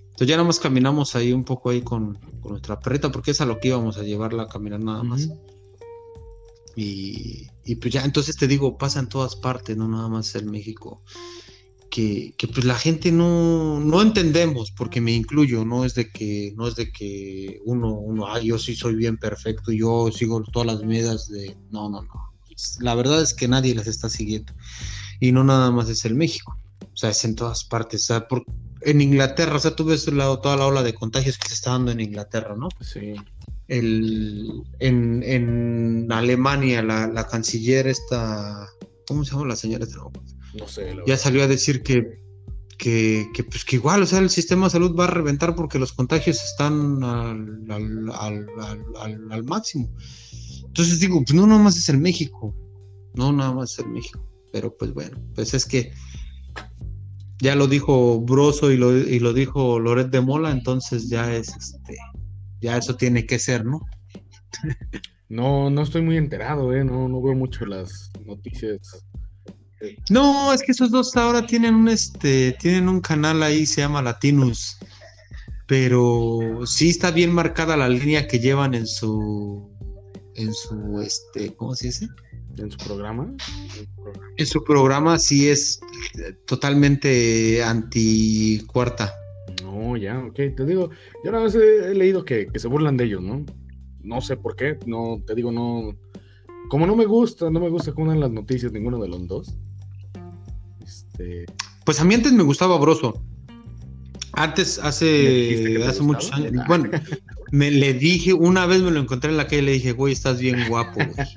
Entonces 0.00 0.28
ya 0.28 0.36
nada 0.36 0.46
más 0.46 0.58
caminamos 0.58 1.16
ahí 1.16 1.32
un 1.32 1.44
poco 1.44 1.70
ahí 1.70 1.82
con, 1.82 2.18
nuestra 2.44 2.78
perrita, 2.80 3.10
porque 3.10 3.30
es 3.30 3.40
a 3.40 3.46
lo 3.46 3.58
que 3.58 3.68
íbamos 3.68 3.96
a 3.96 4.02
llevarla 4.02 4.44
a 4.44 4.48
caminar 4.48 4.80
nada 4.80 5.02
más. 5.02 5.28
y, 6.76 7.48
pues 7.80 7.92
ya, 7.92 8.04
entonces 8.04 8.36
te 8.36 8.46
digo, 8.46 8.76
pasa 8.76 9.00
en 9.00 9.08
todas 9.08 9.36
partes, 9.36 9.76
no 9.76 9.88
nada 9.88 10.08
más 10.08 10.34
en 10.34 10.50
México. 10.50 11.02
Que, 11.94 12.34
pues 12.50 12.64
la 12.64 12.74
gente 12.74 13.12
no, 13.12 13.78
no 13.78 14.00
entendemos, 14.00 14.70
porque 14.70 15.02
me 15.02 15.12
incluyo, 15.12 15.62
no 15.66 15.84
es 15.84 15.94
de 15.94 16.10
que, 16.10 16.54
no 16.56 16.66
es 16.66 16.74
de 16.74 16.90
que 16.90 17.60
uno, 17.66 17.92
uno, 17.92 18.26
ah, 18.28 18.40
yo 18.40 18.58
sí 18.58 18.74
soy 18.74 18.94
bien 18.94 19.18
perfecto, 19.18 19.72
yo 19.72 20.10
sigo 20.10 20.42
todas 20.42 20.66
las 20.66 20.82
medidas 20.82 21.28
de. 21.28 21.54
No, 21.70 21.90
no, 21.90 22.00
no. 22.00 22.32
La 22.80 22.94
verdad 22.94 23.20
es 23.20 23.34
que 23.34 23.46
nadie 23.46 23.74
las 23.74 23.86
está 23.86 24.08
siguiendo. 24.08 24.54
Y 25.20 25.32
no 25.32 25.44
nada 25.44 25.70
más 25.70 25.90
es 25.90 26.06
el 26.06 26.14
México. 26.14 26.56
O 26.80 26.96
sea, 26.96 27.10
es 27.10 27.24
en 27.26 27.34
todas 27.34 27.64
partes. 27.64 28.04
O 28.04 28.06
sea, 28.06 28.26
por, 28.26 28.42
en 28.84 29.00
Inglaterra, 29.00 29.56
o 29.56 29.58
sea, 29.58 29.76
tú 29.76 29.84
ves 29.84 30.04
toda 30.04 30.56
la 30.56 30.66
ola 30.66 30.82
de 30.82 30.94
contagios 30.94 31.38
que 31.38 31.48
se 31.48 31.54
está 31.54 31.72
dando 31.72 31.90
en 31.90 32.00
Inglaterra, 32.00 32.54
¿no? 32.56 32.68
Sí. 32.80 33.14
El, 33.68 34.62
en, 34.80 36.10
Alemania, 36.10 36.82
la, 36.82 37.26
canciller 37.28 37.86
esta, 37.86 38.66
¿cómo 39.06 39.24
se 39.24 39.32
llama 39.32 39.48
la 39.48 39.56
señora? 39.56 39.86
No 40.54 40.68
sé. 40.68 40.94
Ya 41.06 41.16
salió 41.16 41.42
a 41.42 41.46
decir 41.46 41.82
que, 41.82 42.22
que, 42.78 43.44
pues 43.48 43.64
que 43.64 43.76
igual, 43.76 44.02
o 44.02 44.06
sea, 44.06 44.18
el 44.18 44.30
sistema 44.30 44.66
de 44.66 44.70
salud 44.70 44.96
va 44.98 45.04
a 45.04 45.08
reventar 45.08 45.54
porque 45.54 45.78
los 45.78 45.92
contagios 45.92 46.42
están 46.42 47.02
al, 47.04 48.48
máximo. 49.44 49.88
Entonces 50.66 50.98
digo, 51.00 51.22
pues 51.24 51.34
no 51.34 51.46
nada 51.46 51.62
más 51.62 51.76
es 51.76 51.88
el 51.88 51.98
México, 51.98 52.54
no 53.14 53.32
nada 53.32 53.52
más 53.52 53.72
es 53.72 53.78
el 53.80 53.90
México, 53.90 54.26
pero 54.52 54.76
pues 54.76 54.92
bueno, 54.92 55.18
pues 55.34 55.54
es 55.54 55.64
que 55.66 55.92
ya 57.40 57.54
lo 57.54 57.66
dijo 57.66 58.20
Broso 58.20 58.70
y 58.70 58.76
lo, 58.76 58.96
y 58.96 59.18
lo 59.18 59.32
dijo 59.32 59.78
Loret 59.78 60.10
de 60.10 60.20
Mola, 60.20 60.50
entonces 60.50 61.08
ya 61.08 61.34
es 61.34 61.48
este, 61.48 61.96
ya 62.60 62.76
eso 62.76 62.96
tiene 62.96 63.26
que 63.26 63.38
ser, 63.38 63.64
¿no? 63.64 63.80
No, 65.28 65.70
no 65.70 65.80
estoy 65.80 66.02
muy 66.02 66.18
enterado, 66.18 66.74
¿eh? 66.74 66.84
no, 66.84 67.08
no 67.08 67.22
veo 67.22 67.34
mucho 67.34 67.64
las 67.64 68.10
noticias. 68.26 69.02
No, 70.10 70.52
es 70.52 70.62
que 70.62 70.72
esos 70.72 70.90
dos 70.90 71.16
ahora 71.16 71.46
tienen 71.46 71.74
un 71.74 71.88
este, 71.88 72.52
tienen 72.60 72.88
un 72.88 73.00
canal 73.00 73.42
ahí, 73.42 73.66
se 73.66 73.80
llama 73.80 74.02
Latinus. 74.02 74.78
Pero 75.66 76.60
sí 76.66 76.90
está 76.90 77.10
bien 77.10 77.32
marcada 77.32 77.76
la 77.76 77.88
línea 77.88 78.26
que 78.26 78.38
llevan 78.38 78.74
en 78.74 78.86
su 78.86 79.70
en 80.34 80.52
su 80.52 81.00
este, 81.00 81.54
¿cómo 81.54 81.74
se 81.74 81.86
dice? 81.86 82.08
en 82.58 82.70
su 82.70 82.78
programa. 82.78 83.34
En 84.36 84.46
su 84.46 84.62
programa 84.64 85.18
sí 85.18 85.48
es 85.48 85.80
totalmente 86.46 87.62
anti 87.62 88.60
cuarta. 88.66 89.12
No, 89.62 89.96
ya, 89.96 90.18
ok. 90.18 90.34
Te 90.34 90.66
digo, 90.66 90.90
yo 91.24 91.30
una 91.30 91.40
vez 91.40 91.54
he, 91.54 91.94
leído 91.94 92.24
que, 92.24 92.48
se 92.54 92.68
burlan 92.68 92.96
de 92.96 93.04
ellos, 93.04 93.22
¿no? 93.22 93.44
No 94.00 94.20
sé 94.20 94.36
por 94.36 94.56
qué, 94.56 94.78
no, 94.86 95.22
te 95.26 95.34
digo, 95.34 95.52
no. 95.52 95.96
Como 96.68 96.86
no 96.86 96.96
me 96.96 97.04
gusta, 97.04 97.50
no 97.50 97.60
me 97.60 97.68
gusta 97.68 97.92
cómo 97.92 98.08
dan 98.08 98.20
las 98.20 98.30
noticias 98.30 98.72
ninguno 98.72 98.98
de 98.98 99.08
los 99.08 99.26
dos. 99.26 99.54
Este. 101.22 101.46
Pues 101.84 102.00
a 102.00 102.04
mí 102.04 102.14
antes 102.14 102.32
me 102.32 102.42
gustaba 102.42 102.78
Broso. 102.78 103.22
Antes, 104.34 104.78
hace, 104.78 105.84
hace 105.84 106.02
muchos 106.02 106.32
años. 106.32 106.52
Bueno, 106.66 106.90
me 107.50 107.70
le 107.70 107.92
dije, 107.92 108.32
una 108.32 108.66
vez 108.66 108.80
me 108.80 108.90
lo 108.90 109.00
encontré 109.00 109.30
en 109.30 109.36
la 109.36 109.46
calle 109.46 109.62
y 109.62 109.64
le 109.66 109.72
dije, 109.72 109.92
güey, 109.92 110.14
estás 110.14 110.40
bien 110.40 110.68
guapo, 110.68 110.94
güey. 110.94 111.28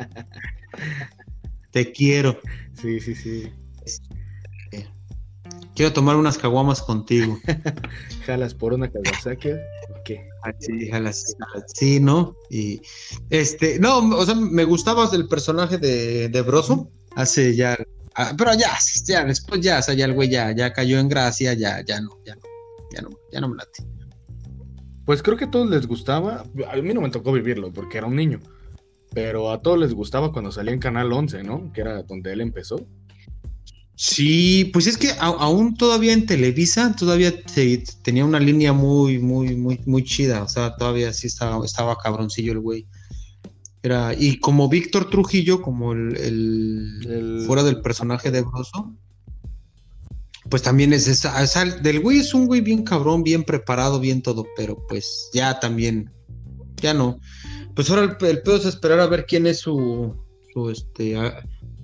Te 1.72 1.92
quiero. 1.92 2.40
Sí, 2.82 3.00
sí, 3.02 3.16
sí. 3.16 3.52
Quiero 5.76 5.92
tomar 5.92 6.16
unas 6.16 6.38
caguamas 6.38 6.82
contigo. 6.82 7.38
¿Jalas 8.26 8.54
por 8.54 8.74
una 8.74 8.90
Kawasaki? 8.90 9.50
qué? 10.06 10.30
Ah, 10.44 10.54
sí, 10.58 10.88
jalas, 10.90 11.36
sí, 11.74 12.00
¿no? 12.00 12.38
Y 12.50 12.80
este, 13.30 13.78
no, 13.80 13.98
o 13.98 14.26
sea, 14.26 14.36
me 14.36 14.64
gustaba 14.64 15.10
el 15.12 15.28
personaje 15.28 15.78
de, 15.78 16.30
de 16.30 16.42
Broso. 16.44 16.90
Hace 17.16 17.56
ya, 17.56 17.78
ah, 18.16 18.34
pero 18.38 18.54
ya, 18.54 18.72
ya, 19.06 19.26
después 19.26 19.62
ya, 19.62 19.80
o 19.80 19.82
sea, 19.82 19.94
ya 19.94 20.06
el 20.06 20.14
güey 20.14 20.30
ya, 20.30 20.52
ya 20.52 20.74
cayó 20.74 21.00
en 21.00 21.10
gracia, 21.10 21.54
ya, 21.54 21.84
ya 21.86 22.02
no, 22.02 22.18
ya 22.26 22.36
no, 22.36 22.42
ya 22.92 23.02
no, 23.02 23.10
ya 23.32 23.42
no 23.42 23.50
me 23.50 23.58
late. 23.58 23.84
Pues 25.06 25.22
creo 25.22 25.38
que 25.38 25.46
a 25.46 25.52
todos 25.52 25.70
les 25.70 25.88
gustaba, 25.88 26.46
a 26.68 26.76
mí 26.78 26.94
no 26.94 27.02
me 27.02 27.12
tocó 27.12 27.32
vivirlo 27.32 27.72
porque 27.72 28.00
era 28.00 28.08
un 28.08 28.16
niño, 28.16 28.40
pero 29.14 29.52
a 29.52 29.62
todos 29.62 29.80
les 29.80 29.94
gustaba 29.94 30.32
cuando 30.32 30.52
salía 30.52 30.74
en 30.74 30.80
Canal 30.80 31.14
11, 31.14 31.44
¿no? 31.44 31.72
Que 31.72 31.82
era 31.82 32.04
donde 32.04 32.34
él 32.34 32.42
empezó. 32.42 32.86
Sí, 33.98 34.72
pues 34.74 34.88
es 34.88 34.98
que 34.98 35.12
aún 35.20 35.76
todavía 35.78 36.12
en 36.12 36.26
Televisa, 36.26 36.94
todavía 36.98 37.34
tenía 38.04 38.26
una 38.26 38.40
línea 38.40 38.74
muy, 38.74 39.20
muy, 39.20 39.56
muy, 39.56 39.80
muy 39.86 40.04
chida. 40.04 40.44
O 40.44 40.50
sea, 40.50 40.76
todavía 40.76 41.14
sí 41.14 41.28
estaba, 41.28 41.64
estaba 41.66 41.98
cabroncillo 41.98 42.52
el 42.52 42.60
güey. 42.60 42.88
Era, 43.86 44.16
y 44.18 44.40
como 44.40 44.68
Víctor 44.68 45.12
Trujillo, 45.12 45.62
como 45.62 45.94
el, 45.94 47.44
fuera 47.46 47.62
del 47.62 47.82
personaje 47.82 48.32
de 48.32 48.42
Broso, 48.42 48.96
pues 50.50 50.64
también 50.64 50.92
es 50.92 51.08
esa, 51.08 51.66
del 51.82 52.00
güey 52.00 52.18
es 52.18 52.34
un 52.34 52.48
güey 52.48 52.62
bien 52.62 52.84
cabrón, 52.84 53.22
bien 53.22 53.44
preparado, 53.44 54.00
bien 54.00 54.24
todo, 54.24 54.48
pero 54.58 54.84
pues 54.88 55.30
ya 55.34 55.60
también, 55.60 56.12
ya 56.82 56.96
no. 56.96 57.20
Pues 57.76 57.90
ahora 57.92 58.18
el, 58.20 58.42
pedo 58.42 58.56
es 58.56 58.66
esperar 58.66 59.00
a 59.00 59.06
ver 59.06 59.28
quién 59.28 59.46
es 59.46 59.60
su, 59.60 60.16
su 60.52 60.72
este, 60.72 61.16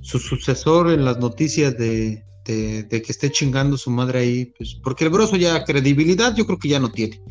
su 0.01 0.17
sucesor 0.17 0.91
en 0.91 1.05
las 1.05 1.19
noticias 1.19 1.77
de, 1.77 2.23
de, 2.45 2.87
que 2.89 3.11
esté 3.11 3.31
chingando 3.31 3.77
su 3.77 3.91
madre 3.91 4.19
ahí, 4.19 4.45
pues, 4.57 4.75
porque 4.83 5.03
el 5.03 5.11
broso 5.11 5.35
ya 5.35 5.63
credibilidad 5.65 6.35
yo 6.35 6.47
creo 6.47 6.57
que 6.57 6.69
ya 6.69 6.79
no 6.79 6.91
tiene. 6.91 7.21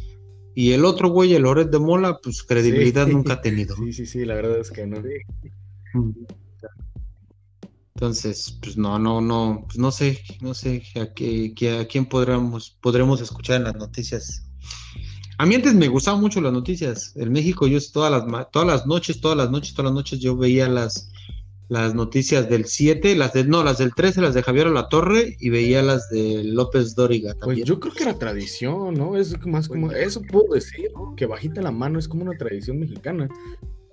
Y 0.55 0.73
el 0.73 0.85
otro 0.85 1.09
güey, 1.09 1.35
el 1.35 1.47
Oret 1.47 1.71
de 1.71 1.79
Mola, 1.79 2.19
pues 2.23 2.43
credibilidad 2.43 3.07
nunca 3.09 3.35
ha 3.35 3.41
tenido. 3.41 3.77
Sí, 3.77 3.93
sí, 3.93 4.07
sí, 4.07 4.25
la 4.25 4.35
verdad 4.35 4.59
es 4.59 4.71
que 4.71 4.87
no. 4.87 5.03
Entonces, 7.95 8.59
pues 8.63 8.77
no, 8.79 8.99
no, 8.99 9.21
no, 9.21 9.65
pues 9.67 9.79
no 9.79 9.91
sé, 9.91 10.23
no 10.41 10.55
sé 10.55 10.83
a, 10.97 11.13
qué, 11.13 11.79
a 11.79 11.87
quién 11.87 12.07
podremos, 12.07 12.79
podremos 12.81 13.21
escuchar 13.21 13.57
en 13.57 13.65
las 13.65 13.77
noticias. 13.77 14.47
A 15.37 15.45
mí 15.45 15.55
antes 15.55 15.75
me 15.75 15.89
gustaban 15.89 16.21
mucho 16.21 16.41
las 16.41 16.53
noticias. 16.53 17.13
En 17.17 17.31
México 17.31 17.67
yo 17.67 17.79
todas 17.93 18.11
las, 18.11 18.51
todas 18.51 18.69
las 18.69 18.87
noches, 18.87 19.21
todas 19.21 19.37
las 19.37 19.51
noches, 19.51 19.75
todas 19.75 19.91
las 19.91 19.95
noches 19.95 20.19
yo 20.19 20.37
veía 20.37 20.69
las, 20.69 21.11
las 21.71 21.95
noticias 21.95 22.51
del 22.51 22.65
7, 22.65 23.15
las 23.15 23.33
del, 23.33 23.49
no, 23.49 23.63
las 23.63 23.79
del 23.79 23.95
13, 23.95 24.21
las 24.21 24.35
de 24.35 24.43
Javier 24.43 24.67
La 24.67 24.89
Torre 24.89 25.37
y 25.39 25.51
veía 25.51 25.83
las 25.83 26.11
de 26.11 26.43
López 26.43 26.97
Dóriga 26.97 27.33
Pues 27.35 27.39
también. 27.39 27.65
yo 27.65 27.79
creo 27.79 27.95
que 27.95 28.03
era 28.03 28.19
tradición, 28.19 28.95
¿no? 28.95 29.17
Es 29.17 29.39
más 29.47 29.69
como, 29.69 29.93
eso 29.93 30.21
puedo 30.21 30.53
decir, 30.55 30.91
¿no? 30.93 31.15
Que 31.15 31.27
bajita 31.27 31.63
la 31.63 31.71
mano 31.71 32.01
es 32.01 32.09
como 32.09 32.25
una 32.25 32.37
tradición 32.37 32.81
mexicana, 32.81 33.29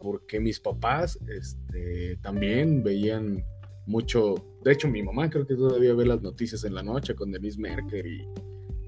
porque 0.01 0.39
mis 0.39 0.59
papás 0.59 1.19
este, 1.28 2.17
también 2.23 2.84
veían 2.84 3.45
mucho, 3.86 4.43
de 4.63 4.71
hecho 4.71 4.88
mi 4.88 5.03
mamá 5.03 5.30
creo 5.30 5.45
que 5.45 5.53
todavía 5.53 5.93
ve 5.93 6.07
las 6.07 6.23
noticias 6.23 6.63
en 6.63 6.73
la 6.73 6.82
noche 6.82 7.13
con 7.13 7.32
Denise 7.32 7.61
Merker 7.61 8.07
y 8.07 8.28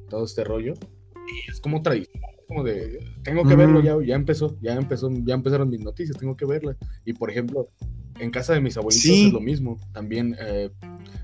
todo 0.09 0.25
este 0.25 0.43
rollo, 0.43 0.73
y 1.13 1.51
es 1.51 1.61
como 1.61 1.83
tradición, 1.83 2.23
como 2.47 2.63
de, 2.63 2.99
tengo 3.21 3.47
que 3.47 3.55
verlo, 3.55 3.83
ya, 3.83 3.95
ya 4.03 4.15
empezó, 4.15 4.57
ya 4.61 4.73
empezó, 4.73 5.11
ya 5.11 5.35
empezaron 5.35 5.69
mis 5.69 5.81
noticias, 5.81 6.17
tengo 6.17 6.35
que 6.35 6.45
verlas, 6.45 6.75
y 7.05 7.13
por 7.13 7.29
ejemplo, 7.29 7.69
en 8.19 8.31
casa 8.31 8.53
de 8.53 8.61
mis 8.61 8.77
abuelitos 8.77 9.01
Sí. 9.03 9.27
es 9.27 9.33
lo 9.33 9.39
mismo, 9.39 9.79
también 9.93 10.35
eh, 10.39 10.69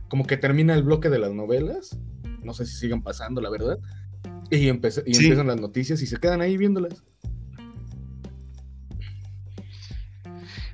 como 0.07 0.25
que 0.25 0.37
termina 0.37 0.73
el 0.73 0.83
bloque 0.83 1.09
de 1.09 1.19
las 1.19 1.31
novelas, 1.33 1.97
no 2.43 2.53
sé 2.53 2.65
si 2.65 2.75
sigan 2.75 3.01
pasando, 3.01 3.41
la 3.41 3.49
verdad, 3.49 3.77
y, 4.49 4.55
y 4.57 4.59
Sí. 4.61 4.71
empiezan 4.71 5.47
las 5.47 5.59
noticias 5.59 6.01
y 6.01 6.07
se 6.07 6.17
quedan 6.17 6.41
ahí 6.41 6.57
viéndolas. 6.57 7.03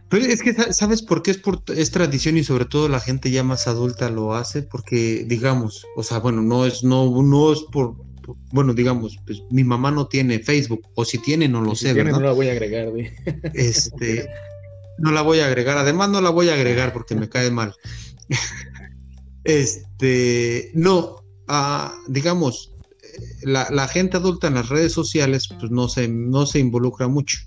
Pero 0.09 0.26
es 0.26 0.41
que, 0.43 0.53
sa- 0.53 0.74
¿sabes 0.74 1.01
por 1.01 1.24
qué 1.24 1.32
es, 1.32 1.38
por, 1.38 1.63
es 1.74 1.89
tradición 1.91 2.36
y 2.38 2.43
sobre 2.43 2.65
todo 2.65 2.89
la 2.89 2.99
gente 2.99 3.32
ya 3.32 3.43
más 3.43 3.67
adulta 3.67 4.09
lo 4.09 4.36
hace? 4.36 4.61
Porque, 4.61 5.24
digamos, 5.26 5.86
o 5.95 6.03
sea, 6.03 6.19
bueno, 6.19 6.41
no 6.41 6.65
es, 6.65 6.84
no, 6.84 7.22
no 7.24 7.53
es 7.53 7.61
por, 7.72 7.95
por- 8.22 8.36
bueno, 8.51 8.74
digamos, 8.74 9.17
pues 9.26 9.41
mi 9.49 9.63
mamá 9.63 9.89
no 9.89 10.07
tiene 10.07 10.39
Facebook, 10.39 10.82
o 10.95 11.05
si 11.05 11.17
tiene, 11.17 11.47
no 11.47 11.61
lo 11.61 11.76
si 11.76 11.86
sé, 11.88 11.93
¿verdad? 11.93 12.11
no 12.11 12.19
la 12.19 12.34
voy 12.34 12.49
a 12.49 12.51
agregar, 12.51 12.91
di. 12.91 13.07
Este, 13.53 14.30
no 15.02 15.12
la 15.12 15.22
voy 15.22 15.39
a 15.39 15.47
agregar, 15.47 15.78
además 15.78 16.10
no 16.10 16.22
la 16.22 16.30
voy 16.30 16.49
a 16.49 16.54
agregar 16.54 16.93
porque 16.93 17.16
me 17.16 17.30
cae 17.30 17.52
mal. 17.52 17.76
Este, 19.43 20.70
no, 20.76 21.16
ah, 21.47 21.95
digamos, 22.08 22.76
la, 23.41 23.68
la 23.72 23.88
gente 23.88 24.18
adulta 24.18 24.47
en 24.47 24.54
las 24.54 24.70
redes 24.70 24.93
sociales, 24.93 25.47
pues 25.47 25.72
no 25.72 25.88
se, 25.88 26.08
no 26.08 26.45
se 26.45 26.60
involucra 26.60 27.08
mucho. 27.08 27.39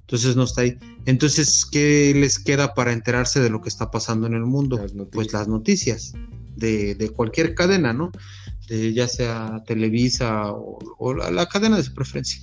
Entonces 0.00 0.36
no 0.36 0.42
está 0.42 0.62
ahí. 0.62 0.76
Entonces, 1.06 1.64
¿qué 1.64 2.12
les 2.16 2.38
queda 2.38 2.74
para 2.74 2.92
enterarse 2.92 3.40
de 3.40 3.50
lo 3.50 3.60
que 3.60 3.68
está 3.68 3.90
pasando 3.90 4.26
en 4.26 4.34
el 4.34 4.46
mundo? 4.46 4.78
Las. 4.78 4.92
Pues 5.12 5.32
las 5.32 5.46
noticias 5.46 6.14
de, 6.56 6.94
de 6.94 7.10
cualquier 7.10 7.54
cadena, 7.54 7.92
¿no? 7.92 8.10
De, 8.68 8.92
ya 8.92 9.06
sea 9.06 9.62
Televisa 9.66 10.50
o, 10.50 10.78
o 10.98 11.14
la, 11.14 11.30
la 11.30 11.46
cadena 11.46 11.76
de 11.76 11.84
su 11.84 11.94
preferencia. 11.94 12.42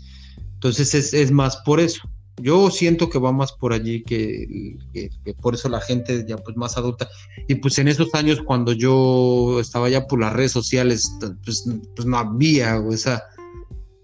Entonces 0.54 0.94
es, 0.94 1.14
es 1.14 1.32
más 1.32 1.58
por 1.58 1.80
eso. 1.80 2.02
Yo 2.42 2.70
siento 2.70 3.10
que 3.10 3.18
va 3.18 3.32
más 3.32 3.54
por 3.54 3.72
allí 3.72 4.04
que, 4.04 4.78
que- 4.94 5.10
que 5.24 5.34
por 5.36 5.54
eso 5.56 5.70
la 5.70 5.80
gente 5.80 6.26
ya 6.28 6.36
pues 6.38 6.58
más 6.58 6.78
adulta. 6.78 7.08
Y 7.48 7.56
pues 7.56 7.78
en 7.80 7.88
esos 7.88 8.14
años 8.14 8.42
cuando 8.46 8.74
yo 8.74 9.60
estaba 9.60 9.90
ya 9.90 10.06
por 10.06 10.20
las 10.20 10.34
redes 10.34 10.52
sociales, 10.52 11.10
pues, 11.46 11.64
pues 11.96 12.06
no 12.06 12.18
había, 12.18 12.80
o 12.80 12.92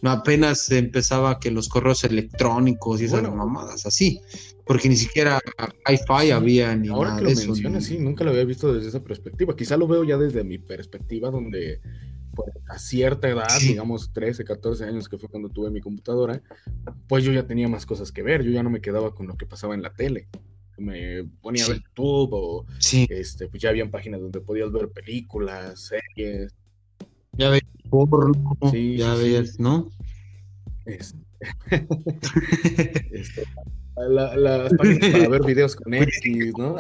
no 0.01 0.09
apenas 0.09 0.71
empezaba 0.71 1.39
que 1.39 1.51
los 1.51 1.69
correos 1.69 2.03
electrónicos 2.03 3.01
y 3.01 3.05
esas 3.05 3.21
Bueno. 3.21 3.35
mamadas 3.35 3.85
así, 3.85 4.19
porque 4.65 4.89
ni 4.89 4.95
siquiera 4.95 5.39
hi-fi 5.87 6.31
había 6.31 6.75
ni 6.75 6.87
Ahora 6.87 7.09
nada 7.09 7.19
que 7.19 7.23
lo 7.25 7.29
de 7.29 7.33
eso. 7.35 7.51
mencionas, 7.51 7.83
ni- 7.83 7.97
sí, 7.97 8.01
nunca 8.01 8.23
lo 8.23 8.31
había 8.31 8.45
visto 8.45 8.73
desde 8.73 8.89
esa 8.89 9.03
perspectiva. 9.03 9.55
Quizá 9.55 9.77
lo 9.77 9.87
veo 9.87 10.03
ya 10.03 10.17
desde 10.17 10.43
mi 10.43 10.57
perspectiva, 10.57 11.29
donde 11.29 11.81
pues, 12.35 12.49
a 12.69 12.77
cierta 12.79 13.29
edad, 13.29 13.57
Sí. 13.59 13.69
digamos 13.69 14.11
13, 14.13 14.43
14 14.43 14.85
años, 14.85 15.07
que 15.09 15.17
fue 15.17 15.29
cuando 15.29 15.49
tuve 15.49 15.69
mi 15.69 15.81
computadora, 15.81 16.41
pues 17.07 17.23
yo 17.23 17.31
ya 17.31 17.45
tenía 17.47 17.67
más 17.67 17.85
cosas 17.85 18.11
que 18.11 18.23
ver. 18.23 18.43
Yo 18.43 18.51
ya 18.51 18.63
no 18.63 18.69
me 18.69 18.81
quedaba 18.81 19.13
con 19.13 19.27
lo 19.27 19.35
que 19.35 19.45
pasaba 19.45 19.73
en 19.75 19.81
la 19.81 19.93
tele. 19.93 20.27
Me 20.77 21.23
ponía 21.41 21.65
a 21.65 21.67
ver. 21.69 21.77
YouTube 21.77 22.29
o 22.33 22.65
Sí, 22.79 23.05
este, 23.09 23.47
pues 23.47 23.61
ya 23.61 23.69
habían 23.69 23.91
páginas 23.91 24.19
donde 24.21 24.39
podías 24.41 24.71
ver 24.71 24.89
películas, 24.89 25.79
series. 26.15 26.53
ya 27.33 27.49
veías 27.49 27.65
porno, 27.89 28.57
Sí, 28.71 28.97
ya 28.97 29.13
veías, 29.15 29.59
¿no? 29.59 29.89
este, 30.85 31.17
este, 33.11 33.43
la- 34.09 34.35
las 34.35 34.73
páginas 34.73 35.09
para 35.11 35.29
ver 35.29 35.41
videos 35.45 35.75
con 35.75 35.93
X, 35.93 36.53
¿no? 36.57 36.75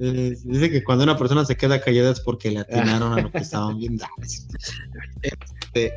Eh, 0.00 0.36
dice 0.44 0.70
que 0.70 0.82
cuando 0.82 1.04
una 1.04 1.16
persona 1.16 1.44
se 1.44 1.56
queda 1.56 1.80
callada 1.80 2.10
es 2.10 2.20
porque 2.20 2.50
le 2.50 2.60
atinaron 2.60 3.12
a 3.12 3.22
lo 3.22 3.30
que 3.30 3.38
estaban 3.38 3.78
viendo. 3.78 4.04
Este, 5.22 5.92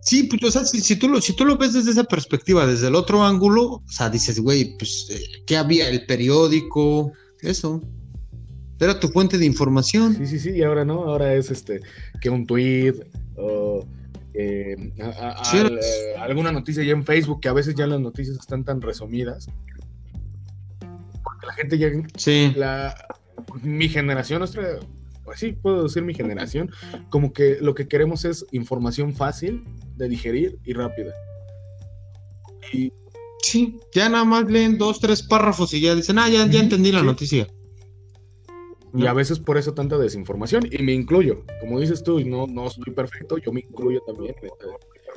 sí, 0.00 0.24
pues, 0.24 0.42
o 0.44 0.50
sea, 0.50 0.64
si, 0.64 0.80
si 0.80 0.96
tú 0.96 1.08
lo, 1.08 1.20
si 1.20 1.34
tú 1.34 1.44
lo 1.44 1.56
ves 1.56 1.72
desde 1.74 1.90
esa 1.90 2.04
perspectiva, 2.04 2.66
desde 2.66 2.88
el 2.88 2.94
otro 2.94 3.22
ángulo, 3.24 3.64
o 3.64 3.82
sea, 3.86 4.08
dices, 4.10 4.38
güey, 4.40 4.76
pues, 4.78 5.08
eh, 5.10 5.20
¿qué 5.46 5.56
había? 5.56 5.88
El 5.88 6.06
periódico, 6.06 7.12
eso. 7.40 7.82
Era 8.80 8.98
tu 8.98 9.08
fuente 9.08 9.38
de 9.38 9.46
información. 9.46 10.16
Sí, 10.16 10.26
sí, 10.26 10.38
sí, 10.40 10.50
y 10.50 10.62
ahora 10.62 10.84
no, 10.84 11.04
ahora 11.04 11.34
es 11.34 11.50
este, 11.50 11.80
que 12.20 12.30
un 12.30 12.46
tweet 12.46 12.94
o 13.36 13.86
eh, 14.34 14.92
a- 15.00 15.40
a- 15.40 15.44
Sí, 15.44 15.58
al- 15.58 15.78
eh, 15.78 16.16
alguna 16.18 16.50
noticia 16.52 16.82
ya 16.82 16.92
en 16.92 17.04
Facebook, 17.04 17.40
que 17.40 17.48
a 17.48 17.52
veces 17.52 17.74
ya 17.76 17.86
las 17.86 18.00
noticias 18.00 18.36
están 18.38 18.64
tan 18.64 18.80
resumidas, 18.80 19.48
la 21.52 21.56
gente 21.56 21.78
ya, 21.78 21.90
Sí, 22.16 22.52
la, 22.56 22.94
mi 23.62 23.88
generación, 23.88 24.40
nuestra, 24.40 24.80
pues 25.24 25.40
sí, 25.40 25.52
puedo 25.52 25.84
decir 25.84 26.02
mi 26.02 26.14
generación, 26.14 26.70
como 27.10 27.32
que 27.32 27.58
lo 27.60 27.74
que 27.74 27.88
queremos 27.88 28.24
es 28.24 28.46
información 28.52 29.14
fácil 29.14 29.64
de 29.96 30.08
digerir 30.08 30.58
y 30.64 30.72
rápida. 30.72 31.12
Y 32.72 32.92
sí. 33.42 33.78
Ya 33.94 34.08
nada 34.08 34.24
más 34.24 34.50
leen 34.50 34.78
dos, 34.78 35.00
tres 35.00 35.22
párrafos 35.22 35.74
y 35.74 35.80
ya 35.80 35.94
dicen, 35.94 36.18
ah, 36.18 36.28
ya, 36.28 36.46
ya 36.46 36.60
entendí 36.60 36.90
la 36.90 37.02
noticia. 37.02 37.46
Y 38.94 39.06
a 39.06 39.14
veces 39.14 39.38
por 39.38 39.56
eso 39.56 39.72
tanta 39.72 39.96
desinformación, 39.96 40.68
y 40.70 40.82
me 40.82 40.92
incluyo, 40.92 41.44
como 41.60 41.80
dices 41.80 42.02
tú, 42.02 42.20
y 42.20 42.24
no, 42.24 42.46
no 42.46 42.68
soy 42.68 42.92
perfecto, 42.94 43.38
yo 43.38 43.50
me 43.50 43.60
incluyo 43.60 44.02
también 44.06 44.34
en 44.42 44.50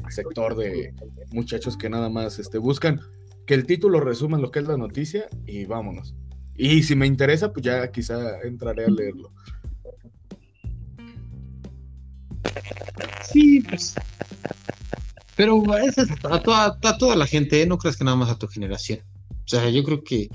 este 0.08 0.24
sector 0.24 0.56
de 0.56 0.94
muchachos 1.32 1.76
que 1.76 1.90
nada 1.90 2.10
más 2.10 2.40
este, 2.40 2.58
buscan 2.58 3.02
que 3.46 3.54
el 3.54 3.66
título 3.66 4.00
resuma 4.00 4.40
lo 4.40 4.50
que 4.50 4.60
es 4.60 4.68
la 4.68 4.78
noticia 4.78 5.28
y 5.46 5.66
vámonos. 5.66 6.16
Y 6.58 6.84
si 6.84 6.96
me 6.96 7.06
interesa, 7.06 7.52
pues 7.52 7.66
ya 7.66 7.92
quizá 7.92 8.42
entraré 8.42 8.86
a 8.86 8.90
leerlo. 8.90 9.32
Sí, 13.32 13.62
pues. 13.62 13.94
Pero 15.36 15.62
es 15.78 15.98
a 15.98 16.42
toda, 16.42 16.80
a 16.82 16.98
toda 16.98 17.16
la 17.16 17.28
gente, 17.28 17.62
¿eh? 17.62 17.66
no 17.66 17.78
creas 17.78 17.98
que 17.98 18.06
nada 18.06 18.16
más 18.16 18.30
a 18.30 18.38
tu 18.38 18.48
generación. 18.48 19.00
O 19.30 19.48
sea, 19.48 19.70
yo 19.70 19.84
creo 19.84 20.04
que 20.04 20.30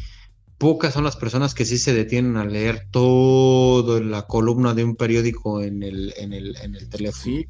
pocas 0.58 0.92
son 0.92 1.04
las 1.04 1.16
personas 1.16 1.54
que 1.54 1.64
sí 1.64 1.78
se 1.78 1.94
detienen 1.94 2.36
a 2.36 2.44
leer 2.44 2.86
todo 2.90 3.96
en 3.96 4.10
la 4.10 4.26
columna 4.26 4.74
de 4.74 4.84
un 4.84 4.94
periódico 4.94 5.62
en 5.62 5.82
el, 5.82 6.12
en 6.18 6.34
el, 6.34 6.54
en 6.62 6.74
el 6.74 6.86
teléfono. 6.90 7.24
Sí, 7.24 7.46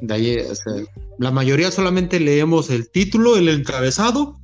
De 0.00 0.14
ahí, 0.14 0.38
o 0.38 0.54
sea, 0.56 0.72
la 1.18 1.30
mayoría 1.30 1.70
solamente 1.70 2.18
leemos 2.18 2.68
el 2.70 2.90
título, 2.90 3.36
el 3.36 3.48
encabezado 3.48 4.40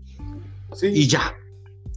sí. 0.76 0.86
y 0.94 1.08
ya. 1.08 1.34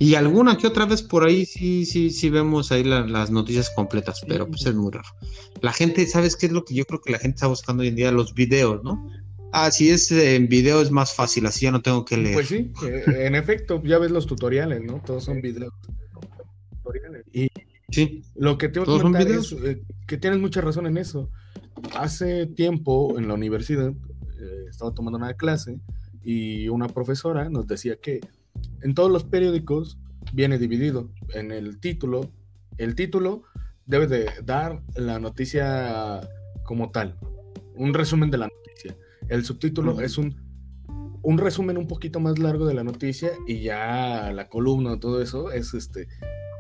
Y 0.04 0.16
alguna 0.16 0.58
que 0.58 0.68
otra 0.68 0.86
vez 0.86 1.02
por 1.02 1.24
ahí 1.24 1.46
sí, 1.46 1.86
sí, 1.86 2.10
sí 2.10 2.30
vemos 2.30 2.74
ahí 2.74 2.84
la- 2.84 3.08
las 3.08 3.32
noticias 3.32 3.70
completas, 3.70 4.20
pero 4.28 4.46
pues 4.48 4.66
es 4.66 4.76
muy 4.76 4.92
raro. 4.92 5.08
La 5.62 5.72
gente, 5.72 6.06
¿sabes 6.08 6.36
qué 6.36 6.48
es 6.48 6.52
lo 6.52 6.66
que 6.66 6.76
yo 6.76 6.84
creo 6.84 7.00
que 7.00 7.14
la 7.14 7.20
gente 7.20 7.36
está 7.36 7.48
buscando 7.48 7.84
hoy 7.84 7.88
en 7.88 7.96
día? 7.96 8.12
Los 8.12 8.34
videos, 8.34 8.84
¿no? 8.84 9.10
Ah, 9.54 9.72
si 9.72 9.90
es 9.90 10.12
en 10.12 10.50
video 10.50 10.82
es 10.82 10.92
más 10.92 11.14
fácil, 11.16 11.46
así 11.46 11.66
ya 11.68 11.72
no 11.72 11.82
tengo 11.82 12.04
que 12.04 12.18
leer. 12.18 12.34
Pues 12.34 12.50
sí, 12.50 12.74
eh, 12.86 13.28
en 13.28 13.36
efecto, 13.36 13.82
ya 13.82 13.98
ves 13.98 14.12
los 14.12 14.26
tutoriales, 14.26 14.82
¿no? 14.82 15.02
Todos 15.06 15.24
son 15.24 15.42
videos. 15.42 15.72
Tutoriales. 16.84 17.24
Y 17.32 17.48
Sí, 17.90 18.24
Lo 18.36 18.58
que 18.58 18.68
te 18.68 18.82
voy 18.82 19.16
a 19.16 19.20
es 19.20 19.54
eh, 19.54 19.82
que 20.06 20.18
tienes 20.18 20.40
mucha 20.40 20.60
razón 20.60 20.86
en 20.88 20.98
eso. 20.98 21.30
Hace 21.96 22.48
tiempo 22.48 23.18
en 23.18 23.30
la 23.30 23.36
universidad 23.36 23.90
eh, 23.90 24.66
estaba 24.70 24.94
tomando 24.94 25.18
una 25.18 25.36
clase 25.36 25.80
y 26.26 26.68
una 26.68 26.88
profesora 26.90 27.48
nos 27.50 27.68
decía 27.68 27.96
que 28.02 28.20
en 28.82 28.94
todos 28.94 29.12
los 29.12 29.24
periódicos 29.24 29.98
viene 30.34 30.58
dividido 30.58 31.10
en 31.34 31.52
el 31.52 31.80
título. 31.80 32.32
El 32.78 32.96
título 32.96 33.44
debe 33.86 34.08
de 34.08 34.30
dar 34.44 34.82
la 34.96 35.20
noticia 35.20 36.22
como 36.64 36.92
tal, 36.92 37.18
un 37.76 37.94
resumen 37.94 38.32
de 38.32 38.38
la 38.38 38.48
noticia. 38.48 38.98
El 39.30 39.44
subtítulo 39.46 39.94
Ujú. 39.94 40.02
es 40.02 40.18
un, 40.18 40.36
un 41.22 41.38
resumen 41.38 41.78
un 41.78 41.88
poquito 41.88 42.20
más 42.20 42.40
largo 42.40 42.66
de 42.66 42.74
la 42.74 42.84
noticia 42.84 43.32
y 43.48 43.62
ya 43.62 44.32
la 44.34 44.48
columna, 44.50 45.00
todo 45.00 45.22
eso 45.22 45.52
es 45.52 45.74
este 45.74 46.08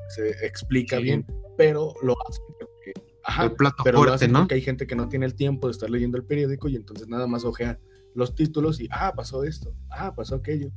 se 0.09 0.45
explica 0.45 0.97
Sí. 0.97 1.03
bien, 1.03 1.25
pero 1.57 1.93
lo 2.03 2.15
hacen 2.27 2.43
porque, 2.59 2.93
ajá, 3.23 3.45
el 3.45 3.53
plato 3.53 3.83
pero 3.83 3.97
lo 3.97 4.03
fuerte, 4.03 4.15
hacen 4.15 4.31
¿no? 4.33 4.39
porque 4.39 4.55
hay 4.55 4.61
gente 4.61 4.85
que 4.85 4.95
no 4.95 5.07
tiene 5.09 5.25
el 5.25 5.33
tiempo 5.33 5.67
de 5.67 5.71
estar 5.71 5.89
leyendo 5.89 6.17
el 6.17 6.25
periódico 6.25 6.67
y 6.67 6.75
entonces 6.75 7.07
nada 7.07 7.25
más 7.25 7.45
ojea 7.45 7.79
los 8.13 8.35
títulos 8.35 8.79
y 8.79 8.87
ah, 8.91 9.13
pasó 9.15 9.43
esto, 9.43 9.73
ah, 9.89 10.13
pasó 10.13 10.35
aquello. 10.35 10.69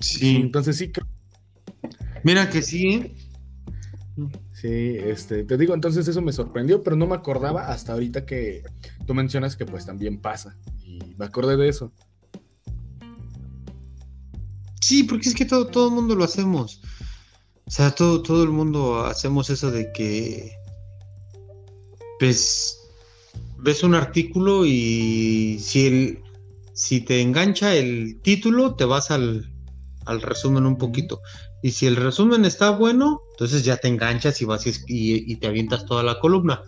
Sí. 0.00 0.36
Entonces 0.36 0.76
sí 0.76 0.90
creo 0.90 1.06
Mira 2.24 2.50
que 2.50 2.62
sí. 2.62 3.14
Sí, 4.52 4.68
este, 4.68 5.44
te 5.44 5.56
digo, 5.56 5.74
entonces 5.74 6.08
eso 6.08 6.20
me 6.20 6.32
sorprendió, 6.32 6.82
pero 6.82 6.96
no 6.96 7.06
me 7.06 7.14
acordaba 7.14 7.68
hasta 7.68 7.92
ahorita 7.92 8.26
que 8.26 8.64
tú 9.06 9.14
mencionas 9.14 9.56
que 9.56 9.64
pues 9.64 9.86
también 9.86 10.20
pasa. 10.20 10.56
Y 10.84 10.98
me 11.16 11.24
acordé 11.24 11.56
de 11.56 11.68
eso. 11.68 11.92
Sí, 14.80 15.04
porque 15.04 15.28
es 15.28 15.34
que 15.34 15.44
todo, 15.44 15.68
todo 15.68 15.88
el 15.88 15.94
mundo 15.94 16.16
lo 16.16 16.24
hacemos. 16.24 16.80
O 17.66 17.70
sea, 17.70 17.92
todo, 17.92 18.22
todo 18.22 18.42
el 18.42 18.50
mundo 18.50 19.04
hacemos 19.04 19.50
eso 19.50 19.70
de 19.70 19.92
que 19.92 20.52
pues 22.18 22.78
ves 23.58 23.84
un 23.84 23.94
artículo 23.94 24.66
y 24.66 25.58
si 25.60 25.86
el 25.86 26.22
si 26.72 27.00
te 27.00 27.20
engancha 27.20 27.74
el 27.74 28.20
título, 28.22 28.74
te 28.74 28.84
vas 28.84 29.10
al, 29.10 29.52
al 30.08 30.22
resumen 30.22 30.66
un 30.66 30.76
poquito. 30.76 31.20
Y 31.62 31.70
si 31.70 31.86
el 31.86 31.96
resumen 31.96 32.44
está 32.44 32.70
bueno, 32.70 33.22
entonces 33.32 33.64
ya 33.64 33.76
te 33.76 33.88
enganchas 33.88 34.40
y 34.40 34.44
vas 34.44 34.66
y, 34.66 34.72
y, 34.86 35.36
te 35.36 35.46
avientas 35.46 35.84
toda 35.86 36.02
la 36.02 36.18
columna. 36.18 36.62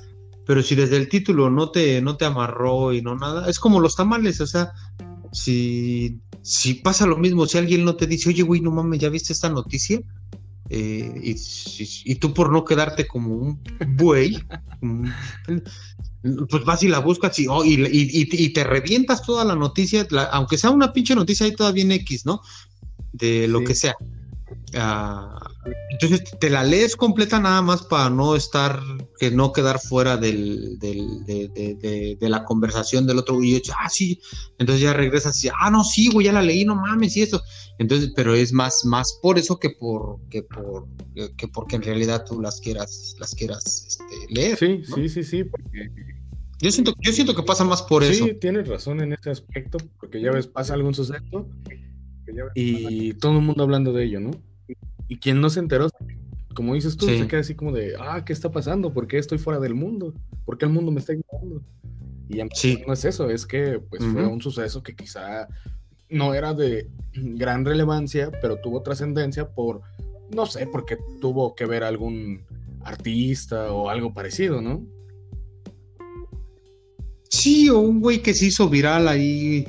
Pero 0.47 0.63
si 0.63 0.75
desde 0.75 0.97
el 0.97 1.09
título 1.09 1.51
no 1.51 1.71
te, 1.71 2.01
no 2.03 2.17
te 2.17 2.25
amarró 2.25 2.93
y 2.93 3.03
no 3.03 3.17
nada, 3.17 3.49
es 3.49 3.59
como 3.59 3.81
los 3.81 3.97
tamales, 3.97 4.41
o 4.41 4.47
sea, 4.47 4.73
si, 5.33 6.21
si 6.43 6.75
pasa 6.75 7.07
lo 7.07 7.17
mismo, 7.17 7.47
si 7.47 7.59
alguien 7.59 7.85
no 7.85 7.97
te 7.97 8.07
dice, 8.07 8.29
oye, 8.29 8.43
güey, 8.43 8.61
no 8.61 8.71
mames, 8.71 9.01
¿ya 9.01 9.09
viste 9.09 9.33
esta 9.33 9.49
noticia? 9.49 10.01
Eh, 10.73 11.13
y, 11.23 11.37
y, 12.05 12.15
tú 12.17 12.33
por 12.33 12.53
no 12.53 12.65
quedarte 12.65 13.07
como 13.09 13.35
un 13.35 13.61
buey, 13.97 14.39
pues 16.49 16.65
vas 16.65 16.83
y 16.83 16.89
la 16.89 17.01
buscas 17.01 17.39
y, 17.41 17.49
oh, 17.49 17.65
y, 17.65 18.53
te 18.53 18.65
revientas 18.65 19.23
toda 19.23 19.45
la 19.45 19.57
noticia, 19.57 20.07
aunque 20.31 20.59
sea 20.59 20.71
una 20.71 20.93
pinche 20.93 21.15
noticia 21.15 21.47
ahí 21.47 21.57
todavía 21.57 21.83
en 21.83 21.93
X, 21.93 22.25
¿no? 22.25 22.41
De 23.13 23.49
lo 23.49 23.65
que 23.65 23.75
sea. 23.75 23.95
Ah, 24.75 25.39
entonces 25.91 26.25
te 26.39 26.49
la 26.51 26.65
lees 26.65 26.97
completa 26.97 27.39
nada 27.39 27.63
más 27.63 27.83
para 27.83 28.11
no 28.11 28.35
estar, 28.37 28.81
que 29.19 29.31
no 29.31 29.53
quedar 29.53 29.81
fuera 29.81 30.17
del, 30.17 30.79
de, 30.79 32.17
la 32.21 32.45
conversación 32.45 33.07
del 33.07 33.19
otro. 33.19 33.43
Y 33.43 33.61
yo, 33.61 33.73
ah, 33.79 33.89
sí. 33.89 34.21
Entonces 34.59 34.83
ya 34.83 34.93
regresas 34.93 35.43
y, 35.45 35.49
ah, 35.49 35.71
no, 35.71 35.85
sí, 35.85 36.09
güey, 36.13 36.27
ya 36.27 36.33
la 36.33 36.43
leí, 36.43 36.65
no 36.65 36.77
mames, 36.77 37.17
y 37.17 37.23
eso. 37.23 37.43
Entonces, 37.79 38.13
pero 38.15 38.35
es 38.35 38.53
más, 38.53 38.85
más 38.85 39.19
por 39.23 39.39
eso 39.39 39.59
que 39.59 39.71
por, 39.71 40.19
que 40.29 40.43
por, 40.43 40.87
que 41.37 41.49
porque 41.49 41.77
en 41.77 41.83
realidad 41.83 42.25
tú 42.27 42.41
las 42.41 42.61
quieras, 42.61 43.17
las 43.19 43.35
quieras 43.35 43.87
este, 43.87 44.05
leer. 44.29 44.59
Sí, 44.59 44.83
sí, 44.85 45.09
sí, 45.09 45.25
sí, 45.25 45.45
Yo 46.61 46.71
siento, 46.71 46.95
yo 47.01 47.13
siento 47.13 47.35
que 47.35 47.43
pasa 47.43 47.65
más 47.65 47.83
por 47.83 48.05
eso. 48.05 48.27
Sí, 48.27 48.35
tienes 48.35 48.69
razón 48.69 49.01
en 49.01 49.13
ese 49.13 49.31
aspecto, 49.31 49.79
porque 49.99 50.21
ya 50.21 50.31
ves, 50.31 50.47
pasa 50.47 50.75
algún 50.75 50.95
suceso 50.95 51.49
y 52.55 53.15
todo 53.15 53.39
el 53.39 53.45
mundo 53.45 53.63
hablando 53.63 53.93
de 53.93 54.05
ello, 54.05 54.21
¿no? 54.21 54.31
Y 55.09 55.17
quien 55.19 55.41
no 55.41 55.51
se 55.51 55.61
enteró, 55.61 55.89
como 56.55 56.75
dices 56.75 56.97
tú, 56.97 57.07
se 57.07 57.27
queda 57.27 57.41
así 57.41 57.55
como 57.55 57.73
de, 57.73 57.95
ah, 57.99 58.25
¿qué 58.25 58.33
está 58.33 58.51
pasando? 58.51 58.93
¿Por 58.93 59.07
qué 59.07 59.19
estoy 59.19 59.39
fuera 59.39 59.59
del 59.59 59.75
mundo? 59.75 60.15
¿Por 60.45 60.59
qué 60.59 60.67
el 60.67 60.73
mundo 60.73 60.93
me 60.93 61.01
está 61.01 61.15
ignorando? 61.15 61.63
Y 62.29 62.37
ya 62.37 62.47
no 62.87 62.93
es 62.93 63.05
eso, 63.05 63.29
es 63.29 63.45
que 63.45 63.81
pues 63.81 64.05
fue 64.05 64.25
un 64.25 64.41
suceso 64.41 64.83
que 64.83 64.95
quizá 64.95 65.49
no 66.09 66.35
era 66.35 66.55
de 66.55 66.89
gran 67.13 67.65
relevancia, 67.65 68.31
pero 68.41 68.61
tuvo 68.61 68.83
trascendencia 68.83 69.49
por, 69.49 69.81
no 70.35 70.47
sé, 70.47 70.67
porque 70.67 70.97
tuvo 71.21 71.55
que 71.55 71.67
ver 71.67 71.83
algún 71.83 72.43
artista 72.83 73.73
o 73.73 73.89
algo 73.89 74.15
parecido, 74.15 74.61
¿no? 74.61 74.87
Sí, 77.29 77.69
o 77.69 77.79
un 77.79 78.01
güey 78.01 78.23
que 78.23 78.35
se 78.35 78.47
hizo 78.47 78.69
viral 78.69 79.09
ahí 79.09 79.67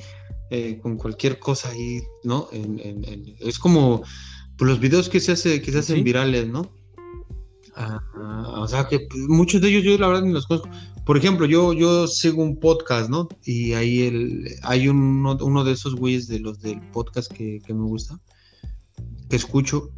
eh, 0.53 0.79
con 0.81 0.97
cualquier 0.97 1.39
cosa 1.39 1.69
ahí, 1.69 2.03
¿no? 2.25 2.49
es 2.51 3.57
como 3.57 4.03
pues, 4.57 4.69
los 4.69 4.81
videos 4.81 5.07
que 5.07 5.21
se, 5.21 5.31
hace, 5.31 5.61
que 5.61 5.71
se 5.71 5.79
hacen 5.79 6.03
virales, 6.03 6.45
¿no? 6.45 6.69
Ah, 7.73 8.03
o 8.57 8.67
sea 8.67 8.85
que 8.89 9.07
muchos 9.29 9.61
de 9.61 9.69
ellos 9.69 9.83
yo 9.85 9.97
la 9.97 10.07
verdad 10.07 10.23
ni 10.23 10.33
los 10.33 10.45
conozco. 10.45 10.69
Por 11.05 11.15
ejemplo, 11.15 11.45
yo, 11.45 11.71
yo 11.71 12.05
sigo 12.05 12.43
un 12.43 12.59
podcast, 12.59 13.09
¿no? 13.09 13.29
Y 13.45 13.71
ahí 13.73 14.01
el, 14.01 14.55
hay 14.63 14.89
uno, 14.89 15.37
uno 15.39 15.63
de 15.63 15.71
esos 15.71 15.95
güeyes 15.95 16.27
de 16.27 16.41
los 16.41 16.59
del 16.59 16.81
podcast 16.91 17.31
que, 17.31 17.61
me 17.69 17.85
gusta, 17.85 18.19
que 19.29 19.37
escucho, 19.37 19.89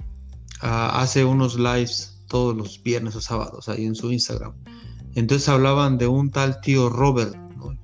ah, 0.62 1.02
hace 1.02 1.26
unos 1.26 1.58
lives 1.58 2.24
todos 2.28 2.56
los 2.56 2.82
viernes 2.84 3.16
o 3.16 3.22
sábados 3.22 3.70
ahí 3.70 3.86
en 3.86 3.96
su 3.96 4.12
Instagram. 4.12 4.54
Entonces 5.16 5.50
hablaban 5.50 5.98
de 5.98 6.06
un 6.06 6.30
tal 6.30 6.62
tío 6.62 6.90
Robert, 6.90 7.36
¿no? 7.72 7.80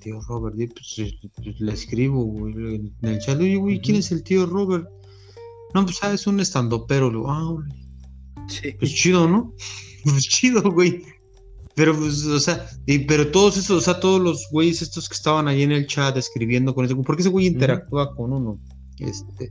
Tío 0.00 0.20
Robert, 0.22 0.56
pues, 0.56 1.60
le 1.60 1.72
escribo 1.72 2.48
en 2.48 2.94
el 3.02 3.18
chat, 3.18 3.38
oye, 3.40 3.56
güey, 3.56 3.80
¿quién 3.80 3.96
es 3.96 4.12
el 4.12 4.22
tío 4.22 4.46
Robert? 4.46 4.88
No, 5.74 5.84
pues 5.84 5.96
sabes, 5.96 6.26
ah, 6.26 6.30
un 6.30 6.40
estando 6.40 6.86
pero, 6.86 7.28
ah, 7.28 7.56
sí. 8.48 8.72
pues 8.78 8.94
chido, 8.94 9.28
¿no? 9.28 9.54
Pues 10.04 10.28
chido, 10.28 10.60
güey. 10.70 11.02
Pero, 11.74 11.96
pues, 11.96 12.26
o 12.26 12.38
sea, 12.38 12.68
y, 12.86 13.00
pero 13.00 13.30
todos 13.30 13.56
esos, 13.56 13.78
o 13.78 13.80
sea, 13.80 13.98
todos 13.98 14.20
los 14.20 14.46
güeyes 14.50 14.82
estos 14.82 15.08
que 15.08 15.14
estaban 15.14 15.48
ahí 15.48 15.62
en 15.62 15.72
el 15.72 15.86
chat 15.86 16.16
escribiendo 16.16 16.74
con 16.74 16.84
ese, 16.84 16.94
porque 16.94 17.22
ese 17.22 17.30
güey 17.30 17.46
interactúa 17.46 18.14
con 18.14 18.34
uno. 18.34 18.60
Este, 18.98 19.50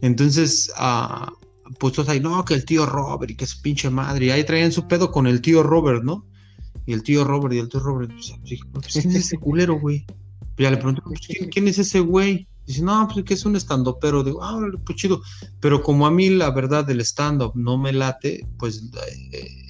entonces, 0.00 0.72
ah, 0.76 1.30
pues 1.78 1.92
todos 1.92 2.08
ahí, 2.08 2.20
no, 2.20 2.44
que 2.44 2.54
el 2.54 2.64
tío 2.64 2.86
Robert 2.86 3.30
y 3.30 3.36
que 3.36 3.44
es 3.44 3.54
pinche 3.54 3.90
madre, 3.90 4.26
y 4.26 4.30
ahí 4.30 4.44
traían 4.44 4.72
su 4.72 4.88
pedo 4.88 5.10
con 5.10 5.26
el 5.26 5.40
tío 5.40 5.62
Robert, 5.62 6.02
¿no? 6.02 6.26
Y 6.84 6.92
el 6.92 7.02
tío 7.02 7.24
Robert 7.24 7.54
y 7.54 7.58
el 7.58 7.68
tío 7.68 7.80
Robert, 7.80 8.12
pues, 8.12 8.34
pues 8.72 8.92
¿quién 8.92 9.10
es 9.10 9.16
ese 9.16 9.36
culero, 9.40 9.78
güey? 9.78 10.04
ya 10.58 10.70
le 10.70 10.76
pregunto, 10.76 11.02
pues, 11.04 11.20
¿quién 11.50 11.68
es 11.68 11.78
ese 11.78 12.00
güey? 12.00 12.46
Dice, 12.66 12.82
no, 12.82 13.08
pues 13.12 13.24
que 13.24 13.34
es 13.34 13.44
un 13.44 13.54
stand-up, 13.56 13.98
pero 14.00 14.24
digo, 14.24 14.42
ah, 14.42 14.58
pues 14.84 14.98
chido. 14.98 15.22
Pero 15.60 15.82
como 15.82 16.06
a 16.06 16.10
mí 16.10 16.30
la 16.30 16.50
verdad 16.50 16.84
del 16.84 17.00
stand-up 17.00 17.52
no 17.54 17.78
me 17.78 17.92
late, 17.92 18.44
pues, 18.58 18.82
eh, 19.32 19.66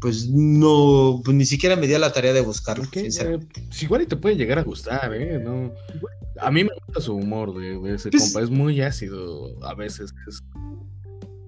pues 0.00 0.28
no, 0.28 1.20
pues 1.24 1.36
ni 1.36 1.44
siquiera 1.44 1.74
me 1.74 1.88
di 1.88 1.98
la 1.98 2.12
tarea 2.12 2.32
de 2.32 2.42
buscarlo. 2.42 2.84
Eh, 2.92 3.38
pues 3.52 3.82
igual 3.82 4.02
y 4.02 4.06
te 4.06 4.16
puede 4.16 4.36
llegar 4.36 4.58
a 4.58 4.62
gustar, 4.62 5.12
¿eh? 5.14 5.40
No, 5.42 5.72
a 6.40 6.50
mí 6.50 6.62
me 6.62 6.70
gusta 6.86 7.00
su 7.00 7.14
humor 7.14 7.54
de, 7.58 7.94
ese 7.94 8.10
pues 8.10 8.24
compa, 8.24 8.42
es 8.42 8.50
muy 8.50 8.80
ácido 8.80 9.56
a 9.64 9.74
veces. 9.74 10.14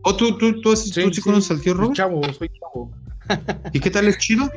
¿O 0.02 0.16
tú, 0.16 0.36
tú, 0.38 0.61
tú, 0.61 0.74
sí, 0.74 0.90
tú 1.02 1.12
sí, 1.12 1.20
conoces 1.20 1.50
al 1.50 1.61
tío 1.61 1.74
Robert? 1.74 1.94
Chavo, 1.94 2.22
soy 2.32 2.48
chavo. 2.48 2.90
¿Y 3.72 3.80
qué 3.80 3.90
tal 3.90 4.09
es 4.09 4.18
chido? 4.18 4.50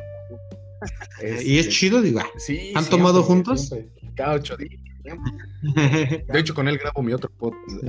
¿Y 1.44 1.58
es 1.58 1.68
chido? 1.68 2.02
Digo, 2.02 2.20
ah, 2.20 2.28
¿han 2.74 2.84
tomado 2.86 3.22
juntos? 3.22 3.72
Cada 4.14 4.34
ocho 4.34 4.56
días. 4.56 4.80
De 5.62 6.38
hecho, 6.38 6.54
con 6.54 6.68
él 6.68 6.78
grabo 6.78 7.02
mi 7.02 7.12
otro 7.12 7.30
podcast. 7.30 7.84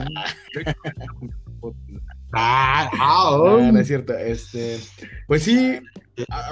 Ah, 2.33 2.89
ah 2.99 3.37
no, 3.37 3.79
es 3.79 3.87
cierto. 3.87 4.17
Este, 4.17 4.79
pues 5.27 5.43
sí, 5.43 5.79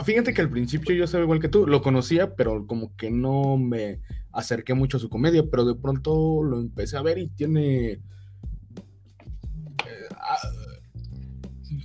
fíjate 0.04 0.34
que 0.34 0.42
al 0.42 0.50
principio 0.50 0.96
yo 0.96 1.08
sabía 1.08 1.24
igual 1.24 1.39
que 1.39 1.50
tú, 1.50 1.66
lo 1.66 1.82
conocía, 1.82 2.36
pero 2.36 2.66
como 2.68 2.96
que 2.96 3.10
no 3.10 3.58
me 3.58 4.02
acerqué 4.32 4.74
mucho 4.74 4.98
a 4.98 5.00
su 5.00 5.10
comedia, 5.10 5.44
pero 5.50 5.66
de 5.66 5.76
pronto 5.76 6.44
lo 6.44 6.60
empecé 6.60 6.98
a 6.98 7.02
ver 7.02 7.18
y 7.18 7.30
tiene. 7.30 7.92
Eh, 7.92 8.02
ah, 10.18 10.38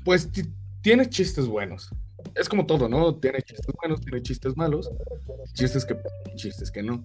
pues 0.05 0.31
tiene 0.83 1.09
chistes 1.09 1.47
buenos 1.47 1.91
es 2.35 2.49
como 2.49 2.66
todo, 2.66 2.89
¿no? 2.89 3.14
Tiene 3.16 3.43
chistes 3.43 3.74
buenos, 3.81 4.01
tiene 4.01 4.22
chistes 4.22 4.57
malos, 4.57 4.91
chistes 5.55 5.85
que 5.85 5.97
chistes 6.37 6.70
que 6.70 6.83
no. 6.83 7.05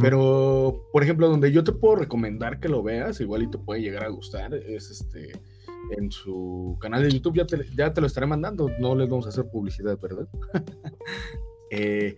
Pero, 0.00 0.84
por 0.92 1.02
ejemplo, 1.02 1.28
donde 1.28 1.52
yo 1.52 1.64
te 1.64 1.72
puedo 1.72 1.96
recomendar 1.96 2.60
que 2.60 2.68
lo 2.68 2.82
veas, 2.82 3.20
igual 3.20 3.42
y 3.42 3.50
te 3.50 3.58
puede 3.58 3.80
llegar 3.80 4.04
a 4.04 4.08
gustar, 4.08 4.54
es 4.54 4.90
este 4.90 5.32
en 5.96 6.10
su 6.10 6.76
canal 6.80 7.02
de 7.02 7.10
YouTube, 7.10 7.36
ya 7.36 7.46
te, 7.46 7.64
ya 7.76 7.92
te 7.92 8.00
lo 8.00 8.06
estaré 8.06 8.26
mandando, 8.26 8.68
no 8.78 8.94
les 8.94 9.08
vamos 9.08 9.26
a 9.26 9.30
hacer 9.30 9.48
publicidad, 9.50 9.98
¿verdad? 10.00 10.28
eh, 11.70 12.16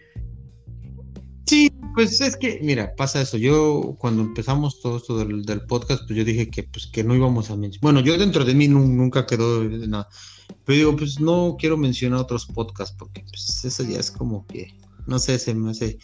sí, 1.47 1.71
pues 1.95 2.21
es 2.21 2.37
que, 2.37 2.61
mira, 2.63 2.95
pasa 2.97 3.21
eso. 3.21 3.37
Yo, 3.37 3.97
cuando 3.99 4.23
empezamos 4.23 4.81
todo 4.81 4.97
esto 4.97 5.19
del, 5.19 5.63
podcast, 5.67 6.03
pues 6.07 6.19
yo 6.19 6.25
dije 6.25 6.51
que, 6.51 6.65
pues, 6.65 6.87
que 6.87 7.05
no 7.05 7.15
íbamos 7.15 7.51
a 7.51 7.57
mencionar. 7.57 7.81
Bueno, 7.83 8.01
yo 8.01 8.19
dentro 8.19 8.45
de 8.45 8.55
mí 8.55 8.69
nunca 8.69 9.27
quedó 9.27 9.63
nada. 9.65 10.09
Pero 10.65 10.77
digo, 10.79 10.97
pues 10.97 11.21
no 11.21 11.57
quiero 11.59 11.77
mencionar 11.77 12.21
otros 12.21 12.47
podcasts 12.47 12.95
porque 12.99 13.23
pues 13.23 13.65
eso 13.65 13.83
ya 13.83 13.99
es 13.99 14.11
como 14.11 14.47
que, 14.47 14.75
no 15.07 15.19
sé, 15.19 15.39
se 15.39 15.55
me 15.55 15.71
hace, 15.71 15.99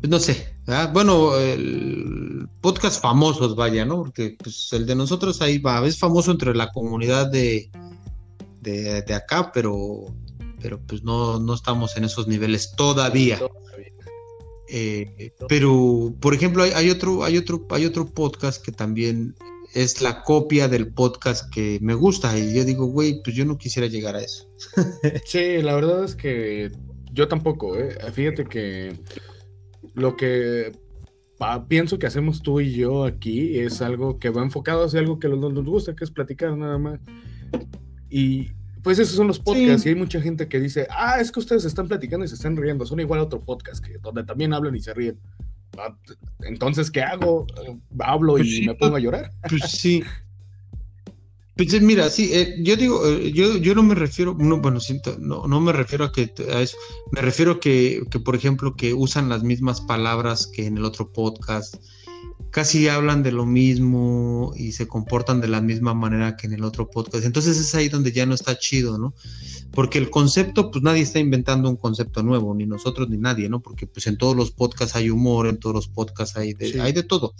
pues 0.00 0.10
no 0.10 0.18
sé, 0.18 0.56
bueno, 0.92 1.36
el 1.36 2.48
podcast 2.60 3.00
famosos, 3.00 3.56
vaya, 3.56 3.84
¿no? 3.84 4.04
Porque 4.04 4.36
pues 4.42 4.72
el 4.72 4.86
de 4.86 4.94
nosotros 4.94 5.40
ahí 5.42 5.58
va, 5.58 5.86
es 5.86 5.98
famoso 5.98 6.30
entre 6.30 6.54
la 6.54 6.72
comunidad 6.72 7.30
de, 7.30 7.70
de, 8.60 9.14
acá, 9.14 9.52
pero, 9.52 10.06
pero 10.60 10.80
pues 10.86 11.02
no, 11.02 11.38
no 11.38 11.54
estamos 11.54 11.96
en 11.96 12.04
esos 12.04 12.26
niveles 12.26 12.72
todavía. 12.76 13.40
Eh, 14.68 15.32
pero, 15.48 16.14
por 16.20 16.34
ejemplo, 16.34 16.62
hay, 16.62 16.70
hay, 16.70 16.90
otro, 16.90 17.22
hay 17.22 17.36
otro, 17.36 17.66
hay 17.70 17.84
otro 17.84 18.06
podcast 18.06 18.64
que 18.64 18.72
también 18.72 19.36
es 19.74 20.00
la 20.00 20.22
copia 20.22 20.68
del 20.68 20.92
podcast 20.92 21.52
que 21.52 21.78
me 21.82 21.94
gusta. 21.94 22.38
Y 22.38 22.54
yo 22.54 22.64
digo, 22.64 22.86
güey, 22.86 23.20
pues 23.22 23.34
yo 23.36 23.44
no 23.44 23.58
quisiera 23.58 23.88
llegar 23.88 24.16
a 24.16 24.20
eso. 24.20 24.48
sí, 25.26 25.60
la 25.62 25.74
verdad 25.74 26.04
es 26.04 26.14
que 26.14 26.70
yo 27.12 27.28
tampoco, 27.28 27.76
¿eh? 27.76 27.96
Fíjate 28.12 28.44
que 28.44 28.98
lo 29.94 30.16
que 30.16 30.72
pienso 31.68 31.98
que 31.98 32.06
hacemos 32.06 32.42
tú 32.42 32.60
y 32.60 32.72
yo 32.72 33.04
aquí 33.04 33.58
es 33.58 33.82
algo 33.82 34.18
que 34.18 34.30
va 34.30 34.42
enfocado 34.42 34.84
hacia 34.84 35.00
algo 35.00 35.18
que 35.18 35.28
nos, 35.28 35.52
nos 35.52 35.64
gusta, 35.64 35.94
que 35.94 36.04
es 36.04 36.10
platicar 36.10 36.56
nada 36.56 36.78
más. 36.78 37.00
Y 38.08 38.50
pues 38.82 38.98
esos 38.98 39.16
son 39.16 39.26
los 39.26 39.38
podcasts 39.38 39.86
y 39.86 39.90
hay 39.90 39.94
mucha 39.94 40.20
gente 40.20 40.46
que 40.46 40.60
dice, 40.60 40.86
ah, 40.90 41.18
es 41.20 41.32
que 41.32 41.40
ustedes 41.40 41.64
están 41.64 41.88
platicando 41.88 42.24
y 42.24 42.28
se 42.28 42.34
están 42.34 42.56
riendo, 42.56 42.86
son 42.86 43.00
igual 43.00 43.20
a 43.20 43.24
otro 43.24 43.40
podcast 43.42 43.84
que 43.84 43.98
donde 43.98 44.24
también 44.24 44.52
hablan 44.52 44.76
y 44.76 44.80
se 44.80 44.94
ríen. 44.94 45.18
Ah, 45.78 45.96
entonces, 46.40 46.90
¿qué 46.90 47.02
hago? 47.02 47.46
¿Hablo 48.00 48.38
y 48.38 48.42
pues 48.42 48.66
me 48.66 48.74
pongo 48.74 48.96
a 48.96 49.00
llorar? 49.00 49.30
Pues 49.48 49.62
sí. 49.70 50.02
Pues 51.56 51.80
mira, 51.80 52.10
sí, 52.10 52.30
eh, 52.32 52.56
yo 52.58 52.76
digo, 52.76 53.06
eh, 53.06 53.30
yo, 53.32 53.56
yo 53.58 53.76
no 53.76 53.84
me 53.84 53.94
refiero, 53.94 54.34
no, 54.36 54.60
bueno, 54.60 54.80
siento, 54.80 55.16
no, 55.20 55.46
no 55.46 55.60
me 55.60 55.72
refiero 55.72 56.04
a 56.04 56.10
que 56.10 56.32
a 56.52 56.60
eso, 56.60 56.76
me 57.12 57.20
refiero 57.20 57.52
a 57.52 57.60
que, 57.60 58.02
que, 58.10 58.18
por 58.18 58.34
ejemplo, 58.34 58.74
que 58.74 58.92
usan 58.92 59.28
las 59.28 59.44
mismas 59.44 59.80
palabras 59.80 60.48
que 60.48 60.66
en 60.66 60.78
el 60.78 60.84
otro 60.84 61.12
podcast, 61.12 61.76
casi 62.50 62.88
hablan 62.88 63.22
de 63.22 63.32
lo 63.32 63.46
mismo 63.46 64.52
y 64.56 64.72
se 64.72 64.86
comportan 64.86 65.40
de 65.40 65.48
la 65.48 65.60
misma 65.60 65.94
manera 65.94 66.36
que 66.36 66.46
en 66.46 66.52
el 66.52 66.64
otro 66.64 66.90
podcast. 66.90 67.24
Entonces 67.24 67.58
es 67.58 67.74
ahí 67.74 67.88
donde 67.88 68.12
ya 68.12 68.26
no 68.26 68.34
está 68.34 68.58
chido, 68.58 68.98
¿no? 68.98 69.14
Porque 69.72 69.98
el 69.98 70.10
concepto, 70.10 70.70
pues 70.70 70.82
nadie 70.82 71.02
está 71.02 71.18
inventando 71.18 71.68
un 71.68 71.76
concepto 71.76 72.22
nuevo, 72.22 72.54
ni 72.54 72.66
nosotros 72.66 73.08
ni 73.08 73.18
nadie, 73.18 73.48
¿no? 73.48 73.60
Porque 73.60 73.86
pues 73.86 74.06
en 74.06 74.16
todos 74.16 74.36
los 74.36 74.52
podcasts 74.52 74.96
hay 74.96 75.10
humor, 75.10 75.46
en 75.46 75.58
todos 75.58 75.74
los 75.74 75.88
podcasts 75.88 76.36
hay 76.36 76.54
de, 76.54 76.80
hay 76.80 76.92
de 76.92 77.02
todo 77.02 77.34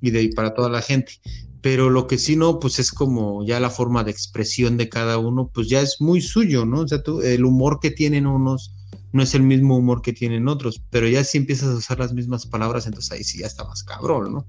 y 0.00 0.10
de 0.10 0.30
para 0.34 0.54
toda 0.54 0.70
la 0.70 0.80
gente 0.80 1.20
pero 1.62 1.90
lo 1.90 2.06
que 2.06 2.18
sí 2.18 2.36
no, 2.36 2.58
pues 2.58 2.78
es 2.78 2.90
como 2.90 3.44
ya 3.44 3.60
la 3.60 3.70
forma 3.70 4.02
de 4.04 4.10
expresión 4.10 4.76
de 4.76 4.88
cada 4.88 5.18
uno, 5.18 5.50
pues 5.52 5.68
ya 5.68 5.80
es 5.82 6.00
muy 6.00 6.20
suyo, 6.20 6.64
¿no? 6.64 6.80
O 6.80 6.88
sea, 6.88 7.02
tú, 7.02 7.20
el 7.20 7.44
humor 7.44 7.80
que 7.80 7.90
tienen 7.90 8.26
unos 8.26 8.72
no 9.12 9.22
es 9.22 9.34
el 9.34 9.42
mismo 9.42 9.76
humor 9.76 10.02
que 10.02 10.12
tienen 10.12 10.48
otros, 10.48 10.82
pero 10.90 11.08
ya 11.08 11.24
si 11.24 11.38
empiezas 11.38 11.70
a 11.70 11.76
usar 11.76 11.98
las 11.98 12.12
mismas 12.12 12.46
palabras, 12.46 12.86
entonces 12.86 13.12
ahí 13.12 13.24
sí 13.24 13.38
ya 13.38 13.46
está 13.46 13.64
más 13.64 13.82
cabrón, 13.82 14.32
¿no? 14.32 14.46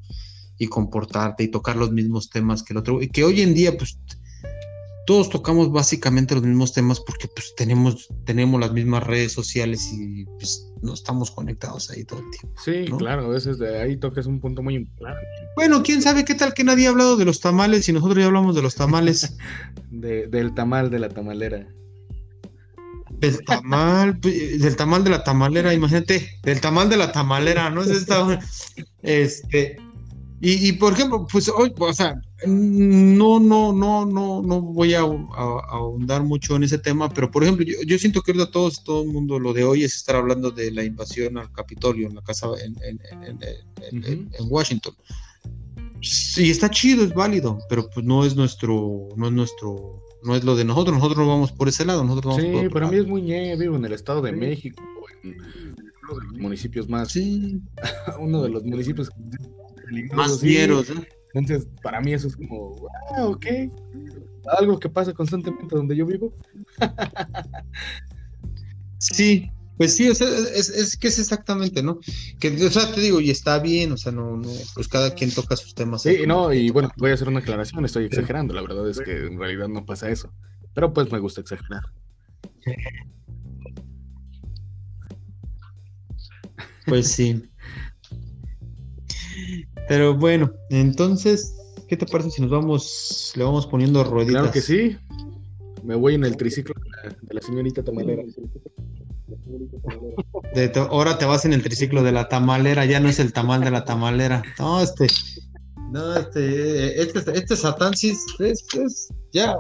Y 0.58 0.68
comportarte 0.68 1.44
y 1.44 1.48
tocar 1.48 1.76
los 1.76 1.92
mismos 1.92 2.30
temas 2.30 2.64
que 2.64 2.74
el 2.74 2.78
otro, 2.78 3.02
y 3.02 3.10
que 3.10 3.24
hoy 3.24 3.42
en 3.42 3.54
día, 3.54 3.78
pues 3.78 3.98
todos 5.06 5.30
tocamos 5.30 5.72
básicamente 5.72 6.36
los 6.36 6.44
mismos 6.44 6.74
temas 6.74 7.00
porque 7.00 7.28
pues 7.28 7.54
tenemos, 7.56 8.08
tenemos 8.26 8.60
las 8.60 8.72
mismas 8.72 9.04
redes 9.04 9.32
sociales 9.32 9.92
y 9.94 10.26
pues 10.26 10.72
no 10.82 10.94
estamos 10.94 11.32
conectados 11.32 11.90
ahí 11.90 12.04
todo 12.04 12.20
el 12.20 12.30
tiempo. 12.32 12.62
Sí, 12.64 12.86
claro, 12.98 13.26
a 13.26 13.30
veces 13.30 13.58
de 13.58 13.82
ahí 13.82 13.98
tocas 13.98 14.26
un 14.26 14.40
punto 14.40 14.62
muy 14.62 14.76
importante. 14.76 15.26
Bueno, 15.56 15.82
quién 15.84 16.02
sabe 16.02 16.24
qué 16.24 16.36
tal 16.36 16.54
que 16.54 16.64
nadie 16.64 16.88
ha 16.88 16.92
hablado 16.92 17.18
de 17.18 17.26
los 17.26 17.40
tamales 17.40 17.90
y 17.90 17.94
nosotros 17.94 18.20
ya 18.20 18.28
hablamos 18.28 18.56
de 18.56 18.62
los 18.62 18.76
tamales. 18.76 19.36
del 19.90 20.54
tamal 20.54 20.90
de 20.90 21.00
la 21.00 21.10
tamalera. 21.10 21.68
Del 23.22 23.46
tamal, 23.46 24.20
pues, 24.20 24.60
del 24.60 24.76
tamal 24.76 25.04
de 25.04 25.12
la 25.12 25.24
tamalera, 25.24 25.74
imagínate, 25.74 26.40
del 26.44 26.60
tamal 26.60 26.90
de 26.90 26.98
la 26.98 27.12
tamalera, 27.12 27.70
¿no? 27.70 27.84
Es 27.84 27.90
esta, 27.90 28.40
este, 29.04 29.78
y, 30.44 30.72
por 30.72 30.94
ejemplo, 30.94 31.28
pues 31.32 31.48
hoy, 31.50 31.72
o 31.78 31.94
sea, 31.94 32.20
no, 32.48 33.40
no, 33.40 33.72
no, 33.72 34.08
no, 34.08 34.42
no 34.42 34.62
voy 34.62 34.96
a, 34.96 35.02
ahondar 35.02 36.24
mucho 36.24 36.56
en 36.56 36.64
ese 36.64 36.80
tema, 36.80 37.10
pero 37.10 37.30
por 37.30 37.44
ejemplo, 37.44 37.64
yo, 37.64 38.00
siento 38.00 38.24
que 38.24 38.32
ahorita 38.32 38.50
todos, 38.50 38.84
todo 38.84 39.04
el 39.04 39.10
mundo 39.10 39.38
lo 39.38 39.54
de 39.54 39.64
hoy 39.64 39.84
es 39.84 39.96
estar 39.96 40.16
hablando 40.16 40.50
de 40.50 40.72
la 40.72 40.84
invasión 40.84 41.38
al 41.38 41.52
Capitolio 41.52 42.08
en 42.08 42.16
la 42.16 42.24
casa 42.24 42.48
en, 42.66 43.00
en, 43.92 44.30
Washington. 44.50 44.96
Sí, 46.02 46.50
está 46.50 46.72
chido, 46.72 47.04
es 47.04 47.14
válido, 47.14 47.60
pero 47.70 47.88
pues 47.92 48.04
no 48.04 48.26
es 48.26 48.36
nuestro, 48.36 49.10
no 49.16 49.28
es 49.28 49.34
nuestro, 49.34 50.02
no 50.24 50.36
es 50.36 50.44
lo 50.44 50.56
de 50.56 50.66
nosotros, 50.66 50.96
nosotros 50.96 51.20
no 51.20 51.28
vamos 51.28 51.52
por 51.52 51.68
ese 51.68 51.86
lado, 51.86 52.04
nosotros 52.04 52.38
vamos 52.38 52.64
sí, 52.64 52.70
para 52.70 52.88
mí 52.88 52.98
es 52.98 53.08
muy 53.08 53.22
ñe, 53.22 53.56
vivo 53.56 53.76
en 53.76 53.86
el 53.86 53.94
Estado 53.94 54.22
de 54.22 54.32
México, 54.32 54.82
en 55.24 55.38
uno 56.04 56.20
de 56.20 56.26
los 56.26 56.40
municipios 56.40 56.90
más, 56.90 57.12
sí. 57.12 57.62
uno 58.20 58.44
de 58.44 58.50
los 58.50 58.64
municipios 58.64 59.10
más 60.14 60.40
fieros. 60.40 60.92
Entonces, 61.34 61.68
para 61.82 62.02
mí 62.02 62.14
eso 62.14 62.28
es 62.28 62.36
como, 62.36 62.76
ah, 63.16 63.26
ok, 63.26 63.46
algo 64.60 64.80
que 64.80 64.90
pasa 64.90 65.14
constantemente 65.14 65.76
donde 65.76 65.96
yo 65.96 66.06
vivo. 66.06 66.34
sí, 68.98 69.50
pues 69.82 69.96
sí, 69.96 70.08
o 70.08 70.14
sea, 70.14 70.28
es, 70.28 70.96
que 70.96 71.08
es 71.08 71.18
exactamente, 71.18 71.82
¿no? 71.82 72.00
Que, 72.40 72.50
o 72.50 72.70
sea, 72.70 72.94
te 72.94 73.02
digo, 73.02 73.20
y 73.20 73.32
está 73.32 73.58
bien, 73.58 73.92
o 73.92 73.98
sea, 73.98 74.12
no, 74.12 74.38
no, 74.38 74.48
pues 74.76 74.88
cada 74.88 75.16
quien 75.16 75.32
toca 75.32 75.56
sus 75.56 75.74
temas. 75.74 76.04
Sí, 76.04 76.20
no, 76.28 76.54
y 76.54 76.70
bueno, 76.70 76.92
voy 76.98 77.10
a 77.10 77.16
hacer 77.16 77.28
una 77.28 77.40
aclaración, 77.40 77.84
estoy 77.84 78.06
exagerando, 78.06 78.54
la 78.54 78.62
verdad 78.62 78.88
es 78.88 79.00
que 79.00 79.26
en 79.26 79.40
realidad 79.40 79.70
no 79.70 79.84
pasa 79.84 80.12
eso, 80.12 80.32
pero 80.76 80.94
pues 80.94 81.12
me 81.12 81.18
gusta 81.18 81.42
exagerar. 81.42 81.82
Pues 86.86 87.12
sí. 87.12 87.42
Pero 89.88 90.16
bueno, 90.16 90.54
entonces, 90.70 91.56
¿qué 91.90 91.98
te 91.98 92.06
parece 92.06 92.30
si 92.30 92.44
nos 92.44 92.52
vamos, 92.52 93.34
le 93.36 93.44
vamos 93.44 93.66
poniendo 93.66 94.04
rueditas? 94.04 94.42
Claro 94.42 94.52
que 94.52 94.62
sí. 94.62 94.96
Me 95.84 95.96
voy 95.96 96.14
en 96.14 96.24
el 96.24 96.38
triciclo 96.38 96.76
de 97.24 97.34
la, 97.34 97.42
señorita 97.42 97.84
tamalera. 97.84 98.22
Ahora 100.90 101.18
te 101.18 101.26
vas 101.26 101.46
en 101.46 101.54
el 101.54 101.64
triciclo 101.64 102.04
de 102.04 102.12
la 102.12 102.28
tamalera, 102.30 102.86
ya 102.86 103.00
no 103.00 103.10
es 103.10 103.20
el 103.20 103.34
tamal 103.34 103.62
de 103.62 103.72
la 103.72 103.86
tamalera. 103.86 104.44
No, 104.60 104.82
este, 104.82 105.08
no, 105.92 106.16
este, 106.16 107.02
este, 107.02 107.20
este 107.38 107.56
Satán 107.56 107.94
sí 107.96 108.12
es, 108.40 108.66
es, 108.74 109.10
ya, 109.32 109.58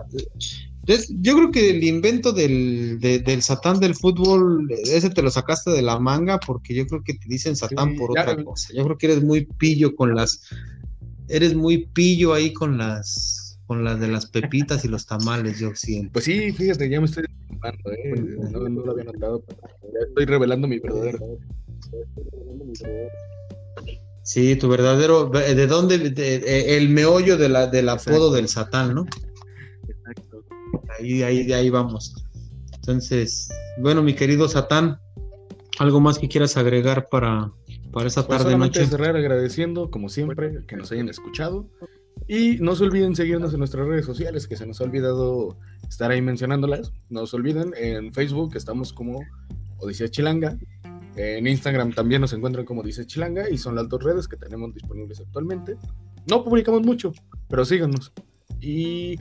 yo 1.10 1.36
creo 1.36 1.52
que 1.52 1.70
el 1.70 1.84
invento 1.84 2.32
del, 2.34 3.00
del 3.00 3.42
Satán 3.44 3.80
del 3.80 3.96
fútbol, 3.96 4.68
ese 4.72 5.10
te 5.10 5.22
lo 5.22 5.30
sacaste 5.30 5.72
de 5.72 5.82
la 5.82 6.00
manga 6.00 6.40
porque 6.40 6.74
yo 6.74 6.88
creo 6.88 7.04
que 7.04 7.14
te 7.14 7.28
dicen 7.28 7.56
Satán 7.56 7.96
por 7.96 8.12
otra 8.12 8.44
cosa. 8.44 8.74
Yo 8.74 8.84
creo 8.86 8.98
que 8.98 9.06
eres 9.08 9.24
muy 9.24 9.46
pillo 9.46 9.96
con 9.96 10.16
las, 10.16 10.42
eres 11.28 11.56
muy 11.56 11.86
pillo 11.88 12.34
ahí 12.34 12.52
con 12.52 12.78
las, 12.78 13.41
con 13.72 13.86
las 13.86 14.02
de 14.02 14.10
las 14.10 14.26
pepitas 14.26 14.84
y 14.84 14.90
los 14.90 15.06
tamales, 15.06 15.58
yo 15.58 15.74
siento. 15.76 16.12
Pues 16.12 16.26
sí, 16.26 16.52
fíjate, 16.52 16.90
ya 16.90 17.00
me 17.00 17.06
estoy 17.06 17.24
¿eh? 17.24 18.14
no, 18.52 18.68
no, 18.68 18.86
lo 18.86 18.92
había 18.92 19.06
notado, 19.06 19.46
ya 19.48 20.08
estoy 20.10 20.26
revelando 20.26 20.68
mi 20.68 20.78
verdadero. 20.80 21.20
Sí, 24.24 24.58
tu 24.58 24.68
verdadero, 24.68 25.30
¿de 25.30 25.68
dónde? 25.68 26.14
el 26.76 26.90
meollo 26.90 27.38
de 27.38 27.48
la, 27.48 27.68
del 27.68 27.88
apodo 27.88 28.34
del 28.34 28.50
Satán, 28.50 28.94
¿no? 28.94 29.06
ahí, 31.00 31.24
ahí, 31.24 31.54
ahí 31.54 31.70
vamos. 31.70 32.14
Entonces, 32.74 33.48
bueno, 33.78 34.04
mi 34.04 34.16
querido 34.16 34.50
Satán, 34.50 35.00
¿algo 35.80 36.02
más 36.02 36.20
que 36.20 36.28
quieras 36.28 36.58
agregar 36.58 37.08
para, 37.10 37.54
para 37.94 38.08
esa 38.08 38.28
pues 38.28 38.38
tarde 38.38 38.58
noche? 38.58 38.86
cerrar 38.86 39.16
agradeciendo, 39.16 39.90
como 39.90 40.10
siempre, 40.10 40.66
que 40.68 40.76
nos 40.76 40.92
hayan 40.92 41.08
escuchado. 41.08 41.70
Y 42.28 42.58
no 42.60 42.76
se 42.76 42.84
olviden 42.86 43.16
seguirnos 43.16 43.54
en 43.54 43.60
nuestras 43.60 43.88
redes 43.88 44.06
sociales, 44.06 44.48
que 44.48 44.56
se 44.56 44.66
nos 44.66 44.80
ha 44.80 44.86
olvidado 44.86 45.58
estar 45.88 46.12
ahí 46.12 46.22
mencionándolas. 46.22 46.94
No 47.10 47.26
se 47.28 47.36
olviden, 47.36 47.74
en 47.76 48.14
Facebook 48.14 48.56
estamos 48.56 48.94
como 48.94 49.20
Odisea 49.80 50.10
Chilanga. 50.10 50.58
En 51.18 51.46
Instagram 51.46 51.92
también 51.92 52.22
nos 52.22 52.32
encuentran 52.32 52.66
como 52.66 52.82
Odisea 52.82 53.06
Chilanga 53.06 53.50
y 53.50 53.58
son 53.58 53.76
las 53.76 53.90
dos 53.90 54.02
redes 54.04 54.28
que 54.28 54.38
tenemos 54.38 54.74
disponibles 54.74 55.20
actualmente. 55.20 55.76
No 56.30 56.44
publicamos 56.44 56.84
mucho, 56.84 57.12
pero 57.50 57.66
síganos. 57.66 58.14
Y 58.62 59.18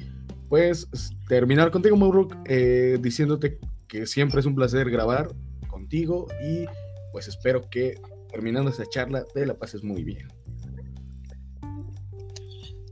pues 0.48 0.88
terminar 1.28 1.70
contigo, 1.70 1.96
Mauruk, 1.96 2.36
eh, 2.44 2.98
diciéndote 3.00 3.58
que 3.88 4.06
siempre 4.06 4.40
es 4.40 4.46
un 4.46 4.54
placer 4.54 4.90
grabar 4.90 5.34
contigo 5.68 6.28
y 6.44 6.66
pues 7.12 7.26
espero 7.28 7.68
que 7.70 8.00
terminando 8.30 8.70
esta 8.70 8.86
charla 8.86 9.24
te 9.24 9.46
la 9.46 9.54
pases 9.54 9.82
muy 9.82 10.04
bien. 10.04 10.28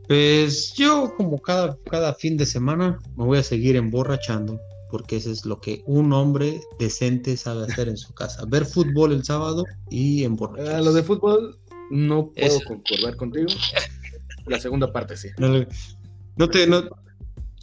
Pues 0.09 0.73
yo 0.73 1.15
como 1.17 1.39
cada, 1.39 1.77
cada 1.91 2.15
fin 2.15 2.37
de 2.37 2.47
semana 2.47 2.99
me 3.17 3.25
voy 3.25 3.39
a 3.39 3.43
seguir 3.43 3.77
emborrachando 3.77 4.59
porque 4.91 5.17
eso 5.17 5.31
es 5.31 5.45
lo 5.45 5.61
que 5.61 5.83
un 5.87 6.13
hombre 6.15 6.63
decente 6.79 7.37
sabe 7.37 7.65
hacer 7.65 7.89
en 7.89 7.99
su 7.99 8.15
casa. 8.15 8.45
Ver 8.47 8.65
fútbol 8.65 9.13
el 9.13 9.23
sábado 9.23 9.65
y 9.91 10.25
emborracharse. 10.25 10.75
Ah, 10.75 10.81
lo 10.81 10.93
de 10.95 11.03
fútbol 11.03 11.59
no 11.91 12.31
puedo 12.31 12.61
concordar 12.67 13.17
contigo. 13.17 13.49
La 14.47 14.59
segunda 14.59 14.91
parte 14.91 15.17
sí. 15.17 15.29
No, 15.39 16.49
te, 16.49 16.67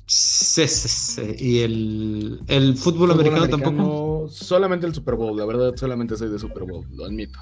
Sí, 0.08 0.68
sí, 0.68 0.88
sí. 0.88 1.36
Y 1.40 1.60
el, 1.60 2.40
el 2.48 2.78
fútbol, 2.78 3.12
americano, 3.12 3.48
tampoco. 3.48 4.30
Solamente 4.30 4.86
el 4.86 4.94
Super 4.94 5.16
Bowl, 5.16 5.36
la 5.36 5.46
verdad, 5.46 5.74
solamente 5.76 6.16
soy 6.16 6.30
de 6.30 6.38
Super 6.38 6.64
Bowl, 6.64 6.86
lo 6.92 7.06
admito. 7.06 7.40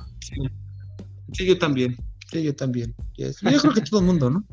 Sí, 1.33 1.45
yo 1.45 1.57
también. 1.57 1.97
Sí, 2.31 2.41
yo 2.41 2.55
también. 2.55 2.95
Yo 3.17 3.33
creo 3.59 3.73
que 3.73 3.81
todo 3.81 3.99
el 3.99 4.05
mundo, 4.05 4.29
¿no? 4.29 4.45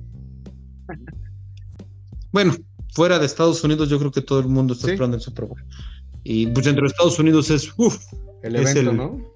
Bueno, 2.33 2.55
fuera 2.93 3.19
de 3.19 3.27
Estados 3.27 3.63
Unidos, 3.65 3.89
yo 3.89 3.99
creo 3.99 4.11
que 4.11 4.23
todo 4.23 4.41
el 4.41 4.49
mundo 4.49 4.75
está 4.75 4.91
esperando 4.91 5.17
el 5.17 5.23
Super 5.23 5.47
Bowl. 5.47 5.65
Y 6.23 6.47
pues 6.49 6.67
entre 6.67 6.87
Estados 6.87 7.19
Unidos 7.19 7.51
es. 7.51 7.73
Uf, 7.77 7.99
el 8.43 8.57
evento, 8.57 8.93
¿no? 8.93 9.33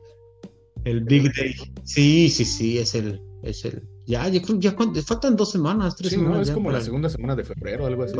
El 0.84 1.02
Big 1.04 1.32
Day. 1.34 1.54
Sí, 1.84 2.28
sí, 2.28 2.44
sí, 2.44 2.78
es 2.78 2.94
el. 2.94 3.20
Es 3.42 3.64
el 3.64 3.82
ya, 4.06 4.28
ya 4.28 4.42
creo, 4.42 4.60
ya 4.60 4.74
faltan 5.02 5.34
dos 5.34 5.50
semanas, 5.50 5.96
tres 5.96 6.12
semanas. 6.12 6.36
No, 6.36 6.42
es 6.42 6.50
como 6.50 6.70
la 6.70 6.80
segunda 6.80 7.08
semana 7.08 7.34
de 7.34 7.44
febrero, 7.44 7.86
algo 7.86 8.02
así. 8.04 8.14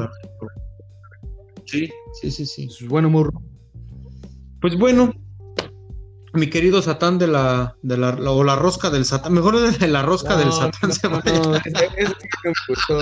Sí, 1.67 1.91
sí, 2.21 2.31
sí, 2.31 2.47
sí. 2.47 2.67
Pues 2.67 2.89
bueno. 2.89 3.31
Pues 4.61 4.79
bueno, 4.79 5.13
mi 6.35 6.51
querido 6.51 6.83
Satán 6.83 7.19
de 7.19 7.27
la, 7.27 7.77
de 7.83 7.97
la, 7.97 8.11
o 8.11 8.45
la 8.45 8.57
rosca 8.57 8.91
del 8.91 9.05
Satán, 9.05 9.33
mejor 9.33 9.79
de 9.79 9.89
la 9.89 10.03
rosca 10.03 10.37
del 10.37 10.53
Satán 10.53 10.93
se 10.93 11.09
va 11.09 11.23
no, 11.25 11.57
es, 11.57 11.63
es, 11.97 12.13
gustó, 12.69 13.01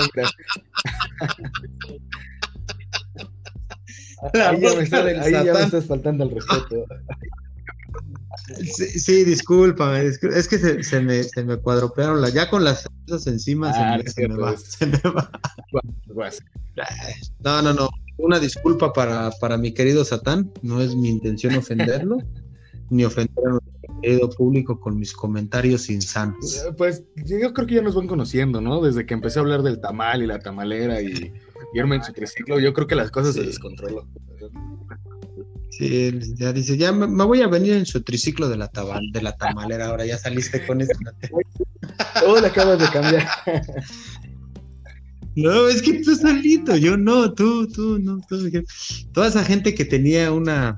ahí, 4.33 4.61
ya 4.61 4.75
me, 4.75 4.83
está, 4.83 5.03
ahí 5.03 5.31
ya 5.31 5.53
me 5.53 5.61
estás 5.61 5.85
faltando 5.85 6.23
el 6.25 6.31
respeto. 6.31 6.85
Sí, 8.63 8.99
sí 8.99 9.23
discúlpame, 9.23 10.05
es 10.05 10.19
que 10.19 10.57
se, 10.57 10.83
se, 10.83 10.99
me, 11.01 11.23
se 11.23 11.43
me 11.43 11.57
cuadropearon 11.57 12.21
la, 12.21 12.29
ya 12.29 12.49
con 12.49 12.63
las 12.63 12.87
cosas 13.07 13.27
encima 13.27 13.73
se, 13.73 14.03
me, 14.03 14.09
se, 14.09 14.27
me, 14.27 14.35
va, 14.35 14.57
se 14.57 14.85
me 14.85 14.97
va. 14.99 15.31
No, 17.39 17.61
no, 17.61 17.73
no. 17.73 17.89
Una 18.17 18.39
disculpa 18.39 18.93
para, 18.93 19.31
para 19.39 19.57
mi 19.57 19.73
querido 19.73 20.05
Satán. 20.05 20.51
No 20.61 20.81
es 20.81 20.95
mi 20.95 21.09
intención 21.09 21.55
ofenderlo, 21.55 22.17
ni 22.93 23.03
ofender 23.03 23.45
a 23.45 23.49
nuestro 23.51 24.01
querido 24.01 24.29
público 24.29 24.79
con 24.79 24.97
mis 24.97 25.13
comentarios 25.13 25.89
insanos. 25.89 26.63
Eh, 26.63 26.73
pues 26.77 27.03
yo 27.15 27.53
creo 27.53 27.67
que 27.67 27.75
ya 27.75 27.81
nos 27.81 27.95
van 27.95 28.07
conociendo, 28.07 28.61
¿no? 28.61 28.81
Desde 28.81 29.05
que 29.05 29.13
empecé 29.13 29.39
a 29.39 29.41
hablar 29.41 29.63
del 29.63 29.79
tamal 29.79 30.21
y 30.21 30.27
la 30.27 30.39
tamalera 30.39 31.01
y 31.01 31.33
irme 31.73 31.95
en 31.95 32.03
su 32.03 32.13
triciclo, 32.13 32.59
yo 32.59 32.73
creo 32.73 32.87
que 32.87 32.95
las 32.95 33.11
cosas 33.11 33.35
se 33.35 33.43
descontroló. 33.43 34.07
Sí, 35.71 36.11
ya 36.35 36.53
dice, 36.53 36.77
ya 36.77 36.91
me, 36.91 37.07
voy 37.25 37.41
a 37.41 37.47
venir 37.47 37.73
en 37.73 37.87
su 37.87 38.03
triciclo 38.03 38.47
de 38.47 38.57
la, 38.57 38.67
tabal, 38.67 39.11
de 39.11 39.23
la 39.23 39.35
tamalera, 39.35 39.87
ahora 39.87 40.05
ya 40.05 40.19
saliste 40.19 40.63
con 40.67 40.81
esto. 40.81 40.97
Todo 42.19 42.39
le 42.39 42.47
acabas 42.47 42.77
de 42.77 42.87
cambiar. 42.89 43.27
No, 45.35 45.67
es 45.67 45.81
que 45.81 45.93
tú 46.03 46.15
solito, 46.15 46.77
yo 46.77 46.95
no, 46.95 47.33
tú, 47.33 47.67
tú, 47.67 47.97
no, 47.97 48.21
tú. 48.29 48.37
Toda 49.13 49.27
esa 49.27 49.43
gente 49.43 49.73
que 49.73 49.83
tenía 49.83 50.31
una. 50.31 50.77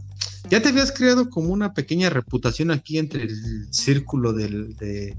Ya 0.50 0.62
te 0.62 0.70
habías 0.70 0.92
creado 0.92 1.30
como 1.30 1.50
una 1.50 1.74
pequeña 1.74 2.10
reputación 2.10 2.72
aquí 2.72 2.98
entre 2.98 3.24
el 3.24 3.74
círculo 3.74 4.34
del, 4.34 4.76
de, 4.76 5.18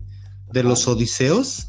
de 0.53 0.62
los 0.62 0.87
odiseos. 0.87 1.68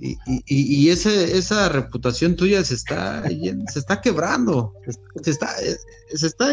Y, 0.00 0.16
y, 0.26 0.86
y 0.86 0.90
esa 0.90 1.68
reputación 1.68 2.36
tuya 2.36 2.64
se 2.64 2.74
está, 2.74 3.22
se 3.28 3.78
está 3.78 4.00
quebrando. 4.00 4.72
Se 5.22 5.30
está, 5.30 5.54
se 6.14 6.26
está. 6.26 6.52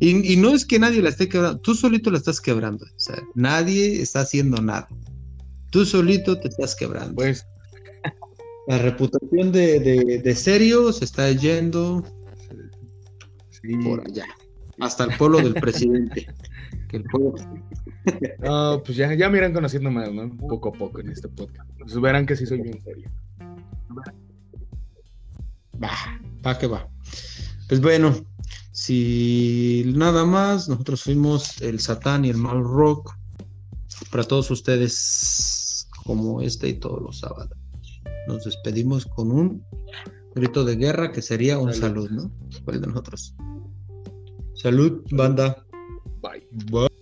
Y, 0.00 0.32
y 0.32 0.36
no 0.36 0.54
es 0.54 0.64
que 0.64 0.78
nadie 0.78 1.02
la 1.02 1.10
esté 1.10 1.28
quebrando, 1.28 1.60
tú 1.60 1.74
solito 1.74 2.10
la 2.10 2.18
estás 2.18 2.40
quebrando. 2.40 2.84
O 2.84 3.00
sea, 3.00 3.22
nadie 3.34 4.00
está 4.00 4.20
haciendo 4.20 4.60
nada. 4.62 4.88
Tú 5.70 5.84
solito 5.84 6.38
te 6.40 6.48
estás 6.48 6.74
quebrando. 6.74 7.14
Pues 7.14 7.46
la 8.66 8.78
reputación 8.78 9.52
de, 9.52 10.20
de, 10.22 10.34
serio 10.34 10.92
se 10.92 11.04
está 11.04 11.30
yendo 11.32 12.04
por 13.82 14.00
allá, 14.06 14.26
hasta 14.80 15.04
el 15.04 15.16
pueblo 15.16 15.38
del 15.38 15.54
presidente. 15.54 16.26
no, 18.40 18.82
pues 18.84 18.96
ya, 18.96 19.14
ya 19.14 19.28
me 19.28 19.38
irán 19.38 19.52
conociendo 19.52 19.90
más, 19.90 20.12
¿no? 20.12 20.36
Poco 20.36 20.70
a 20.70 20.72
poco 20.72 21.00
en 21.00 21.10
este 21.10 21.28
podcast. 21.28 21.70
Pues 21.78 22.00
verán 22.00 22.26
que 22.26 22.36
sí 22.36 22.46
soy 22.46 22.60
bien 22.60 22.80
serio. 22.82 23.10
Va, 25.82 25.92
va 26.44 26.58
que 26.58 26.66
va. 26.66 26.88
Pues 27.68 27.80
bueno, 27.80 28.14
si 28.72 29.84
nada 29.94 30.24
más, 30.24 30.68
nosotros 30.68 31.02
fuimos 31.02 31.60
el 31.62 31.80
Satán 31.80 32.24
y 32.24 32.30
el 32.30 32.36
Mal 32.36 32.62
Rock 32.62 33.14
para 34.10 34.24
todos 34.24 34.50
ustedes, 34.50 35.88
como 36.04 36.42
este 36.42 36.68
y 36.68 36.74
todos 36.74 37.00
los 37.00 37.20
sábados 37.20 37.60
nos 38.26 38.44
despedimos 38.44 39.06
con 39.06 39.30
un 39.30 39.64
grito 40.34 40.64
de 40.64 40.76
guerra 40.76 41.12
que 41.12 41.22
sería 41.22 41.58
un 41.58 41.72
salud, 41.74 42.10
¿no? 42.10 42.30
¿Cuál 42.64 42.80
de 42.80 42.86
nosotros? 42.86 43.34
Salud, 44.60 45.08
banda. 45.16 45.64
Bye. 46.20 46.44
Bye. 46.68 46.99